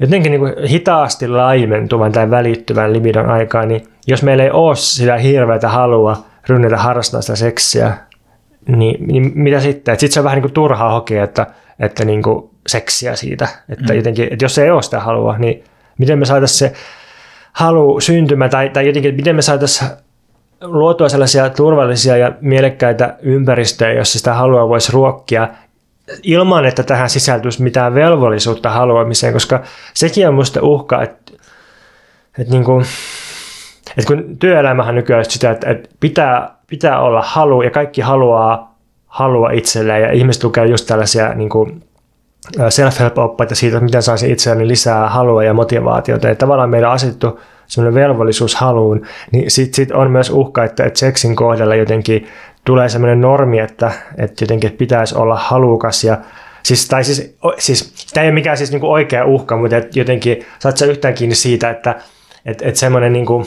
[0.00, 5.16] jotenkin niin kuin hitaasti laimentuvan tai välittyvän libidon aikaa, niin jos meillä ei ole sitä
[5.16, 7.96] hirveätä halua rynnätä harrastaa sitä seksiä,
[8.66, 9.98] niin, niin mitä sitten?
[9.98, 11.46] Sitten se on vähän niin kuin turhaa hokea, että,
[11.80, 13.48] että niin kuin seksiä siitä.
[13.68, 13.96] Että, mm.
[13.96, 15.64] jotenkin, että jos ei ole sitä halua, niin
[15.98, 16.76] miten me saataisiin se
[17.52, 19.90] halu syntymään tai, tai jotenkin, miten me saataisiin
[20.60, 25.48] luotua sellaisia turvallisia ja mielekkäitä ympäristöjä, jossa sitä halua voisi ruokkia
[26.22, 29.62] ilman, että tähän sisältyisi mitään velvollisuutta haluamiseen, koska
[29.94, 31.32] sekin on musta uhka, että,
[32.38, 32.84] että, niin kuin,
[33.98, 38.74] että kun työelämähän nykyään sitä, että, että pitää, pitää olla halu ja kaikki haluaa
[39.06, 41.82] halua itselleen ja ihmiset lukee just tällaisia niin kuin
[42.68, 46.28] self-help-oppaita siitä, miten saisi itseäni lisää halua ja motivaatiota.
[46.28, 50.84] Ja tavallaan meillä on asetettu semmoinen velvollisuus haluun, niin sitten sit on myös uhka, että,
[50.84, 52.26] että seksin kohdalla jotenkin
[52.64, 56.18] tulee semmoinen normi, että, että jotenkin pitäisi olla halukas ja
[56.62, 60.46] Siis, tai siis, siis, tämä ei ole mikään siis niinku oikea uhka, mutta et jotenkin
[60.58, 61.94] saat sä yhtään kiinni siitä, että
[62.46, 63.46] et, et semmoinen niinku,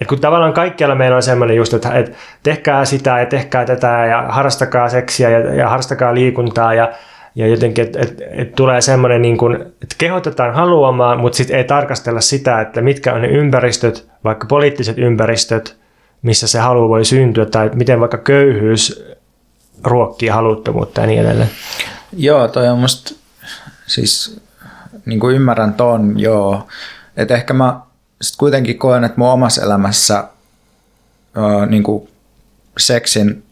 [0.00, 4.06] et kun tavallaan kaikkialla meillä on semmoinen just, että et tehkää sitä ja tehkää tätä
[4.06, 6.92] ja harrastakaa seksiä ja, ja harrastakaa liikuntaa ja
[7.34, 9.38] ja jotenkin, että et, et tulee semmoinen, niin
[9.82, 14.98] että kehotetaan haluamaan, mutta sitten ei tarkastella sitä, että mitkä on ne ympäristöt, vaikka poliittiset
[14.98, 15.76] ympäristöt,
[16.22, 19.04] missä se halu voi syntyä, tai miten vaikka köyhyys
[19.84, 21.50] ruokkii haluttomuutta ja niin edelleen.
[22.12, 23.14] Joo, toi on musta,
[23.86, 24.40] siis
[25.06, 26.68] niin kuin ymmärrän ton, joo.
[27.16, 27.80] Että ehkä mä
[28.22, 30.24] sit kuitenkin koen, että mun omassa elämässä
[31.68, 32.08] niin kuin
[32.78, 33.42] seksin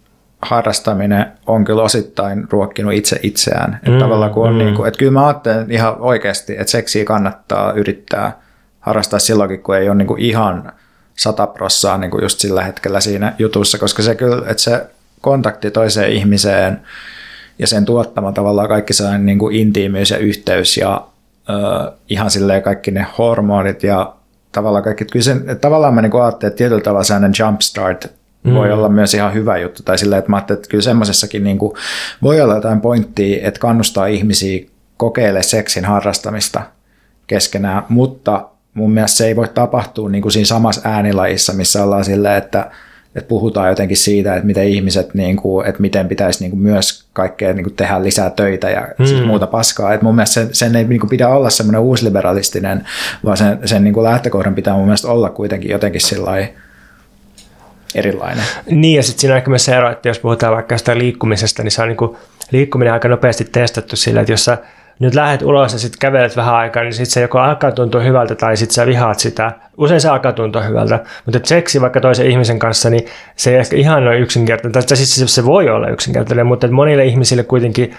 [0.42, 3.74] harrastaminen on kyllä osittain ruokkinut itse itseään.
[3.74, 4.58] Että mm, tavallaan kun on mm.
[4.58, 8.40] niin kuin, että kyllä mä ajattelen ihan oikeasti, että seksiä kannattaa yrittää
[8.80, 10.72] harrastaa silloinkin, kun ei ole niin kuin ihan
[11.16, 14.86] sata prossaa niin kuin just sillä hetkellä siinä jutussa, koska se kyllä, että se
[15.20, 16.80] kontakti toiseen ihmiseen
[17.58, 21.06] ja sen tuottama tavallaan kaikki sellainen niin kuin intiimiys ja yhteys ja
[21.50, 24.14] ö, ihan silleen kaikki ne hormonit ja
[24.52, 28.17] tavallaan kaikki, että kyllä sen, että tavallaan mä niin ajattelen, että tietyllä tavalla sellainen jumpstart
[28.42, 28.54] mm.
[28.54, 29.82] voi olla myös ihan hyvä juttu.
[29.82, 31.72] Tai silleen, että mä ajattelin, että kyllä semmoisessakin niin kuin
[32.22, 34.66] voi olla jotain pointtia, että kannustaa ihmisiä
[34.96, 36.62] kokeilemaan seksin harrastamista
[37.26, 42.04] keskenään, mutta mun mielestä se ei voi tapahtua niin kuin siinä samassa äänilajissa, missä ollaan
[42.04, 42.70] silleen, että,
[43.14, 47.04] että puhutaan jotenkin siitä, että miten ihmiset, niin kuin, että miten pitäisi niin kuin myös
[47.12, 49.06] kaikkea niin kuin tehdä lisää töitä ja mm.
[49.06, 49.94] siis muuta paskaa.
[49.94, 52.84] Että mun mielestä sen, sen ei niin kuin pidä olla semmoinen uusliberalistinen,
[53.24, 56.30] vaan sen, sen niin kuin lähtökohdan pitää mun mielestä olla kuitenkin jotenkin sillä
[57.94, 58.44] erilainen.
[58.70, 61.62] Niin, ja sitten siinä on ehkä myös se ero, että jos puhutaan vaikka sitä liikkumisesta,
[61.62, 62.16] niin se on niin kuin,
[62.50, 64.58] liikkuminen aika nopeasti testattu sillä, että jos sä
[64.98, 68.34] nyt lähdet ulos ja sitten kävelet vähän aikaa, niin sitten se joko alkaa tuntua hyvältä
[68.34, 69.52] tai sitten sä vihaat sitä.
[69.76, 73.06] Usein se alkaa tuntua hyvältä, mutta seksi vaikka toisen ihmisen kanssa, niin
[73.36, 74.72] se ei ehkä ihan ole yksinkertainen.
[74.72, 77.94] Tai siis se voi olla yksinkertainen, mutta monille ihmisille kuitenkin,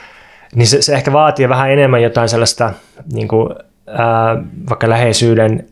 [0.56, 2.74] niin se, se ehkä vaatii vähän enemmän jotain sellaista
[3.14, 3.50] niin kuin,
[3.88, 4.38] ää,
[4.70, 5.66] vaikka läheisyyden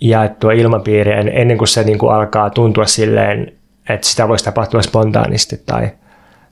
[0.00, 3.52] jaettua ilmapiiriä ennen kuin se niin kuin alkaa tuntua silleen,
[3.88, 5.90] että sitä voisi tapahtua spontaanisti tai,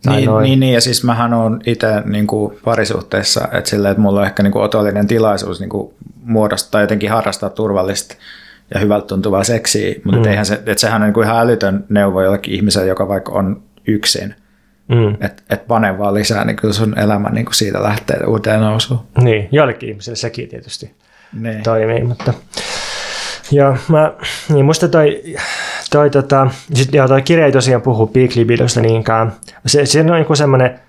[0.04, 0.42] tai niin, noin.
[0.44, 4.26] Niin, niin, ja siis mähän on itse niin kuin parisuhteessa, että, silleen, että mulla on
[4.26, 5.94] ehkä niin kuin otollinen tilaisuus niin kuin
[6.24, 8.14] muodostaa jotenkin harrastaa turvallista
[8.74, 10.30] ja hyvältä tuntuvaa seksiä, mutta mm.
[10.30, 13.62] eihän se, että sehän on niin kuin ihan älytön neuvo jollekin ihmiselle, joka vaikka on
[13.86, 14.34] yksin.
[14.88, 15.14] Mm.
[15.20, 19.00] Että et pane vaan lisää, niin kyllä sun elämä niin kuin siitä lähtee uuteen nousuun.
[19.22, 20.94] Niin, joillekin ihmisille sekin tietysti
[21.40, 21.62] niin.
[21.62, 22.34] toimii, mutta
[23.52, 24.12] Joo, mä,
[24.48, 25.22] niin musta toi,
[25.90, 29.32] toi, tota, sit, joo, toi kirja ei tosiaan puhu peak libidosta niinkään.
[29.66, 30.80] Se, se on niin semmoinen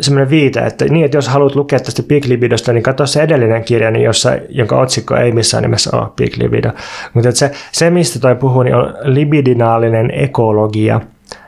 [0.00, 3.64] semmoinen viite, että, niin, että jos haluat lukea tästä peak libidosta, niin katso se edellinen
[3.64, 6.70] kirja, niin jossa, jonka otsikko ei missään nimessä ole peak libido.
[7.14, 11.00] Mutta se, se, mistä toi puhuu, niin on libidinaalinen ekologia.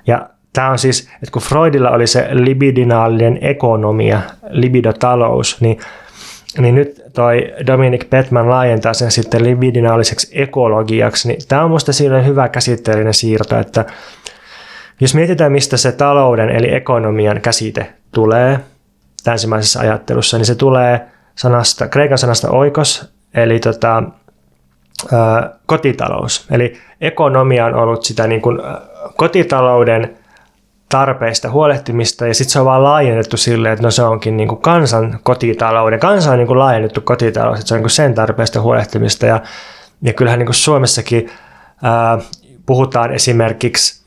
[0.07, 5.79] Ja tämä on siis, että kun Freudilla oli se libidinaalinen ekonomia, libidotalous, niin
[6.59, 12.23] niin nyt toi Dominic Petman laajentaa sen sitten libidinaaliseksi ekologiaksi, niin tämä on minusta siinä
[12.23, 13.85] hyvä käsitteellinen siirto, että
[15.01, 18.61] jos mietitään, mistä se talouden eli ekonomian käsite tulee
[19.27, 24.03] länsimaisessa ajattelussa, niin se tulee sanasta, kreikan sanasta oikos, eli tota,
[25.13, 26.47] ä, kotitalous.
[26.51, 28.59] Eli ekonomia on ollut sitä niin kuin,
[29.17, 30.17] kotitalouden
[30.91, 34.61] tarpeista huolehtimista ja sitten se on vaan laajennettu silleen, että no se onkin niin kuin
[34.61, 36.01] kansan kotitalouden.
[36.01, 39.41] Kansa on niin kuin laajennettu kotitalous, että se on niin sen tarpeista huolehtimista ja,
[40.03, 41.31] ja kyllähän niin kuin Suomessakin
[41.83, 42.19] ää,
[42.67, 44.03] puhutaan esimerkiksi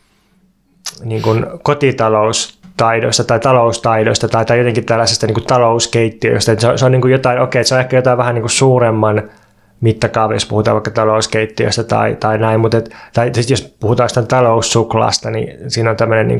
[1.04, 6.52] niin kuin kotitaloustaidoista tai taloustaidoista tai, tai jotenkin tällaisesta niin kuin talouskeittiöistä.
[6.52, 8.36] Että se on, se on niin kuin jotain, okei, okay, se on ehkä jotain vähän
[8.36, 9.24] niin kuin suuremman
[9.84, 15.30] mittakaava, jos puhutaan vaikka talouskeittiöstä tai, tai näin, mutta et, tai jos puhutaan sitä taloussuklaasta,
[15.32, 16.40] niin siinä on tämmöinen niin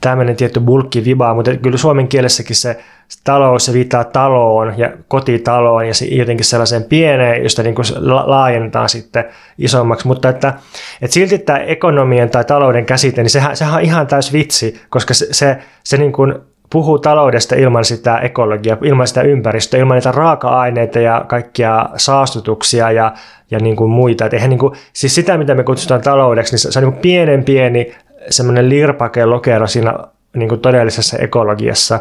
[0.00, 2.80] tämmöinen tietty bulkkiviba, mutta kyllä suomen kielessäkin se
[3.24, 7.86] talous se viittaa taloon ja kotitaloon ja jotenkin sellaiseen pieneen, josta niin kuin
[8.26, 9.24] laajennetaan sitten
[9.58, 10.54] isommaksi, mutta että,
[11.02, 15.14] että silti tämä ekonomian tai talouden käsite, niin sehän, sehän on ihan täys vitsi, koska
[15.14, 16.34] se, se, se niin kuin
[16.70, 23.12] puhuu taloudesta ilman sitä ekologiaa, ilman sitä ympäristöä, ilman niitä raaka-aineita ja kaikkia saastutuksia ja,
[23.50, 24.26] ja niin kuin muita.
[24.26, 27.02] Et eihän niin kuin, siis sitä, mitä me kutsutaan taloudeksi, niin se, on niin kuin
[27.02, 27.94] pienen pieni
[28.30, 29.94] semmoinen lirpake lokero siinä
[30.36, 32.00] niin kuin todellisessa ekologiassa.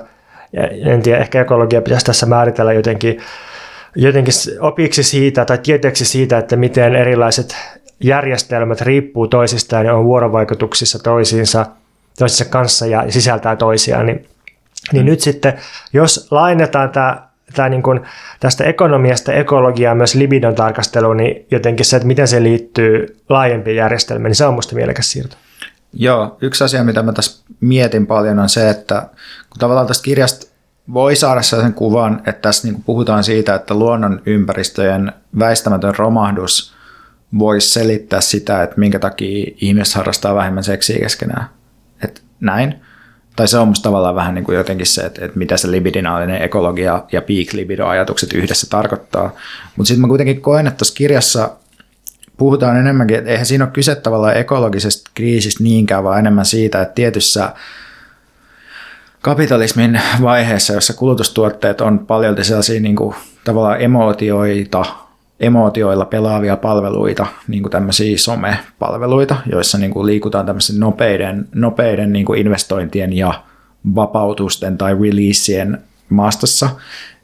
[0.86, 3.20] en tiedä, ehkä ekologia pitäisi tässä määritellä jotenkin,
[3.96, 7.56] jotenkin opiksi siitä tai tieteeksi siitä, että miten erilaiset
[8.04, 11.66] järjestelmät riippuu toisistaan ja on vuorovaikutuksissa toisiinsa,
[12.20, 14.26] toisiinsa kanssa ja sisältää toisiaan, niin,
[14.94, 15.10] niin mm.
[15.10, 15.53] nyt sitten,
[15.94, 18.02] jos lainetaan tämä tämä niin kuin,
[18.40, 24.30] tästä ekonomiasta ekologiaa myös libidon tarkasteluun, niin jotenkin se, että miten se liittyy laajempiin järjestelmiin,
[24.30, 25.36] niin se on minusta mielekäs siirto.
[25.94, 29.10] Joo, yksi asia, mitä mä tässä mietin paljon on se, että
[29.49, 30.48] kun tavallaan tästä kirjasta
[30.94, 36.74] voi saada sellaisen kuvan, että tässä niin puhutaan siitä, että luonnon ympäristöjen väistämätön romahdus
[37.40, 41.45] voisi selittää sitä, että minkä takia ihmiset harrastaa vähemmän seksiä keskenään.
[42.03, 42.82] Että näin
[43.40, 46.41] tai se on musta tavallaan vähän niin kuin jotenkin se, että, että mitä se libidinaalinen
[46.41, 49.32] ekologia ja peak libido-ajatukset yhdessä tarkoittaa.
[49.76, 51.49] Mutta sitten mä kuitenkin koen, että tuossa kirjassa
[52.38, 56.94] puhutaan enemmänkin, että eihän siinä ole kyse tavallaan ekologisesta kriisistä niinkään, vaan enemmän siitä, että
[56.94, 57.53] tietyssä
[59.22, 64.86] kapitalismin vaiheessa, jossa kulutustuotteet on paljon sellaisia niin kuin, tavallaan emootioita,
[65.40, 72.26] emootioilla pelaavia palveluita, niin kuin tämmöisiä somepalveluita, joissa niin kuin liikutaan tämmöisen nopeiden, nopeiden niin
[72.26, 73.44] kuin investointien ja
[73.95, 75.78] vapautusten tai releaseien
[76.10, 76.70] maastossa.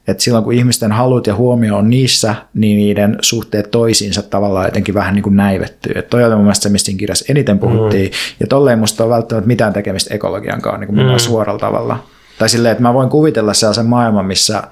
[0.08, 4.94] Et silloin kun ihmisten halut ja huomio on niissä, niin niiden suhteet toisiinsa tavallaan jotenkin
[4.94, 5.92] vähän niin kuin näivettyy.
[5.96, 8.10] Et toi oli mun mielestä se, mistä siinä kirjassa eniten puhuttiin.
[8.10, 8.36] Mm.
[8.40, 11.18] Ja tolleen musta on välttämättä mitään tekemistä ekologian kanssa niin kuin mm.
[11.18, 12.04] suoralla tavalla.
[12.38, 14.62] Tai silleen, että mä voin kuvitella sellaisen maailman, missä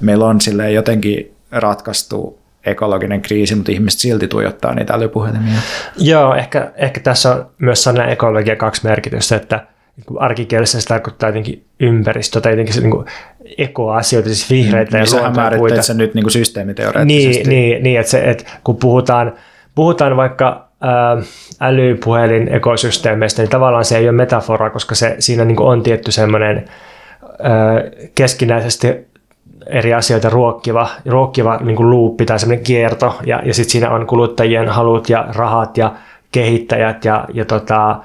[0.00, 5.58] meillä on silleen jotenkin ratkaistu ekologinen kriisi, mutta ihmiset silti tuijottaa niitä älypuhelimia.
[5.98, 9.66] Joo, ehkä, ehkä tässä on myös sana ekologia kaksi merkitystä, että
[10.18, 13.04] arkikielessä se tarkoittaa jotenkin ympäristö tai jotenkin se niin
[13.58, 15.82] ekoasioita, siis vihreitä mm, ja luontoa.
[15.82, 17.42] se nyt niin kuin systeemiteoreettisesti.
[17.42, 19.32] Niin, niin, niin että, se, että kun puhutaan,
[19.74, 21.16] puhutaan vaikka ää,
[21.60, 26.64] älypuhelin ekosysteemeistä, niin tavallaan se ei ole metafora, koska se, siinä niin on tietty semmoinen
[28.14, 29.09] keskinäisesti
[29.66, 34.06] eri asioita ruokkiva, ruokkiva niin kuin luuppi tai semmoinen kierto, ja, ja sitten siinä on
[34.06, 35.92] kuluttajien halut ja rahat ja
[36.32, 37.96] kehittäjät ja, ja tota,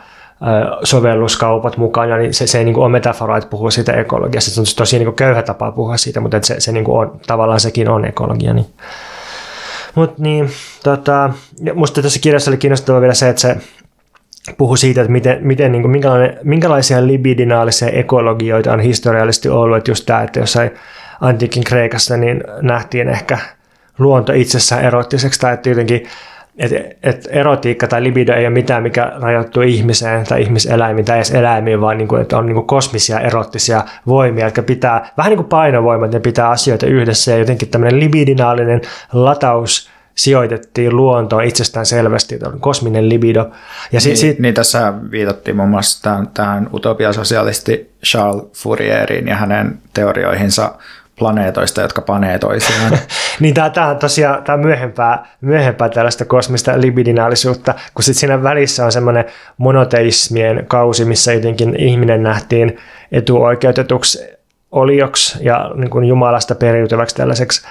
[0.84, 4.52] sovelluskaupat mukana, niin se, se ei niin kuin ole metafora, että puhuu siitä ekologiasta.
[4.52, 7.20] Se on tosi niin kuin köyhä tapa puhua siitä, mutta se, se niin kuin on,
[7.28, 8.54] tavallaan sekin on ekologia.
[8.54, 8.66] Niin.
[9.96, 10.50] Mutta niin,
[10.84, 11.30] tota,
[11.74, 13.58] musta tässä kirjassa oli kiinnostavaa vielä se, että se
[14.58, 16.02] puhu siitä, että miten, miten niin kuin,
[16.44, 19.78] minkälaisia libidinaalisia ekologioita on historiallisesti ollut.
[19.78, 20.72] Että just tämä, että jossain
[21.22, 23.38] antiikin Kreikassa niin nähtiin ehkä
[24.00, 26.08] luonto itsessään erottiseksi tai että jotenkin
[26.58, 31.32] että et erotiikka tai libido ei ole mitään, mikä rajoittuu ihmiseen tai ihmiseläimiin tai edes
[31.32, 35.38] eläimiin, vaan niin kuin, että on niin kuin kosmisia erottisia voimia, jotka pitää, vähän niin
[35.38, 38.82] kuin painovoimat, ne pitää asioita yhdessä ja jotenkin tämmöinen libidinaalinen
[39.14, 43.52] lataus sijoitettiin luontoon itsestään selvästi, että on kosminen libido.
[43.92, 49.36] Ja si- niin, si- niin, tässä viitattiin muun muassa tähän, tähän utopiasosialisti Charles Fourieriin ja
[49.36, 50.72] hänen teorioihinsa
[51.20, 52.98] planeetoista, jotka panee toisiaan.
[53.40, 58.92] niin tämä, on tosiaan tämä myöhempää, myöhempää tällaista kosmista libidinaalisuutta, kun sitten siinä välissä on
[58.92, 59.26] semmoinen
[59.58, 62.78] monoteismien kausi, missä jotenkin ihminen nähtiin
[63.12, 64.20] etuoikeutetuksi
[64.72, 67.68] olioksi ja niin kuin Jumalasta periytyväksi tällaiseksi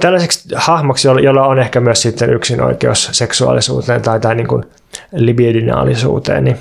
[0.00, 4.64] tällaiseksi hahmoksi, jolla on ehkä myös sitten yksin oikeus seksuaalisuuteen tai, tai niin kuin
[5.12, 6.58] libidinaalisuuteen, niin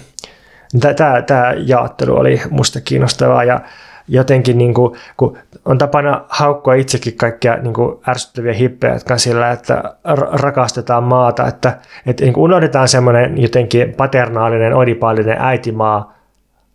[0.79, 3.61] tämä, tämä jaottelu oli musta kiinnostavaa ja
[4.07, 9.51] jotenkin niin kuin, kun on tapana haukkua itsekin kaikkia niin kuin ärsyttäviä hippejä, jotka sillä,
[9.51, 9.83] että
[10.31, 16.13] rakastetaan maata, että, että niin kuin unohdetaan semmoinen jotenkin paternaalinen, odipaalinen äitimaa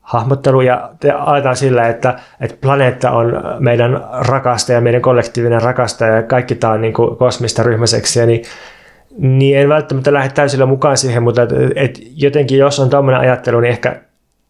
[0.01, 6.55] hahmottelu ja aletaan sillä, että, että planeetta on meidän rakastaja, meidän kollektiivinen rakastaja ja kaikki
[6.55, 8.43] tämä on niin kuin kosmista ryhmäseksiä, niin
[9.19, 13.61] niin en välttämättä lähde täysillä mukaan siihen, mutta et, et jotenkin jos on tämmöinen ajattelu,
[13.61, 14.01] niin ehkä,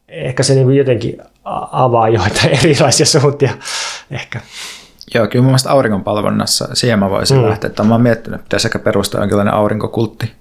[0.08, 1.22] ehkä se niin jotenkin
[1.72, 3.50] avaa joita erilaisia suuntia
[4.10, 4.40] ehkä.
[5.14, 7.48] Joo, kyllä mun mielestä auringonpalvonnassa siihen mä voisin mm.
[7.48, 7.68] lähteä.
[7.68, 10.32] Että mä oon miettinyt, että pitäisi ehkä perustaa jonkinlainen aurinkokultti.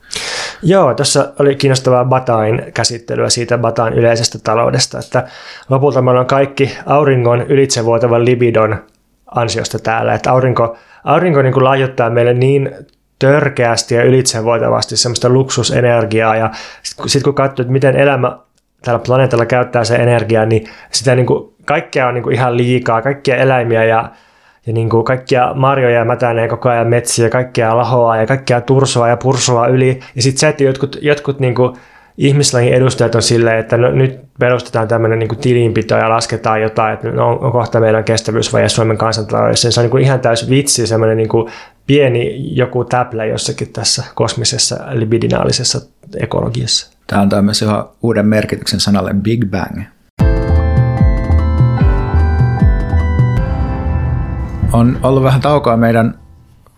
[0.64, 5.28] Joo, tuossa oli kiinnostavaa Batain käsittelyä siitä Batain yleisestä taloudesta, että
[5.70, 8.84] lopulta me ollaan kaikki auringon ylitsevuotavan libidon
[9.36, 12.72] ansiosta täällä, että aurinko, aurinko niin lahjoittaa meille niin
[13.20, 16.52] törkeästi ja ylitsevuotavasti semmoista luksusenergiaa ja
[16.84, 18.38] sitten sit kun katsoo, että miten elämä
[18.82, 23.02] tällä planeetalla käyttää se energiaa, niin sitä niin kuin, kaikkea on niin kuin ihan liikaa,
[23.02, 24.12] kaikkia eläimiä ja,
[24.66, 29.18] ja niin kuin kaikkia marjoja mätänee koko ajan metsiä, kaikkia lahoa ja kaikkia tursoa ja
[29.18, 30.00] pursua yli.
[30.16, 31.74] Ja sitten se, että jotkut, jotkut niin kuin
[32.18, 37.12] ihmislajin edustajat on silleen, että no, nyt perustetaan tämmöinen niin tilinpito ja lasketaan jotain, että
[37.12, 39.72] no, on kohta meidän kestävyysvaje Suomen kansantaloudessa.
[39.72, 41.30] Se on niin kuin ihan täys vitsi, semmoinen niin
[41.88, 45.82] pieni joku täplä jossakin tässä kosmisessa libidinaalisessa
[46.20, 46.98] ekologiassa.
[47.08, 49.82] Tämä antaa myös ihan uuden merkityksen sanalle Big Bang.
[54.74, 56.20] On ollut vähän taukoa meidän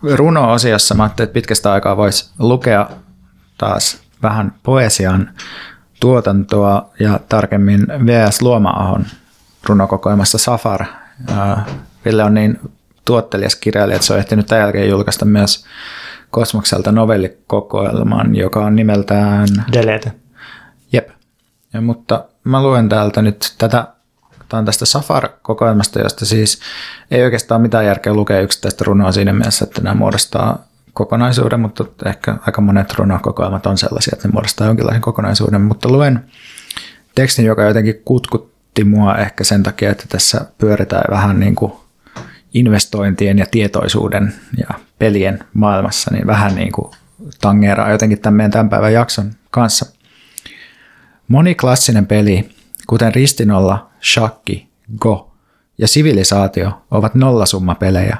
[0.02, 0.94] runo-osiossa.
[0.94, 2.90] Mä ajattelin, että pitkästä aikaa voisi lukea
[3.58, 5.30] taas vähän poesian
[6.00, 8.42] tuotantoa ja tarkemmin V.S.
[8.42, 9.06] Luomaahon
[9.68, 10.84] runokokoelmassa Safar.
[12.04, 12.60] Ville on niin
[13.04, 15.64] tuottelijas kirjailija, että se on ehtinyt tämän jälkeen julkaista myös
[16.30, 19.48] Kosmokselta novellikokoelman, joka on nimeltään...
[19.72, 20.12] Delete.
[20.92, 21.08] Jep.
[21.72, 23.88] Ja, mutta mä luen täältä nyt tätä,
[24.48, 26.60] tämä on tästä Safar-kokoelmasta, josta siis
[27.10, 32.36] ei oikeastaan mitään järkeä lukea yksittäistä runoa siinä mielessä, että nämä muodostaa kokonaisuuden, mutta ehkä
[32.46, 36.24] aika monet runokokoelmat on sellaisia, että ne muodostaa jonkinlaisen kokonaisuuden, mutta luen
[37.14, 41.72] tekstin, joka jotenkin kutkutti mua ehkä sen takia, että tässä pyöritään vähän niin kuin
[42.54, 46.92] investointien ja tietoisuuden ja pelien maailmassa, niin vähän niin kuin
[47.40, 49.86] tangeeraa jotenkin tämän meidän tämän päivän jakson kanssa.
[51.28, 52.50] Moni klassinen peli,
[52.86, 54.68] kuten ristinolla, shakki,
[54.98, 55.32] go
[55.78, 58.16] ja sivilisaatio, ovat nollasummapelejä.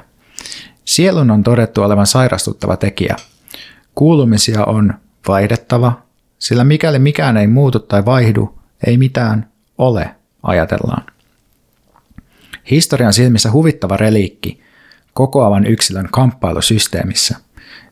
[0.91, 3.15] Sielun on todettu olevan sairastuttava tekijä.
[3.95, 4.93] Kuulumisia on
[5.27, 6.01] vaihdettava,
[6.39, 11.05] sillä mikäli mikään ei muutu tai vaihdu, ei mitään ole, ajatellaan.
[12.71, 14.61] Historian silmissä huvittava reliikki
[15.13, 17.37] kokoavan yksilön kamppailusysteemissä.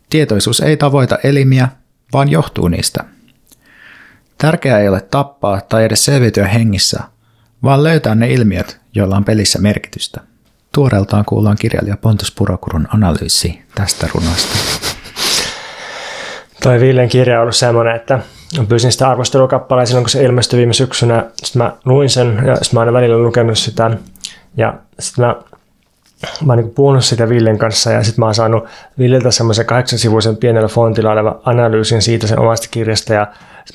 [0.10, 1.68] Tietoisuus ei tavoita elimiä,
[2.14, 3.04] vaan johtuu niistä.
[4.38, 7.04] Tärkeää ei ole tappaa tai edes selviytyä hengissä,
[7.64, 10.28] vaan löytää ne ilmiöt, joilla on pelissä merkitystä.
[10.72, 14.56] Tuoreeltaan kuullaan kirjailija Pontus Purokurun analyysi tästä runosta.
[16.64, 18.20] Toi Villen kirja on ollut semmoinen, että
[18.70, 21.26] pyysin sitä arvostelukappalea silloin, kun se ilmestyi viime syksynä.
[21.44, 23.91] Sitten mä luin sen ja sitten mä aina välillä lukenut sitä
[24.58, 25.36] ja sitten mä,
[26.46, 28.64] mä oon niin puhunut sitä Villen kanssa ja sitten mä oon saanut
[29.00, 33.28] Villeltä semmoisen kahdeksansivuisen pienellä fontilla oleva analyysin siitä sen omasta kirjasta ja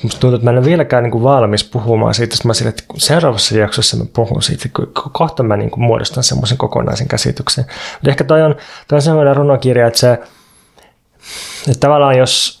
[0.03, 2.35] musta tuntuu, että mä en ole vieläkään niin kuin valmis puhumaan siitä.
[2.45, 6.57] Mä sille, että seuraavassa jaksossa mä puhun siitä, kun kohta mä niin kuin muodostan semmoisen
[6.57, 7.65] kokonaisen käsityksen.
[7.93, 8.55] Mutta ehkä toi on,
[8.87, 10.13] toi on semmoinen runokirja, että se,
[11.67, 12.59] että tavallaan jos,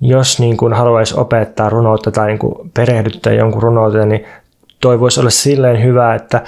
[0.00, 4.26] jos niin kuin haluaisi opettaa runoutta tai niin kuin perehdyttää jonkun runouteen, niin
[4.80, 6.44] toi voisi olla silleen hyvä, että,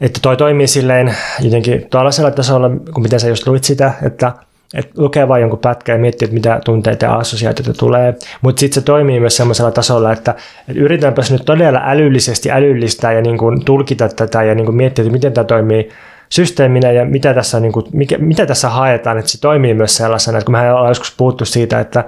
[0.00, 4.32] että toi toimii silleen jotenkin tuollaisella tasolla, kun miten sä just luit sitä, että
[4.74, 8.14] että lukee vain jonkun pätkän ja miettii, että mitä tunteita ja assosiaatioita tulee.
[8.40, 10.34] Mutta sitten se toimii myös sellaisella tasolla, että,
[10.68, 15.02] että yritäänpäs nyt todella älyllisesti älyllistää ja niin kuin tulkita tätä ja niin kuin miettiä,
[15.02, 15.90] että miten tämä toimii
[16.28, 20.38] systeeminä ja mitä tässä, niin kuin, mikä, mitä tässä haetaan, että se toimii myös sellaisena,
[20.38, 22.04] että kun mehän ollaan joskus puhuttu siitä, että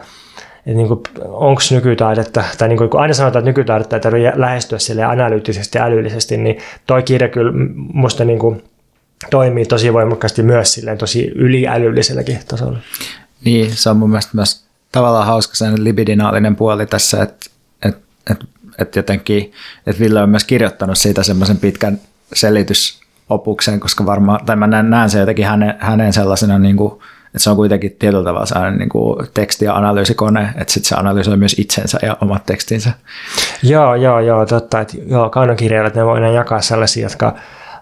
[0.71, 0.89] että niin
[1.29, 5.79] onko nykytaidetta, tai niin kuin, kun aina sanotaan, että nykytaidetta ei tarvitse lähestyä sille analyyttisesti
[5.79, 7.53] ja älyllisesti, niin toi kirja kyllä
[7.93, 8.63] musta niin kuin
[9.31, 12.79] toimii tosi voimakkaasti myös silleen tosi yliälylliselläkin tasolla.
[13.45, 17.47] Niin, se on mun mielestä myös tavallaan hauska sen libidinaalinen puoli tässä, että,
[17.85, 18.45] että, että,
[18.79, 19.53] että jotenkin,
[19.87, 22.01] että Ville on myös kirjoittanut siitä semmoisen pitkän
[22.33, 27.39] selitysopuksen, koska varmaan, tai mä näen, näen se jotenkin hänen, hänen sellaisena niin kuin, että
[27.39, 31.37] se on kuitenkin tietyllä tavalla sellainen niin kuin teksti- ja analyysikone, että sitten se analysoi
[31.37, 32.93] myös itsensä ja omat tekstinsä.
[33.63, 34.81] Joo, joo, joo, totta.
[34.81, 37.35] Että, joo, kaunokirjailijat ne voidaan jakaa sellaisia, jotka,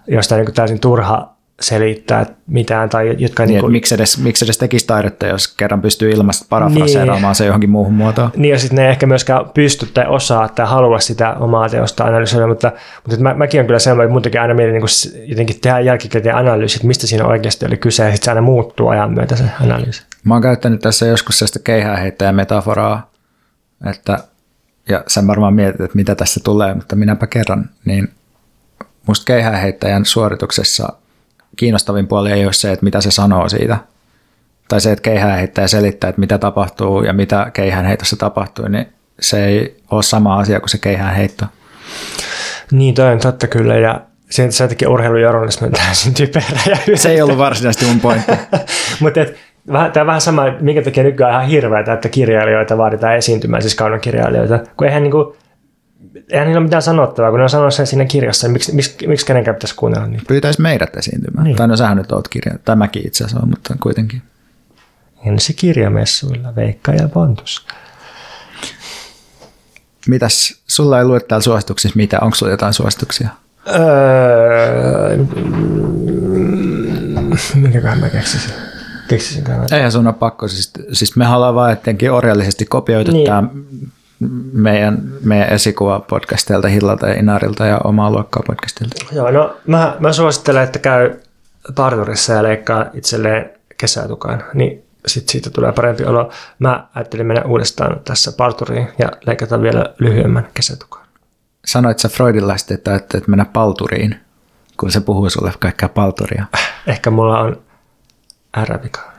[0.07, 2.89] joista on niin täysin turha selittää mitään.
[2.89, 3.73] Tai jotka niin, niin kuin...
[3.73, 7.35] miksi, edes, miksi edes tekisi taidetta, jos kerran pystyy ilmasta parafraseeraamaan niin.
[7.35, 8.31] se johonkin muuhun muotoon.
[8.37, 12.47] Niin ja sitten ne ehkä myöskään pysty tai osaa tai halua sitä omaa teosta analysoida,
[12.47, 12.73] mutta,
[13.05, 16.77] mutta mä, mäkin on kyllä sellainen, että muutenkin aina mieli niin jotenkin tehdä jälkikäteen analyysi,
[16.77, 20.03] että mistä siinä oikeasti oli kyse ja sitten se aina muuttuu ajan myötä se analyysi.
[20.25, 23.11] Mä oon käyttänyt tässä joskus sellaista keihääheittäjä metaforaa,
[23.91, 24.19] että
[24.89, 28.09] ja sen varmaan mietit, että mitä tässä tulee, mutta minäpä kerran, niin
[29.07, 30.93] musta keihääheittäjän suorituksessa
[31.57, 33.79] kiinnostavin puoli ei ole se, että mitä se sanoo siitä.
[34.69, 38.69] Tai se, että keihään heittää ja selittää, että mitä tapahtuu ja mitä keihään heitossa tapahtuu,
[38.69, 38.89] niin
[39.21, 41.45] se ei ole sama asia kuin se keihään heitto.
[42.71, 43.77] Niin, toi on totta kyllä.
[43.77, 44.01] Ja
[44.31, 46.61] sen, sen takia urheilujournalismi on täysin typerä.
[46.87, 48.33] Ja se ei ollut varsinaisesti mun pointti.
[49.01, 49.21] Mutta
[49.73, 53.75] Vähän, tämä on vähän sama, minkä takia nykyään ihan hirveätä, että kirjailijoita vaaditaan esiintymään, siis
[53.75, 54.59] kaunokirjailijoita.
[54.77, 55.37] Kun eihän niin kuin,
[56.31, 59.07] eihän niillä ole mitään sanottavaa, kun ne on sanonut sen siinä kirjassa, niin miksi, miksi,
[59.07, 60.25] miksi kenenkään pitäisi kuunnella niitä?
[60.29, 61.45] Pyytäisi meidät esiintymään.
[61.45, 61.57] Niin.
[61.57, 64.23] Tai no sähän nyt oot kirja, tämäkin itse asiassa on, mutta kuitenkin.
[65.27, 67.67] Ensi kirjamessuilla, Veikka ja Pontus.
[70.09, 73.29] Mitäs, sulla ei lue täällä suosituksissa mitä, onko sulla jotain suosituksia?
[73.69, 75.19] Öö,
[77.55, 78.53] minkäköhän mä keksisin?
[79.73, 83.27] Eihän sun ole pakko, siis, siis me haluamme vaan jotenkin orjallisesti kopioida niin.
[83.27, 83.43] tämä
[84.53, 89.05] meidän, meidän esikuva podcastilta Hillalta ja Inarilta ja omaa luokkaa podcastilta.
[89.13, 91.15] Joo, no mä, mä suosittelen, että käy
[91.75, 96.31] parturissa ja leikkaa itselleen kesätukan, niin sitten siitä tulee parempi olo.
[96.59, 101.03] Mä ajattelin mennä uudestaan tässä parturiin ja leikata vielä lyhyemmän kesätukan.
[101.65, 104.17] Sanoit sä freudilaisesti, että että mennä palturiin?
[104.81, 106.47] kun se puhuu sulle kaikkea palturia.
[106.87, 107.63] Ehkä mulla on
[108.57, 109.13] ärrävika.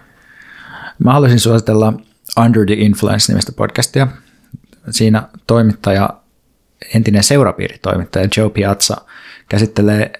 [1.04, 1.94] Mä haluaisin suositella
[2.46, 4.08] Under the Influence-nimistä podcastia.
[4.90, 6.10] Siinä toimittaja,
[6.96, 8.98] entinen seurapiiritoimittaja Joe Piazza
[9.50, 10.12] käsittelee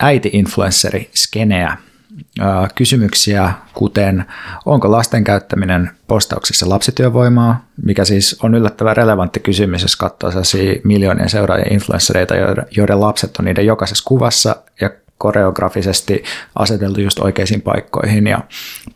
[0.00, 1.76] äiti-influenceri skeneä
[2.74, 4.24] kysymyksiä, kuten
[4.66, 11.28] onko lasten käyttäminen postauksissa lapsityövoimaa, mikä siis on yllättävän relevantti kysymys, jos katsoo sellaisia miljoonien
[11.28, 12.34] seuraajia influenssereita,
[12.70, 16.24] joiden lapset on niiden jokaisessa kuvassa ja koreografisesti
[16.54, 18.40] aseteltu just oikeisiin paikkoihin ja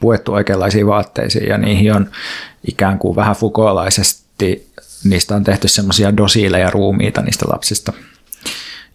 [0.01, 2.11] puettu oikeanlaisiin vaatteisiin ja niihin on
[2.69, 4.65] ikään kuin vähän fukoalaisesti,
[5.11, 7.93] niistä on tehty semmoisia dosiileja ruumiita niistä lapsista.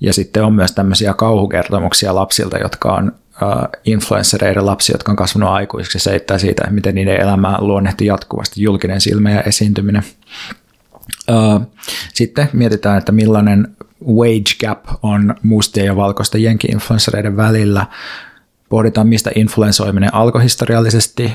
[0.02, 3.12] Ja sitten on myös tämmöisiä kauhukertomuksia lapsilta, jotka on
[3.86, 9.32] influenssereiden lapsia, jotka on kasvanut aikuisiksi, seittää siitä, miten niiden elämää luonnehti jatkuvasti julkinen silmä
[9.32, 10.04] ja esiintyminen.
[12.14, 13.68] Sitten mietitään, että millainen
[14.08, 17.86] wage gap on mustien ja valkoisten jenki-influenssereiden välillä.
[18.72, 21.34] Pohditaan, mistä influensoiminen alkoi historiallisesti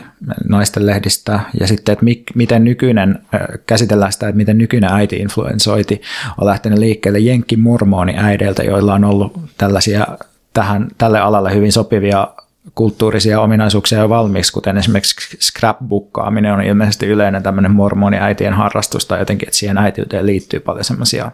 [0.49, 2.05] naisten lehdistä ja sitten, että
[2.35, 3.19] miten nykyinen,
[3.67, 6.03] käsitellään sitä, että miten nykyinen äiti influensoiti
[6.41, 10.07] on lähtenyt liikkeelle jenkki mormoni äideiltä, joilla on ollut tällaisia
[10.53, 12.29] tähän, tälle alalle hyvin sopivia
[12.75, 19.49] kulttuurisia ominaisuuksia jo valmiiksi, kuten esimerkiksi scrapbookkaaminen on ilmeisesti yleinen tämmöinen mormoniäitien harrastus tai jotenkin,
[19.49, 21.31] että siihen äitiyteen liittyy paljon semmoisia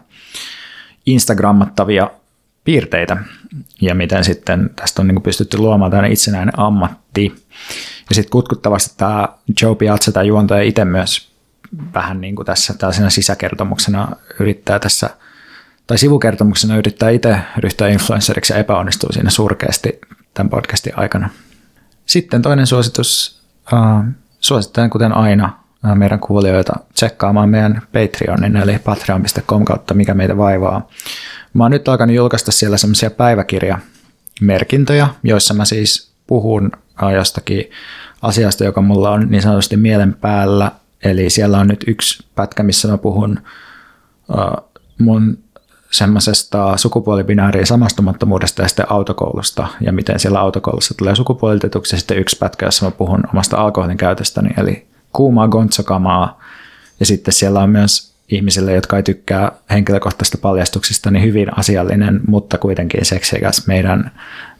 [1.05, 2.09] Instagrammattavia
[2.63, 3.17] piirteitä
[3.81, 7.35] ja miten sitten tästä on niin pystytty luomaan tämmöinen itsenäinen ammatti.
[8.09, 9.27] Ja sitten kutkuttavasti tämä
[9.61, 11.31] Joe Piazza, tämä juontaja itse myös
[11.93, 14.07] vähän niin kuin tässä tällaisena sisäkertomuksena
[14.39, 15.09] yrittää tässä–
[15.87, 20.01] tai sivukertomuksena yrittää itse ryhtyä influenceriksi ja epäonnistuu siinä surkeasti
[20.33, 21.29] tämän podcastin aikana.
[22.05, 23.41] Sitten toinen suositus.
[23.73, 25.62] Uh, suosittelen kuten aina
[25.95, 30.87] meidän kuulijoita tsekkaamaan meidän Patreonin eli patreon.com kautta mikä meitä vaivaa.
[31.53, 36.71] Mä oon nyt alkanut julkaista siellä semmoisia päiväkirjamerkintöjä, joissa mä siis puhun
[37.03, 37.69] uh, jostakin
[38.21, 40.71] asiasta, joka mulla on niin sanotusti mielen päällä.
[41.03, 43.39] Eli siellä on nyt yksi pätkä, missä mä puhun
[44.29, 44.69] uh,
[44.99, 45.37] mun
[45.91, 52.37] semmoisesta sukupuolibinääriin samastumattomuudesta ja sitten autokoulusta ja miten siellä autokoulussa tulee sukupuolitetuksi ja sitten yksi
[52.37, 56.39] pätkä, jossa mä puhun omasta alkoholin käytöstäni, eli kuumaa gontsokamaa
[56.99, 62.57] ja sitten siellä on myös ihmisille, jotka ei tykkää henkilökohtaisista paljastuksista, niin hyvin asiallinen, mutta
[62.57, 64.11] kuitenkin seksikäs meidän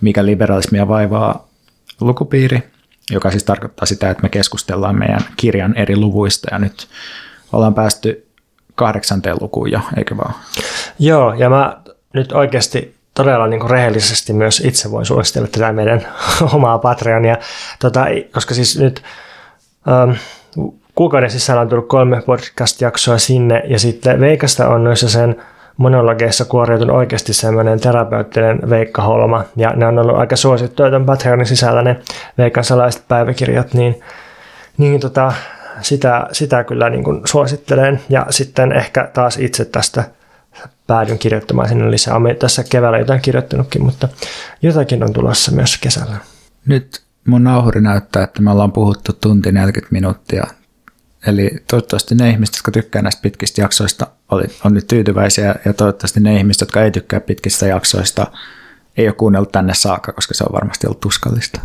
[0.01, 1.47] Mikä liberalismia vaivaa
[2.01, 2.63] lukupiiri,
[3.11, 6.47] joka siis tarkoittaa sitä, että me keskustellaan meidän kirjan eri luvuista.
[6.51, 6.87] Ja nyt
[7.53, 8.27] ollaan päästy
[8.75, 10.33] kahdeksanteen lukuun jo, eikö vaan?
[10.99, 11.81] Joo, ja mä
[12.13, 16.07] nyt oikeasti todella niin kuin rehellisesti myös itse voin suositella tätä meidän
[16.53, 17.37] omaa Patreonia,
[17.79, 19.03] tota, koska siis nyt
[19.87, 20.11] ähm,
[20.95, 25.35] kuukauden sisällä on tullut kolme podcast-jaksoa sinne, ja sitten Veikasta on noissa sen
[25.77, 31.45] monologeissa kuoriutunut oikeasti semmoinen terapeuttinen Veikka Holma, ja ne on ollut aika suosittuja tämän Patreonin
[31.45, 31.99] sisällä ne
[32.37, 34.01] Veikan salaiset päiväkirjat, niin,
[34.77, 35.33] niin tota,
[35.81, 37.99] sitä, sitä kyllä niin kuin suosittelen.
[38.09, 40.03] Ja sitten ehkä taas itse tästä
[40.87, 42.15] päädyn kirjoittamaan sinne lisää.
[42.15, 44.07] Olen tässä keväällä jotain kirjoittanutkin, mutta
[44.61, 46.17] jotakin on tulossa myös kesällä.
[46.65, 50.47] Nyt mun nauhuri näyttää, että me ollaan puhuttu tunti 40 minuuttia.
[51.27, 54.07] Eli toivottavasti ne ihmiset, jotka tykkää näistä pitkistä jaksoista,
[54.65, 58.27] on nyt tyytyväisiä ja toivottavasti ne ihmiset, jotka ei tykkää pitkistä jaksoista,
[58.97, 61.61] ei ole kuunnellut tänne saakka, koska se on varmasti ollut tuskallista.